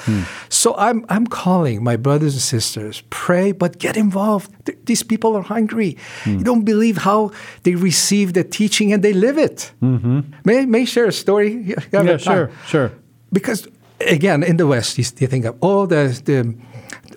So 0.48 0.74
I'm, 0.76 1.04
I'm 1.08 1.26
calling 1.26 1.82
my 1.82 1.96
brothers 1.96 2.34
and 2.34 2.42
sisters, 2.42 3.02
pray, 3.10 3.50
but 3.52 3.78
get 3.80 3.96
involved. 3.96 4.50
Th- 4.66 4.78
these 4.84 5.02
people 5.02 5.34
are 5.36 5.42
hungry. 5.42 5.96
You 6.26 6.44
don't 6.44 6.64
believe 6.64 6.98
how 6.98 7.32
they 7.64 7.74
receive 7.74 8.34
the 8.34 8.44
teaching 8.44 8.92
and 8.92 9.02
they 9.02 9.12
live 9.12 9.36
it. 9.36 9.72
May, 9.80 10.66
may 10.66 10.82
I 10.82 10.84
share 10.84 11.06
a 11.06 11.12
story? 11.12 11.52
You 11.66 11.76
Mm-hmm. 11.76 12.06
Yeah, 12.08 12.16
sure, 12.18 12.50
sure. 12.68 12.90
because 13.32 13.66
again 14.00 14.42
in 14.42 14.56
the 14.58 14.66
west 14.66 14.98
you, 14.98 15.04
you 15.18 15.26
think 15.28 15.44
of 15.44 15.54
all 15.60 15.86
the, 15.86 16.02
the 16.24 16.54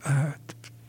uh, 0.06 0.32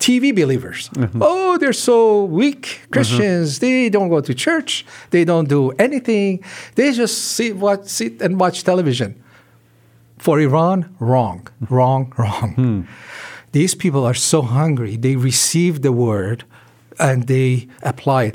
tv 0.06 0.24
believers. 0.34 0.88
Mm-hmm. 0.90 1.20
Oh 1.20 1.58
they're 1.58 1.80
so 1.90 2.24
weak 2.24 2.64
christians. 2.92 3.48
Mm-hmm. 3.56 3.66
They 3.66 3.88
don't 3.94 4.10
go 4.14 4.20
to 4.20 4.32
church. 4.34 4.86
They 5.10 5.24
don't 5.24 5.48
do 5.48 5.62
anything. 5.86 6.44
They 6.76 6.92
just 6.92 7.16
sit, 7.36 7.56
watch, 7.56 7.84
sit 7.98 8.22
and 8.24 8.38
watch 8.38 8.62
television. 8.70 9.10
For 10.18 10.34
iran 10.40 10.78
wrong. 11.00 11.48
Wrong 11.70 12.12
wrong. 12.18 12.50
Hmm. 12.54 12.80
These 13.52 13.74
people 13.74 14.04
are 14.10 14.18
so 14.32 14.42
hungry. 14.42 14.96
They 14.96 15.16
receive 15.16 15.74
the 15.82 15.92
word 16.06 16.44
and 16.98 17.26
they 17.26 17.68
apply 17.82 18.22
it. 18.28 18.34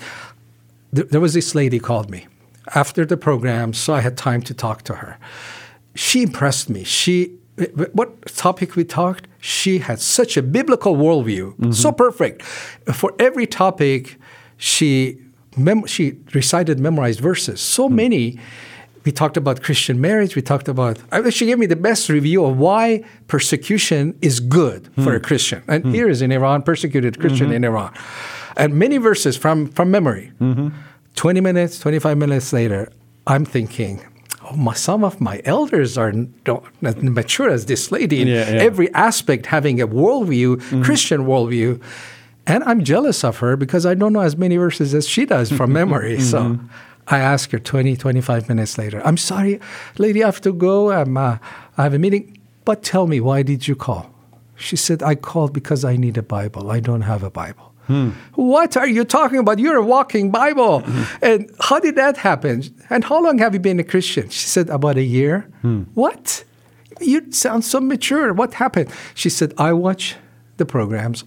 There 0.92 1.22
was 1.22 1.34
this 1.34 1.56
lady 1.56 1.80
called 1.80 2.10
me. 2.16 2.28
After 2.76 3.06
the 3.06 3.18
program 3.28 3.74
so 3.74 3.94
i 3.94 4.02
had 4.08 4.16
time 4.18 4.42
to 4.50 4.54
talk 4.54 4.78
to 4.90 4.94
her. 5.02 5.18
She 5.96 6.18
impressed 6.24 6.70
me. 6.70 6.84
She 6.84 7.16
what 7.94 8.26
topic 8.28 8.76
we 8.76 8.84
talked 8.84 9.28
she 9.40 9.80
had 9.80 10.00
such 10.00 10.38
a 10.38 10.44
biblical 10.44 10.96
worldview. 10.96 11.56
Mm-hmm. 11.56 11.72
So 11.72 11.92
perfect. 11.92 12.44
For 12.44 13.14
every 13.20 13.48
topic 13.48 14.18
she 14.58 15.20
mem- 15.58 15.88
she 15.88 16.18
recited 16.34 16.80
memorized 16.80 17.20
verses. 17.20 17.62
So 17.62 17.88
hmm. 17.88 17.96
many. 17.96 18.40
We 19.04 19.12
talked 19.12 19.36
about 19.36 19.64
christian 19.64 20.00
marriage. 20.00 20.36
We 20.36 20.44
talked 20.44 20.68
about 20.68 21.00
she 21.32 21.48
gave 21.48 21.58
me 21.58 21.66
the 21.66 21.76
best 21.76 22.08
review 22.08 22.46
of 22.46 22.60
why 22.60 23.04
persecution 23.28 24.16
is 24.22 24.40
good 24.40 24.86
hmm. 24.94 25.04
for 25.04 25.16
a 25.16 25.20
christian. 25.20 25.64
And 25.68 25.84
hmm. 25.84 25.92
here 25.92 26.08
is 26.08 26.22
in 26.22 26.32
iran 26.32 26.62
persecuted 26.62 27.20
christian 27.20 27.48
mm-hmm. 27.48 27.56
in 27.56 27.64
iran. 27.64 27.92
And 28.58 28.76
many 28.76 28.98
verses 28.98 29.36
from 29.36 29.68
from 29.68 29.90
memory. 29.90 30.32
Mm-hmm. 30.40 30.70
20 31.16 31.42
minutes 31.42 31.80
25 31.80 32.18
minutes 32.18 32.54
later 32.54 32.90
i'm 33.28 33.46
thinking 33.46 34.02
my, 34.58 34.74
some 34.74 35.04
of 35.04 35.20
my 35.22 35.42
elders 35.46 35.98
are 35.98 36.12
not 36.48 36.64
mature 37.04 37.50
as 37.50 37.66
this 37.66 37.92
lady 37.92 38.22
in 38.22 38.28
Yeah, 38.28 38.50
yeah. 38.50 38.62
every 38.62 38.94
aspect 38.94 39.46
having 39.48 39.82
a 39.82 39.88
worldview 39.88 40.84
christian 40.84 41.22
worldview. 41.26 41.82
And 42.48 42.64
i'm 42.64 42.84
jealous 42.84 43.24
of 43.24 43.38
her 43.38 43.56
because 43.56 43.86
i 43.86 43.94
don't 43.94 44.14
know 44.14 44.22
as 44.22 44.36
many 44.38 44.58
verses 44.58 44.94
as 44.94 45.08
she 45.08 45.26
does 45.26 45.52
from 45.52 45.72
memory. 45.82 46.20
So 46.20 46.60
i 47.08 47.20
ask 47.20 47.52
her 47.52 47.60
20 47.60 47.96
25 47.98 48.48
minutes 48.48 48.78
later 48.78 49.02
i'm 49.06 49.18
sorry 49.18 49.60
lady 49.98 50.24
i 50.24 50.28
have 50.28 50.42
to 50.42 50.54
go. 50.54 50.92
I'm, 50.92 51.18
uh, 51.18 51.38
i 51.78 51.84
have 51.84 51.94
a 51.94 52.00
meeting. 52.00 52.38
But 52.64 52.84
tell 52.84 53.08
me 53.08 53.20
why 53.20 53.42
did 53.42 53.68
you 53.68 53.76
call? 53.76 54.14
She 54.56 54.76
said 54.76 55.02
i 55.04 55.16
called 55.16 55.52
because 55.54 55.84
i 55.84 55.96
need 55.96 56.18
a 56.18 56.24
bible. 56.24 56.70
I 56.72 56.80
don't 56.80 57.02
have 57.02 57.24
a 57.24 57.32
bible 57.32 57.71
what 58.36 58.78
are 58.78 58.88
you 58.88 59.04
talking 59.06 59.40
about? 59.40 59.60
You're 59.60 59.78
a 59.78 59.86
walking 59.86 60.32
Bible. 60.32 60.82
Mm-hmm. 60.82 61.26
And 61.26 61.52
how 61.60 61.80
did 61.80 61.96
that 61.96 62.18
happen? 62.18 62.64
And 62.90 63.04
how 63.04 63.22
long 63.24 63.38
have 63.40 63.54
you 63.54 63.60
been 63.60 63.80
a 63.80 63.84
Christian? 63.84 64.30
She 64.30 64.48
said, 64.48 64.70
About 64.70 64.98
a 64.98 65.04
year. 65.04 65.48
Hmm. 65.62 65.84
What? 65.94 66.44
You 67.00 67.32
sound 67.32 67.66
so 67.66 67.80
mature. 67.80 68.34
What 68.34 68.54
happened? 68.56 68.92
She 69.16 69.30
said, 69.30 69.54
I 69.58 69.74
watch 69.74 70.16
the 70.58 70.66
programs 70.66 71.24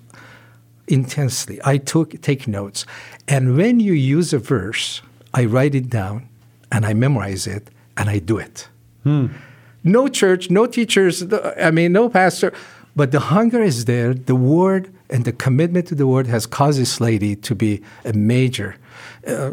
intensely. 0.86 1.60
I 1.64 1.78
took 1.78 2.20
take 2.20 2.46
notes. 2.46 2.86
And 3.26 3.56
when 3.56 3.80
you 3.80 3.92
use 3.92 4.32
a 4.32 4.38
verse, 4.38 5.02
I 5.32 5.44
write 5.46 5.74
it 5.74 5.90
down 5.90 6.28
and 6.70 6.86
I 6.86 6.94
memorize 6.94 7.46
it 7.46 7.68
and 7.96 8.08
I 8.08 8.18
do 8.18 8.38
it. 8.38 8.68
Hmm. 9.02 9.28
No 9.82 10.08
church, 10.08 10.50
no 10.50 10.66
teachers, 10.66 11.24
I 11.60 11.70
mean, 11.70 11.92
no 11.92 12.08
pastor. 12.08 12.52
But 12.96 13.10
the 13.10 13.20
hunger 13.20 13.62
is 13.62 13.84
there. 13.84 14.14
The 14.14 14.36
word 14.36 14.93
and 15.10 15.24
the 15.24 15.32
commitment 15.32 15.86
to 15.88 15.94
the 15.94 16.06
word 16.06 16.26
has 16.26 16.46
caused 16.46 16.80
this 16.80 17.00
lady 17.00 17.36
to 17.36 17.54
be 17.54 17.82
a 18.04 18.12
major, 18.12 18.76
uh, 19.26 19.52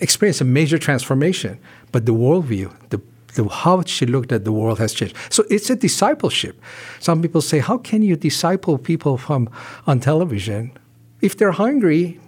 experience 0.00 0.40
a 0.40 0.44
major 0.44 0.78
transformation. 0.78 1.58
But 1.92 2.06
the 2.06 2.12
worldview, 2.12 2.72
the, 2.90 3.00
the 3.34 3.48
how 3.48 3.82
she 3.82 4.06
looked 4.06 4.32
at 4.32 4.44
the 4.44 4.52
world 4.52 4.78
has 4.78 4.92
changed. 4.92 5.16
So 5.30 5.44
it's 5.50 5.70
a 5.70 5.76
discipleship. 5.76 6.60
Some 7.00 7.22
people 7.22 7.40
say, 7.40 7.58
how 7.58 7.78
can 7.78 8.02
you 8.02 8.16
disciple 8.16 8.78
people 8.78 9.16
from 9.16 9.48
on 9.86 10.00
television? 10.00 10.72
If 11.20 11.36
they're 11.36 11.52
hungry, 11.52 12.20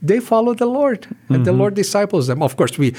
they 0.00 0.20
follow 0.20 0.54
the 0.54 0.66
Lord, 0.66 1.08
and 1.28 1.44
the 1.44 1.52
Lord 1.52 1.74
disciples 1.74 2.28
them. 2.28 2.40
Of 2.42 2.56
course, 2.56 2.78
we 2.78 2.94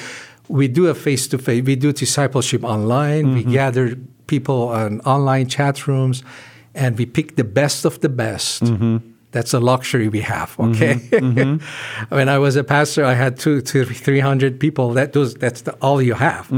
we 0.49 0.67
do 0.67 0.87
a 0.87 0.93
face 0.93 1.27
to 1.29 1.37
face. 1.37 1.63
We 1.63 1.75
do 1.75 1.93
discipleship 1.93 2.63
online. 2.63 3.33
We 3.33 3.43
gather 3.43 3.95
people 4.27 4.67
on 4.69 4.99
online 5.01 5.47
chat 5.47 5.87
rooms, 5.87 6.23
and 6.79 6.97
we 6.97 7.05
pick 7.05 7.35
the 7.35 7.43
best 7.43 7.85
of 7.85 7.99
the 7.99 8.09
best. 8.09 8.63
Mm-hmm. 8.63 8.97
That's 9.31 9.53
a 9.53 9.59
luxury 9.59 10.09
we 10.09 10.21
have. 10.21 10.55
Mm-hmm. 10.55 10.71
Okay. 10.71 10.95
Mm-hmm. 10.95 12.05
when 12.15 12.29
I 12.29 12.39
was 12.39 12.55
a 12.55 12.63
pastor, 12.63 13.05
I 13.05 13.13
had 13.13 13.37
two, 13.37 13.61
two, 13.61 13.85
three 13.85 14.21
hundred 14.21 14.59
people. 14.59 14.93
That 14.93 15.13
those, 15.13 15.35
that's 15.35 15.61
the, 15.61 15.73
all 15.75 16.01
you 16.01 16.15
have. 16.15 16.49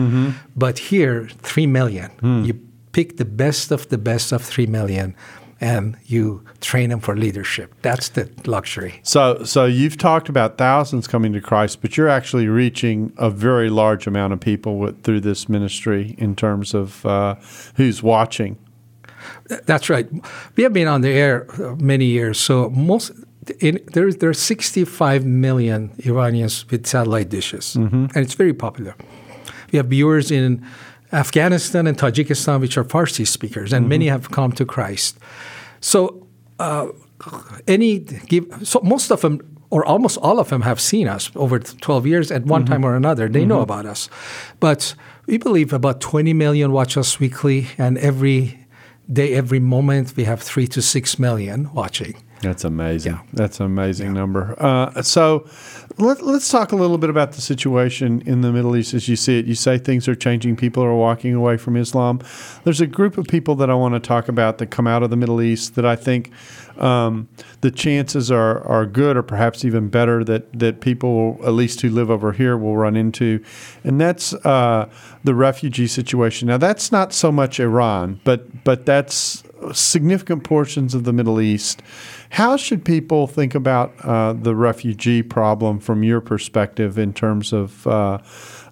But 0.55 0.77
here, 0.77 1.27
three 1.41 1.67
million. 1.67 2.11
Hmm. 2.21 2.43
You 2.45 2.53
pick 2.93 3.17
the 3.17 3.25
best 3.25 3.71
of 3.71 3.89
the 3.89 3.97
best 3.97 4.31
of 4.31 4.41
three 4.41 4.67
million, 4.67 5.15
and 5.59 5.97
you 6.05 6.45
train 6.61 6.91
them 6.91 6.99
for 7.01 7.15
leadership. 7.15 7.73
That's 7.81 8.09
the 8.09 8.29
luxury. 8.45 9.01
So, 9.03 9.43
so 9.43 9.65
you've 9.65 9.97
talked 9.97 10.29
about 10.29 10.57
thousands 10.57 11.07
coming 11.07 11.33
to 11.33 11.41
Christ, 11.41 11.81
but 11.81 11.97
you're 11.97 12.09
actually 12.09 12.47
reaching 12.47 13.11
a 13.17 13.29
very 13.29 13.69
large 13.69 14.07
amount 14.07 14.33
of 14.33 14.39
people 14.39 14.77
with, 14.77 15.03
through 15.03 15.21
this 15.21 15.49
ministry 15.49 16.15
in 16.17 16.35
terms 16.35 16.73
of 16.73 17.05
uh, 17.05 17.35
who's 17.75 18.01
watching. 18.01 18.57
That's 19.65 19.89
right. 19.89 20.07
We 20.55 20.63
have 20.63 20.73
been 20.73 20.87
on 20.87 21.01
the 21.01 21.09
air 21.09 21.47
uh, 21.61 21.75
many 21.75 22.05
years, 22.05 22.39
so 22.39 22.69
most 22.69 23.11
in, 23.59 23.79
there 23.93 24.11
there 24.11 24.29
are 24.29 24.33
65 24.33 25.25
million 25.25 25.91
Iranians 26.05 26.69
with 26.69 26.85
satellite 26.85 27.29
dishes, 27.29 27.75
and 27.75 28.17
it's 28.17 28.35
very 28.35 28.53
popular. 28.53 28.95
We 29.71 29.77
have 29.77 29.87
viewers 29.87 30.31
in 30.31 30.65
Afghanistan 31.11 31.87
and 31.87 31.97
Tajikistan, 31.97 32.61
which 32.61 32.77
are 32.77 32.83
Farsi 32.83 33.27
speakers, 33.27 33.73
and 33.73 33.89
many 33.89 34.07
have 34.07 34.31
come 34.31 34.51
to 34.53 34.65
Christ. 34.65 35.17
So, 35.79 36.27
uh, 36.59 36.87
any 37.67 37.99
give 37.99 38.45
so 38.63 38.79
most 38.83 39.11
of 39.11 39.21
them 39.21 39.39
or 39.69 39.85
almost 39.85 40.17
all 40.17 40.37
of 40.39 40.49
them 40.49 40.61
have 40.61 40.79
seen 40.79 41.07
us 41.07 41.31
over 41.35 41.57
12 41.57 42.05
years 42.05 42.31
at 42.31 42.45
one 42.45 42.65
time 42.65 42.83
or 42.83 42.95
another. 42.95 43.29
They 43.29 43.45
know 43.45 43.61
about 43.61 43.85
us, 43.85 44.09
but 44.59 44.93
we 45.27 45.37
believe 45.37 45.71
about 45.71 46.01
20 46.01 46.33
million 46.33 46.71
watch 46.71 46.97
us 46.97 47.19
weekly, 47.19 47.67
and 47.77 47.97
every 47.97 48.60
day, 49.13 49.33
every 49.33 49.59
moment, 49.59 50.15
we 50.15 50.23
have 50.23 50.41
three 50.41 50.67
to 50.67 50.81
six 50.81 51.19
million 51.19 51.71
watching. 51.73 52.15
That's 52.41 52.63
amazing. 52.63 53.19
That's 53.33 53.59
an 53.59 53.67
amazing 53.67 54.13
number. 54.13 54.55
Uh, 54.57 55.03
so 55.03 55.47
let, 55.97 56.23
let's 56.23 56.49
talk 56.49 56.71
a 56.71 56.75
little 56.75 56.97
bit 56.97 57.09
about 57.09 57.33
the 57.33 57.41
situation 57.41 58.21
in 58.25 58.41
the 58.41 58.51
Middle 58.51 58.75
East 58.75 58.95
as 58.95 59.07
you 59.07 59.15
see 59.15 59.37
it. 59.37 59.45
You 59.45 59.53
say 59.53 59.77
things 59.77 60.07
are 60.07 60.15
changing, 60.15 60.55
people 60.55 60.83
are 60.83 60.95
walking 60.95 61.35
away 61.35 61.57
from 61.57 61.77
Islam. 61.77 62.19
There's 62.63 62.81
a 62.81 62.87
group 62.87 63.19
of 63.19 63.27
people 63.27 63.55
that 63.55 63.69
I 63.69 63.75
want 63.75 63.93
to 63.93 63.99
talk 63.99 64.27
about 64.27 64.57
that 64.57 64.67
come 64.67 64.87
out 64.87 65.03
of 65.03 65.11
the 65.11 65.15
Middle 65.15 65.41
East 65.41 65.75
that 65.75 65.85
I 65.85 65.95
think 65.95 66.31
um, 66.77 67.29
the 67.61 67.69
chances 67.69 68.31
are, 68.31 68.65
are 68.67 68.87
good 68.87 69.17
or 69.17 69.23
perhaps 69.23 69.63
even 69.63 69.89
better 69.89 70.23
that, 70.23 70.57
that 70.57 70.81
people, 70.81 71.37
at 71.43 71.53
least 71.53 71.81
who 71.81 71.89
live 71.89 72.09
over 72.09 72.31
here, 72.31 72.57
will 72.57 72.75
run 72.75 72.95
into. 72.95 73.43
And 73.83 74.01
that's 74.01 74.33
uh, 74.33 74.89
the 75.23 75.35
refugee 75.35 75.87
situation. 75.87 76.47
Now, 76.47 76.57
that's 76.57 76.91
not 76.91 77.13
so 77.13 77.31
much 77.31 77.59
Iran, 77.59 78.19
but, 78.23 78.63
but 78.63 78.87
that's 78.87 79.43
significant 79.73 80.43
portions 80.43 80.95
of 80.95 81.03
the 81.03 81.13
Middle 81.13 81.39
East. 81.39 81.81
How 82.31 82.55
should 82.55 82.85
people 82.85 83.27
think 83.27 83.55
about 83.55 83.93
uh, 84.05 84.31
the 84.33 84.55
refugee 84.55 85.21
problem 85.21 85.79
from 85.79 86.01
your 86.01 86.21
perspective 86.21 86.97
in 86.97 87.13
terms 87.13 87.51
of 87.51 87.85
uh, 87.85 88.19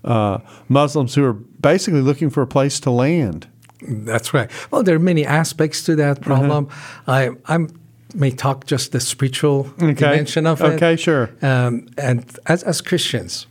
uh, 0.06 0.38
Muslims 0.70 1.14
who 1.16 1.26
are 1.26 1.34
basically 1.34 2.00
looking 2.02 2.30
for 2.30 2.42
a 2.42 2.48
place 2.48 2.80
to 2.80 2.90
land? 2.90 3.48
That's 3.82 4.34
right. 4.34 4.50
Well, 4.72 4.82
there 4.84 4.96
are 4.96 5.00
many 5.00 5.26
aspects 5.26 5.84
to 5.84 5.96
that 5.98 6.22
problem. 6.22 6.70
I 7.06 7.32
I'm, 7.46 7.68
may 8.16 8.32
talk 8.32 8.66
just 8.66 8.94
the 8.94 9.00
spiritual 9.02 9.64
dimension 9.78 10.48
of 10.48 10.62
it. 10.62 10.66
Okay, 10.76 10.96
sure. 10.96 11.30
Um, 11.42 11.88
and 11.98 12.26
as, 12.46 12.64
as 12.64 12.80
Christians, 12.82 13.46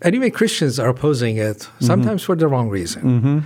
anyway, 0.00 0.30
Christians 0.30 0.78
are 0.78 0.88
opposing 0.88 1.36
it 1.36 1.68
sometimes 1.80 2.22
for 2.22 2.36
the 2.36 2.48
wrong 2.48 2.70
reason. 2.70 3.40
I- 3.40 3.42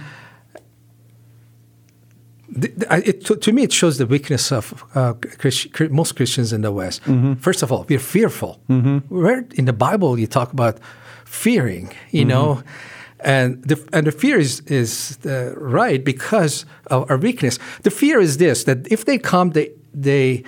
it, 2.63 3.25
to, 3.27 3.37
to 3.37 3.53
me, 3.53 3.63
it 3.63 3.73
shows 3.73 3.97
the 3.99 4.07
weakness 4.07 4.53
of 4.53 4.85
uh, 4.95 5.15
Christ, 5.39 5.73
Chri- 5.73 5.91
most 5.91 6.15
Christians 6.17 6.53
in 6.53 6.63
the 6.63 6.71
West. 6.71 7.03
First 7.41 7.63
of 7.63 7.71
all, 7.73 7.85
we're 7.89 7.99
fearful. 7.99 8.61
Where 9.09 9.45
in 9.55 9.65
the 9.65 9.73
Bible 9.73 10.19
you 10.19 10.27
talk 10.27 10.53
about 10.53 10.79
fearing, 11.25 11.93
you 12.11 12.25
know, 12.25 12.63
and 13.21 13.63
the 13.69 13.77
and 13.93 14.07
the 14.07 14.13
fear 14.13 14.39
is 14.39 14.61
is 14.67 15.19
uh, 15.27 15.55
right 15.57 16.05
because 16.05 16.67
of 16.87 17.11
our 17.11 17.17
weakness. 17.17 17.59
The 17.83 17.91
fear 17.91 18.21
is 18.21 18.37
this: 18.37 18.65
that 18.65 18.87
if 18.91 19.05
they 19.05 19.19
come, 19.19 19.51
they 19.51 19.71
they 20.03 20.43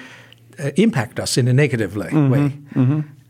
uh, 0.59 0.71
impact 0.77 1.19
us 1.21 1.37
in 1.37 1.49
a 1.49 1.53
negative 1.53 1.97
way. 1.97 2.11
way. 2.31 2.53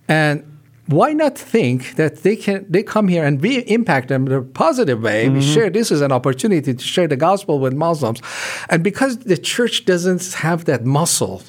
And 0.09 0.43
why 0.89 1.13
not 1.13 1.37
think 1.37 1.97
that 1.97 2.23
they 2.23 2.37
can 2.37 2.65
they 2.69 2.83
come 2.83 3.09
here 3.09 3.25
and 3.25 3.41
we 3.41 3.59
impact 3.61 4.09
them 4.09 4.27
in 4.27 4.33
a 4.33 4.43
positive 4.43 5.03
way? 5.03 5.29
We 5.29 5.41
share 5.43 5.69
this 5.71 5.91
is 5.91 6.01
an 6.01 6.13
opportunity 6.13 6.75
to 6.75 6.83
share 6.83 7.09
the 7.09 7.17
gospel 7.17 7.59
with 7.59 7.75
Muslims, 7.75 8.21
and 8.71 8.83
because 8.85 9.19
the 9.19 9.37
church 9.37 9.85
doesn't 9.85 10.33
have 10.35 10.65
that 10.67 10.85
muscle 10.85 11.43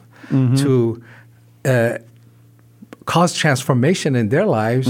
to 0.57 1.01
uh, 1.65 1.97
cause 3.05 3.33
transformation 3.33 4.15
in 4.15 4.29
their 4.29 4.45
lives, 4.45 4.87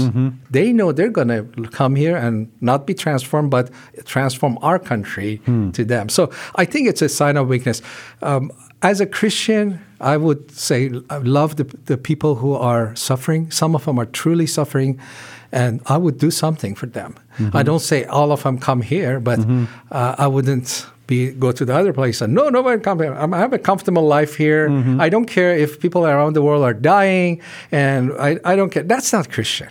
they 0.50 0.72
know 0.72 0.90
they're 0.92 1.10
going 1.10 1.28
to 1.28 1.44
come 1.70 1.94
here 1.94 2.16
and 2.16 2.50
not 2.60 2.86
be 2.86 2.94
transformed, 2.94 3.50
but 3.50 3.70
transform 4.04 4.58
our 4.62 4.78
country 4.78 5.40
to 5.72 5.84
them. 5.84 6.08
So 6.08 6.30
I 6.56 6.64
think 6.64 6.88
it's 6.88 7.02
a 7.02 7.08
sign 7.08 7.36
of 7.36 7.46
weakness. 7.48 7.80
Um, 8.22 8.50
as 8.82 9.00
a 9.00 9.06
Christian, 9.06 9.80
I 10.00 10.16
would 10.16 10.50
say 10.52 10.90
I 11.10 11.18
love 11.18 11.56
the, 11.56 11.64
the 11.64 11.96
people 11.96 12.36
who 12.36 12.54
are 12.54 12.94
suffering. 12.96 13.50
Some 13.50 13.74
of 13.74 13.84
them 13.84 13.98
are 13.98 14.06
truly 14.06 14.46
suffering, 14.46 14.98
and 15.52 15.80
I 15.86 15.96
would 15.96 16.18
do 16.18 16.30
something 16.30 16.74
for 16.74 16.86
them. 16.86 17.14
Mm-hmm. 17.38 17.56
I 17.56 17.62
don't 17.62 17.80
say 17.80 18.04
all 18.04 18.30
of 18.32 18.42
them 18.42 18.58
come 18.58 18.82
here, 18.82 19.20
but 19.20 19.38
mm-hmm. 19.38 19.64
uh, 19.90 20.14
I 20.18 20.26
wouldn't 20.26 20.86
be 21.08 21.32
go 21.32 21.50
to 21.52 21.64
the 21.64 21.74
other 21.74 21.92
place 21.92 22.20
and 22.20 22.34
no, 22.34 22.50
nobody 22.50 22.80
come 22.82 23.00
here. 23.00 23.14
I'm, 23.14 23.32
I 23.32 23.38
have 23.38 23.54
a 23.54 23.58
comfortable 23.58 24.06
life 24.06 24.36
here. 24.36 24.68
Mm-hmm. 24.68 25.00
I 25.00 25.08
don't 25.08 25.24
care 25.24 25.56
if 25.56 25.80
people 25.80 26.06
around 26.06 26.34
the 26.34 26.42
world 26.42 26.62
are 26.62 26.74
dying, 26.74 27.40
and 27.72 28.12
I, 28.20 28.38
I 28.44 28.56
don't 28.56 28.70
care. 28.70 28.82
That's 28.84 29.12
not 29.12 29.30
Christian. 29.30 29.68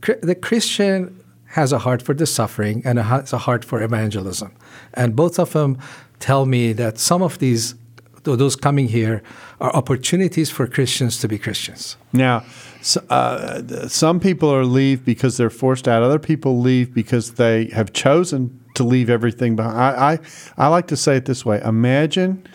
Chri- 0.00 0.20
The 0.20 0.36
Christian 0.36 1.18
has 1.46 1.72
a 1.72 1.78
heart 1.78 2.00
for 2.00 2.14
the 2.14 2.26
suffering 2.26 2.80
and 2.84 2.98
has 2.98 3.32
a 3.32 3.38
heart 3.38 3.64
for 3.64 3.82
evangelism, 3.82 4.52
and 4.94 5.14
both 5.14 5.38
of 5.38 5.52
them 5.52 5.76
tell 6.20 6.46
me 6.46 6.72
that 6.74 6.98
some 6.98 7.22
of 7.22 7.38
these 7.38 7.64
th- 7.72 7.81
those 8.24 8.56
coming 8.56 8.88
here 8.88 9.22
are 9.60 9.74
opportunities 9.74 10.50
for 10.50 10.66
Christians 10.66 11.18
to 11.18 11.28
be 11.28 11.38
Christians. 11.38 11.96
Now, 12.12 12.44
s 12.80 12.96
uh, 12.96 13.88
some 13.88 14.20
people 14.20 14.48
are 14.54 14.64
leave 14.64 15.04
because 15.04 15.36
they're 15.36 15.50
forced 15.50 15.88
out. 15.88 16.02
Other 16.02 16.18
people 16.18 16.60
leave 16.60 16.94
because 16.94 17.32
they 17.32 17.66
have 17.66 17.92
chosen 17.92 18.60
to 18.74 18.84
leave 18.84 19.10
everything 19.10 19.56
behind. 19.56 19.76
I, 19.76 20.12
I, 20.12 20.18
I 20.56 20.68
like 20.68 20.86
to 20.88 20.96
say 20.96 21.16
it 21.16 21.24
this 21.24 21.44
way: 21.44 21.60
Imagine 21.64 22.46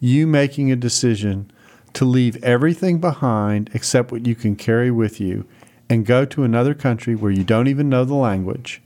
you 0.00 0.26
making 0.26 0.70
a 0.70 0.76
decision 0.76 1.50
to 1.94 2.04
leave 2.04 2.36
everything 2.44 3.00
behind 3.00 3.70
except 3.74 4.12
what 4.12 4.26
you 4.26 4.34
can 4.34 4.54
carry 4.54 4.90
with 4.90 5.20
you, 5.20 5.44
and 5.90 6.06
go 6.06 6.24
to 6.24 6.44
another 6.44 6.74
country 6.74 7.14
where 7.14 7.32
you 7.32 7.44
don't 7.44 7.68
even 7.68 7.88
know 7.88 8.04
the 8.04 8.14
language. 8.14 8.82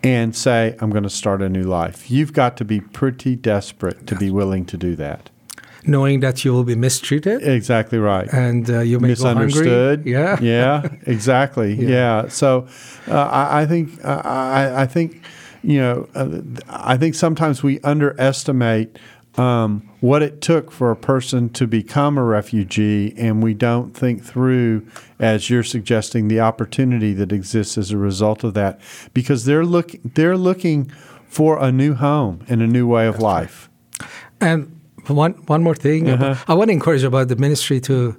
And 0.00 0.36
say, 0.36 0.76
I'm 0.78 0.90
going 0.90 1.02
to 1.02 1.10
start 1.10 1.42
a 1.42 1.48
new 1.48 1.64
life. 1.64 2.08
You've 2.08 2.32
got 2.32 2.56
to 2.58 2.64
be 2.64 2.80
pretty 2.80 3.34
desperate 3.34 4.06
to 4.06 4.14
be 4.14 4.30
willing 4.30 4.64
to 4.66 4.76
do 4.76 4.94
that. 4.94 5.28
Knowing 5.86 6.20
that 6.20 6.44
you 6.44 6.52
will 6.52 6.64
be 6.64 6.74
mistreated 6.74 7.42
Exactly 7.46 7.98
right. 7.98 8.28
and 8.32 8.68
uh, 8.68 8.80
you 8.80 8.98
may 8.98 9.08
misunderstood. 9.08 10.04
Yeah. 10.04 10.38
yeah, 10.42 10.88
exactly. 11.06 11.74
yeah. 11.78 12.28
So 12.28 12.66
uh, 13.06 13.14
I, 13.14 13.62
I 13.62 13.66
think 13.66 14.04
uh, 14.04 14.22
I, 14.24 14.82
I 14.82 14.86
think 14.86 15.22
you 15.62 15.78
know 15.78 16.08
uh, 16.14 16.40
I 16.68 16.96
think 16.96 17.14
sometimes 17.14 17.62
we 17.62 17.80
underestimate. 17.80 18.98
Um, 19.36 19.88
what 20.00 20.20
it 20.20 20.40
took 20.40 20.72
for 20.72 20.90
a 20.90 20.96
person 20.96 21.48
to 21.50 21.66
become 21.68 22.18
a 22.18 22.24
refugee, 22.24 23.14
and 23.16 23.40
we 23.40 23.54
don't 23.54 23.96
think 23.96 24.24
through, 24.24 24.84
as 25.20 25.48
you're 25.48 25.62
suggesting, 25.62 26.26
the 26.26 26.40
opportunity 26.40 27.12
that 27.12 27.30
exists 27.30 27.78
as 27.78 27.92
a 27.92 27.96
result 27.98 28.42
of 28.42 28.54
that, 28.54 28.80
because 29.14 29.44
they're 29.44 29.64
look 29.64 29.92
they're 30.02 30.36
looking 30.36 30.90
for 31.28 31.62
a 31.62 31.70
new 31.70 31.94
home 31.94 32.44
and 32.48 32.62
a 32.62 32.66
new 32.66 32.86
way 32.86 33.06
of 33.06 33.20
life. 33.20 33.68
And 34.40 34.77
one 35.06 35.32
one 35.46 35.62
more 35.62 35.74
thing, 35.74 36.08
Uh-huh. 36.10 36.34
I 36.48 36.54
want 36.54 36.68
to 36.68 36.72
encourage 36.72 37.04
about 37.04 37.28
the 37.28 37.36
ministry 37.36 37.80
to 37.80 38.14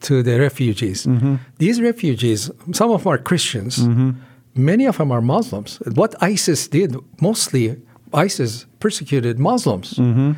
to 0.00 0.22
the 0.22 0.38
refugees. 0.38 1.06
Mm-hmm. 1.06 1.34
These 1.58 1.80
refugees, 1.82 2.50
some 2.72 2.90
of 2.92 3.02
them 3.02 3.12
are 3.12 3.18
Christians, 3.18 3.78
Mm-hmm. 3.78 4.10
many 4.54 4.86
of 4.86 4.96
them 4.98 5.10
are 5.12 5.20
Muslims. 5.22 5.78
What 5.94 6.14
ISIS 6.22 6.68
did, 6.68 6.94
mostly 7.20 7.76
ISIS 8.14 8.66
persecuted 8.78 9.38
Muslims, 9.38 9.94
Mm-hmm. 9.94 10.32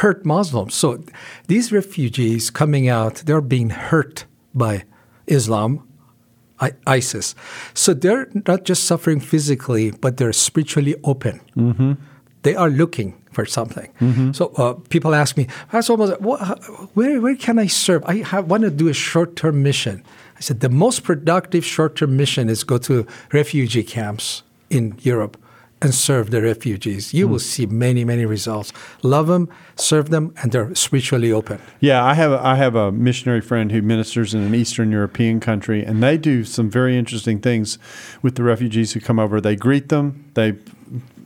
hurt 0.00 0.24
Muslims. 0.24 0.74
So 0.74 1.04
these 1.48 1.72
refugees 1.76 2.50
coming 2.50 2.88
out, 2.88 3.14
they're 3.26 3.42
being 3.56 3.70
hurt 3.70 4.24
by 4.54 4.84
Islam. 5.26 5.80
I- 6.60 6.96
ISIS. 6.98 7.34
So 7.74 7.92
they're 7.92 8.28
not 8.46 8.62
just 8.68 8.84
suffering 8.84 9.20
physically, 9.20 9.90
but 10.00 10.16
they're 10.16 10.32
spiritually 10.32 10.94
open. 11.02 11.40
They 12.42 12.54
are 12.54 12.70
looking 12.70 13.14
for 13.32 13.46
something. 13.46 13.88
So 14.32 14.52
uh, 14.56 14.74
people 14.90 15.14
ask 15.14 15.36
me, 15.36 15.46
Pastor 15.70 15.96
Moses, 15.96 16.20
what, 16.20 16.40
where, 16.94 17.20
where 17.20 17.36
can 17.36 17.58
I 17.58 17.66
serve? 17.66 18.02
I 18.04 18.16
have, 18.16 18.50
want 18.50 18.64
to 18.64 18.70
do 18.70 18.88
a 18.88 18.92
short 18.92 19.36
term 19.36 19.62
mission. 19.62 20.04
I 20.36 20.40
said, 20.40 20.60
the 20.60 20.68
most 20.68 21.02
productive 21.02 21.64
short 21.64 21.96
term 21.96 22.16
mission 22.16 22.48
is 22.48 22.64
go 22.64 22.78
to 22.78 23.06
refugee 23.32 23.84
camps 23.84 24.42
in 24.68 24.96
Europe 25.00 25.38
and 25.80 25.92
serve 25.92 26.30
the 26.30 26.40
refugees. 26.40 27.12
You 27.12 27.26
will 27.26 27.40
see 27.40 27.66
many, 27.66 28.04
many 28.04 28.24
results. 28.24 28.72
Love 29.02 29.26
them, 29.26 29.48
serve 29.74 30.10
them, 30.10 30.32
and 30.40 30.52
they're 30.52 30.72
spiritually 30.76 31.32
open. 31.32 31.60
Yeah, 31.80 32.04
I 32.04 32.14
have 32.14 32.30
a, 32.30 32.40
I 32.46 32.54
have 32.54 32.76
a 32.76 32.92
missionary 32.92 33.40
friend 33.40 33.72
who 33.72 33.82
ministers 33.82 34.32
in 34.32 34.42
an 34.42 34.54
Eastern 34.54 34.92
European 34.92 35.40
country, 35.40 35.84
and 35.84 36.00
they 36.00 36.16
do 36.16 36.44
some 36.44 36.70
very 36.70 36.96
interesting 36.96 37.40
things 37.40 37.78
with 38.22 38.36
the 38.36 38.44
refugees 38.44 38.92
who 38.92 39.00
come 39.00 39.18
over. 39.18 39.40
They 39.40 39.56
greet 39.56 39.88
them, 39.88 40.30
they 40.34 40.54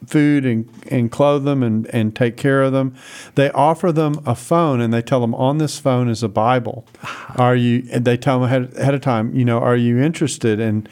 food 0.07 0.47
and, 0.47 0.69
and 0.89 1.11
clothe 1.11 1.45
them 1.45 1.63
and, 1.63 1.87
and 1.95 2.15
take 2.15 2.37
care 2.37 2.63
of 2.63 2.73
them. 2.73 2.95
They 3.35 3.51
offer 3.51 3.93
them 3.93 4.21
a 4.25 4.35
phone 4.35 4.81
and 4.81 4.93
they 4.93 5.03
tell 5.03 5.21
them 5.21 5.35
on 5.35 5.59
this 5.59 5.79
phone 5.79 6.09
is 6.09 6.23
a 6.23 6.29
Bible. 6.29 6.87
Ah. 7.03 7.35
Are 7.37 7.57
you? 7.57 7.87
And 7.91 8.05
they 8.05 8.17
tell 8.17 8.41
them 8.41 8.47
ahead, 8.47 8.73
ahead 8.77 8.95
of 8.95 9.01
time, 9.01 9.35
you 9.35 9.45
know, 9.45 9.59
are 9.59 9.77
you 9.77 9.99
interested? 9.99 10.61
And 10.61 10.89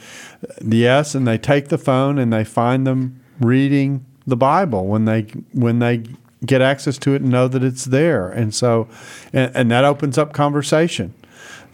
yes, 0.64 1.14
and 1.14 1.26
they 1.26 1.38
take 1.38 1.68
the 1.68 1.78
phone 1.78 2.18
and 2.18 2.32
they 2.32 2.44
find 2.44 2.86
them 2.86 3.20
reading 3.40 4.04
the 4.26 4.36
Bible 4.36 4.86
when 4.86 5.04
they 5.04 5.22
when 5.52 5.78
they 5.78 6.04
get 6.44 6.60
access 6.60 6.98
to 6.98 7.14
it 7.14 7.22
and 7.22 7.30
know 7.30 7.48
that 7.48 7.62
it's 7.62 7.86
there. 7.86 8.28
And 8.28 8.54
so, 8.54 8.88
and, 9.32 9.54
and 9.54 9.70
that 9.70 9.84
opens 9.84 10.18
up 10.18 10.32
conversation. 10.32 11.14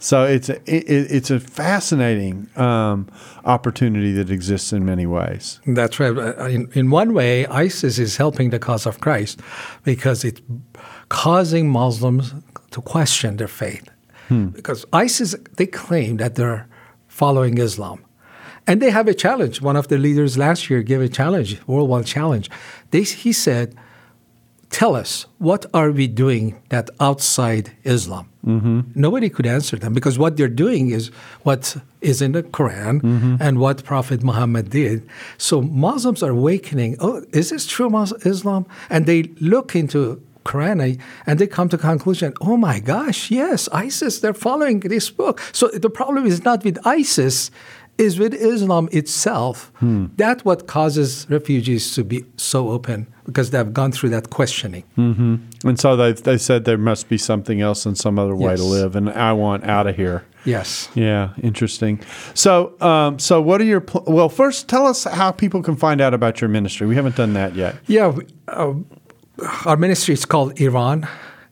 So 0.03 0.23
it's 0.23 0.49
a 0.49 0.55
it, 0.65 1.11
it's 1.17 1.29
a 1.29 1.39
fascinating 1.39 2.49
um, 2.55 3.07
opportunity 3.45 4.11
that 4.13 4.31
exists 4.31 4.73
in 4.73 4.83
many 4.83 5.05
ways. 5.05 5.59
That's 5.67 5.99
right. 5.99 6.17
Uh, 6.17 6.47
In, 6.47 6.69
in 6.73 6.89
one 6.89 7.13
way, 7.13 7.45
ISIS 7.65 7.99
is 7.99 8.17
helping 8.17 8.49
the 8.49 8.59
cause 8.59 8.87
of 8.89 8.99
Christ 8.99 9.39
because 9.83 10.27
it's 10.27 10.41
causing 11.09 11.69
Muslims 11.69 12.33
to 12.71 12.81
question 12.81 13.37
their 13.37 13.47
faith. 13.47 13.87
Because 14.55 14.85
ISIS, 14.93 15.35
they 15.57 15.67
claim 15.67 16.17
that 16.17 16.35
they're 16.35 16.65
following 17.07 17.57
Islam. 17.57 17.99
And 18.65 18.81
they 18.81 18.89
have 18.89 19.09
a 19.09 19.13
challenge. 19.13 19.61
One 19.61 19.75
of 19.75 19.87
the 19.87 19.97
leaders 19.97 20.37
last 20.37 20.69
year 20.69 20.81
gave 20.83 21.01
a 21.01 21.09
challenge, 21.09 21.59
worldwide 21.67 22.05
challenge. 22.05 22.49
They, 22.91 23.03
he 23.03 23.33
said, 23.33 23.75
Tell 24.71 24.95
us, 24.95 25.25
what 25.37 25.65
are 25.73 25.91
we 25.91 26.07
doing 26.07 26.55
that 26.69 26.89
outside 26.99 27.71
Islam? 27.83 28.29
Mm-hmm. 28.45 28.79
Nobody 28.95 29.29
could 29.29 29.45
answer 29.45 29.75
them 29.75 29.93
because 29.93 30.17
what 30.17 30.37
they're 30.37 30.47
doing 30.47 30.89
is 30.89 31.09
what 31.43 31.75
is 31.99 32.21
in 32.21 32.31
the 32.31 32.41
Quran 32.41 33.01
mm-hmm. 33.01 33.35
and 33.39 33.59
what 33.59 33.83
Prophet 33.83 34.23
Muhammad 34.23 34.69
did. 34.69 35.07
So 35.37 35.61
Muslims 35.61 36.23
are 36.23 36.31
awakening. 36.31 36.95
Oh, 36.99 37.23
is 37.33 37.49
this 37.49 37.67
true 37.67 37.91
Islam? 38.25 38.65
And 38.89 39.05
they 39.05 39.23
look 39.41 39.75
into 39.75 40.23
Quran 40.45 40.99
and 41.27 41.39
they 41.39 41.47
come 41.47 41.69
to 41.69 41.77
conclusion. 41.77 42.33
Oh 42.41 42.57
my 42.57 42.79
gosh, 42.79 43.29
yes, 43.29 43.69
ISIS. 43.71 44.21
They're 44.21 44.33
following 44.33 44.79
this 44.79 45.09
book. 45.09 45.41
So 45.51 45.67
the 45.67 45.89
problem 45.89 46.25
is 46.25 46.43
not 46.43 46.63
with 46.63 46.79
ISIS. 46.85 47.51
Is 47.97 48.17
with 48.17 48.33
Islam 48.33 48.89
itself. 48.91 49.71
That's 50.17 50.43
what 50.43 50.65
causes 50.67 51.27
refugees 51.29 51.93
to 51.95 52.03
be 52.03 52.25
so 52.35 52.69
open 52.69 53.05
because 53.25 53.51
they've 53.51 53.71
gone 53.71 53.91
through 53.91 54.09
that 54.09 54.29
questioning. 54.31 54.83
And 54.97 55.79
so 55.79 55.95
they 55.95 56.13
they 56.13 56.37
said 56.37 56.65
there 56.65 56.77
must 56.77 57.09
be 57.09 57.17
something 57.17 57.61
else 57.61 57.85
and 57.85 57.97
some 57.97 58.17
other 58.17 58.35
way 58.35 58.55
to 58.55 58.63
live, 58.63 58.95
and 58.95 59.09
I 59.09 59.33
want 59.33 59.65
out 59.65 59.87
of 59.87 59.95
here. 59.95 60.23
Yes. 60.45 60.89
Yeah, 60.95 61.33
interesting. 61.43 61.99
So, 62.33 62.73
um, 62.81 63.19
so 63.19 63.39
what 63.41 63.61
are 63.61 63.65
your 63.65 63.81
pl- 63.81 64.03
well? 64.07 64.29
First, 64.29 64.67
tell 64.67 64.87
us 64.87 65.03
how 65.03 65.31
people 65.31 65.61
can 65.61 65.75
find 65.75 66.01
out 66.01 66.13
about 66.13 66.41
your 66.41 66.49
ministry. 66.49 66.87
We 66.87 66.95
haven't 66.95 67.15
done 67.15 67.33
that 67.33 67.55
yet. 67.55 67.75
Yeah, 67.85 68.17
uh, 68.47 68.73
our 69.65 69.77
ministry 69.77 70.13
is 70.13 70.25
called 70.25 70.59
Iran 70.59 71.07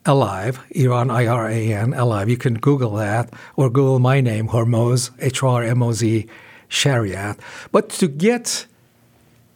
Alive, 0.06 0.60
Iran 0.72 1.12
I 1.12 1.28
R 1.28 1.50
A 1.50 1.74
N 1.74 1.94
Alive. 1.94 2.30
You 2.30 2.38
can 2.38 2.54
Google 2.56 2.96
that 2.96 3.30
or 3.56 3.70
Google 3.70 4.00
my 4.00 4.22
name, 4.22 4.48
Hormoz, 4.48 5.12
H 5.20 5.44
R 5.44 5.62
M 5.64 5.84
O 5.84 5.92
Z, 5.92 6.26
Shariat. 6.70 7.38
But 7.72 7.90
to 7.90 8.08
get 8.08 8.66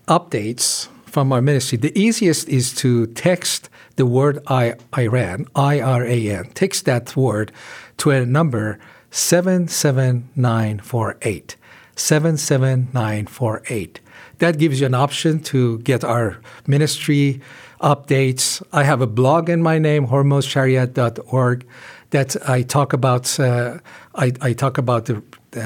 updates 0.07 0.89
from 1.05 1.31
our 1.31 1.41
ministry, 1.41 1.77
the 1.77 1.97
easiest 1.97 2.49
is 2.49 2.75
to 2.75 3.07
text 3.07 3.69
the 3.95 4.05
word 4.05 4.39
I, 4.47 4.75
Iran, 4.97 5.47
I 5.55 5.79
R 5.79 6.03
A 6.05 6.29
N. 6.29 6.49
Text 6.53 6.83
that 6.85 7.15
word 7.15 7.53
to 7.97 8.11
a 8.11 8.25
number 8.25 8.79
77948. 9.11 11.55
77948. 11.95 13.99
That 14.39 14.57
gives 14.57 14.81
you 14.81 14.87
an 14.87 14.95
option 14.95 15.39
to 15.43 15.77
get 15.79 16.03
our 16.03 16.37
ministry 16.65 17.39
updates. 17.83 18.63
I 18.71 18.83
have 18.83 19.01
a 19.01 19.07
blog 19.07 19.49
in 19.49 19.61
my 19.61 19.77
name, 19.77 20.07
hormozshariat.org, 20.07 21.67
that 22.09 22.49
I 22.49 22.61
talk 22.63 22.93
about. 22.93 23.39
Uh, 23.39 23.79
I, 24.15 24.31
I 24.41 24.53
talk 24.53 24.77
about 24.77 25.05
the 25.05 25.21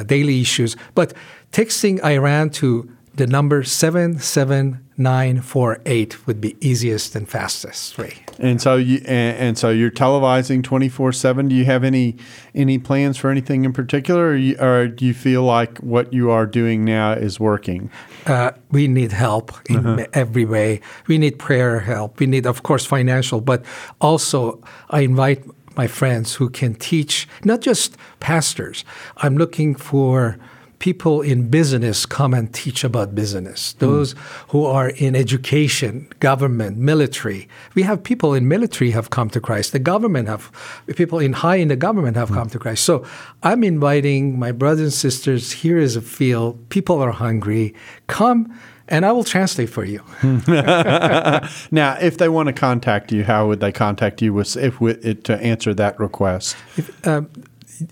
daily 0.05 0.41
issues. 0.41 0.76
But 0.95 1.13
texting 1.51 2.03
Iran 2.03 2.49
to 2.51 2.89
the 3.15 3.28
number 3.28 3.63
77948 4.97 6.25
would 6.25 6.41
be 6.41 6.57
easiest 6.59 7.15
and 7.15 7.29
fastest 7.29 7.99
way. 7.99 8.15
And 8.39 8.59
so 8.59 8.77
you 8.77 8.97
and, 9.05 9.37
and 9.37 9.57
so 9.57 9.69
you're 9.69 9.91
televising 9.91 10.63
24/7. 10.63 11.49
Do 11.49 11.55
you 11.55 11.65
have 11.65 11.83
any 11.83 12.15
any 12.55 12.79
plans 12.79 13.15
for 13.15 13.29
anything 13.29 13.63
in 13.63 13.73
particular 13.73 14.29
or, 14.29 14.35
you, 14.35 14.57
or 14.59 14.87
do 14.87 15.05
you 15.05 15.13
feel 15.13 15.43
like 15.43 15.77
what 15.79 16.11
you 16.13 16.31
are 16.31 16.47
doing 16.47 16.83
now 16.83 17.11
is 17.11 17.39
working? 17.39 17.91
Uh, 18.25 18.51
we 18.71 18.87
need 18.87 19.11
help 19.11 19.51
in 19.69 19.85
uh-huh. 19.85 20.07
every 20.13 20.45
way. 20.45 20.81
We 21.05 21.19
need 21.19 21.37
prayer 21.37 21.79
help. 21.79 22.19
We 22.19 22.25
need 22.25 22.47
of 22.47 22.63
course 22.63 22.83
financial, 22.83 23.39
but 23.39 23.63
also 24.01 24.59
I 24.89 25.01
invite 25.01 25.43
my 25.75 25.85
friends 25.85 26.33
who 26.33 26.49
can 26.49 26.73
teach 26.73 27.27
not 27.43 27.61
just 27.61 27.95
pastors. 28.19 28.83
I'm 29.17 29.37
looking 29.37 29.75
for 29.75 30.39
people 30.80 31.21
in 31.21 31.49
business 31.49 32.05
come 32.05 32.34
and 32.34 32.53
teach 32.53 32.84
about 32.84 33.15
business. 33.15 33.73
Hmm. 33.73 33.80
Those 33.80 34.13
mm. 34.13 34.17
who 34.49 34.65
are 34.65 34.89
in 34.89 35.15
education, 35.15 36.07
government, 36.19 36.78
military. 36.78 37.47
We 37.75 37.84
have 37.84 38.03
people 38.03 38.34
in 38.34 38.47
military 38.47 38.91
have 38.91 39.09
come 39.09 39.30
to 39.32 39.41
Christ. 39.41 39.71
The 39.71 39.80
government 39.80 40.28
have 40.28 40.51
people 40.95 41.19
in 41.19 41.34
high 41.34 41.55
in 41.55 41.67
the 41.67 41.75
government 41.75 42.15
have 42.17 42.30
mm. 42.30 42.36
come 42.36 42.49
to 42.49 42.59
Christ. 42.59 42.84
So 42.84 43.05
I'm 43.43 43.63
inviting 43.63 44.38
my 44.38 44.51
brothers 44.51 44.82
and 44.82 44.93
sisters. 44.93 45.51
Here 45.51 45.78
is 45.78 45.95
a 45.95 46.01
field. 46.01 46.69
People 46.69 46.99
are 46.99 47.11
hungry. 47.11 47.73
Come. 48.07 48.53
And 48.89 49.05
I 49.05 49.11
will 49.11 49.25
translate 49.25 49.69
for 49.69 49.84
you. 49.84 50.01
now, 50.23 51.97
if 51.99 52.17
they 52.17 52.30
want 52.30 52.47
to 52.47 52.53
contact 52.53 53.11
you, 53.11 53.25
how 53.25 53.45
would 53.47 53.59
they 53.59 53.73
contact 53.73 54.21
you 54.21 54.34
with, 54.34 54.55
if 54.55 54.80
with, 54.80 55.23
to 55.23 55.36
answer 55.41 55.73
that 55.73 55.99
request? 55.99 56.55
If, 56.78 57.05
um, 57.05 57.30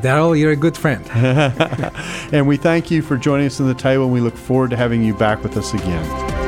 Darrell, 0.00 0.34
you're 0.34 0.52
a 0.52 0.56
good 0.56 0.76
friend. 0.76 1.04
and 2.32 2.46
we 2.46 2.56
thank 2.56 2.90
you 2.90 3.02
for 3.02 3.16
joining 3.16 3.46
us 3.46 3.60
on 3.60 3.68
the 3.68 3.74
table, 3.74 4.04
and 4.04 4.12
we 4.12 4.20
look 4.20 4.36
forward 4.36 4.70
to 4.70 4.76
having 4.76 5.02
you 5.02 5.14
back 5.14 5.42
with 5.42 5.56
us 5.56 5.74
again. 5.74 6.47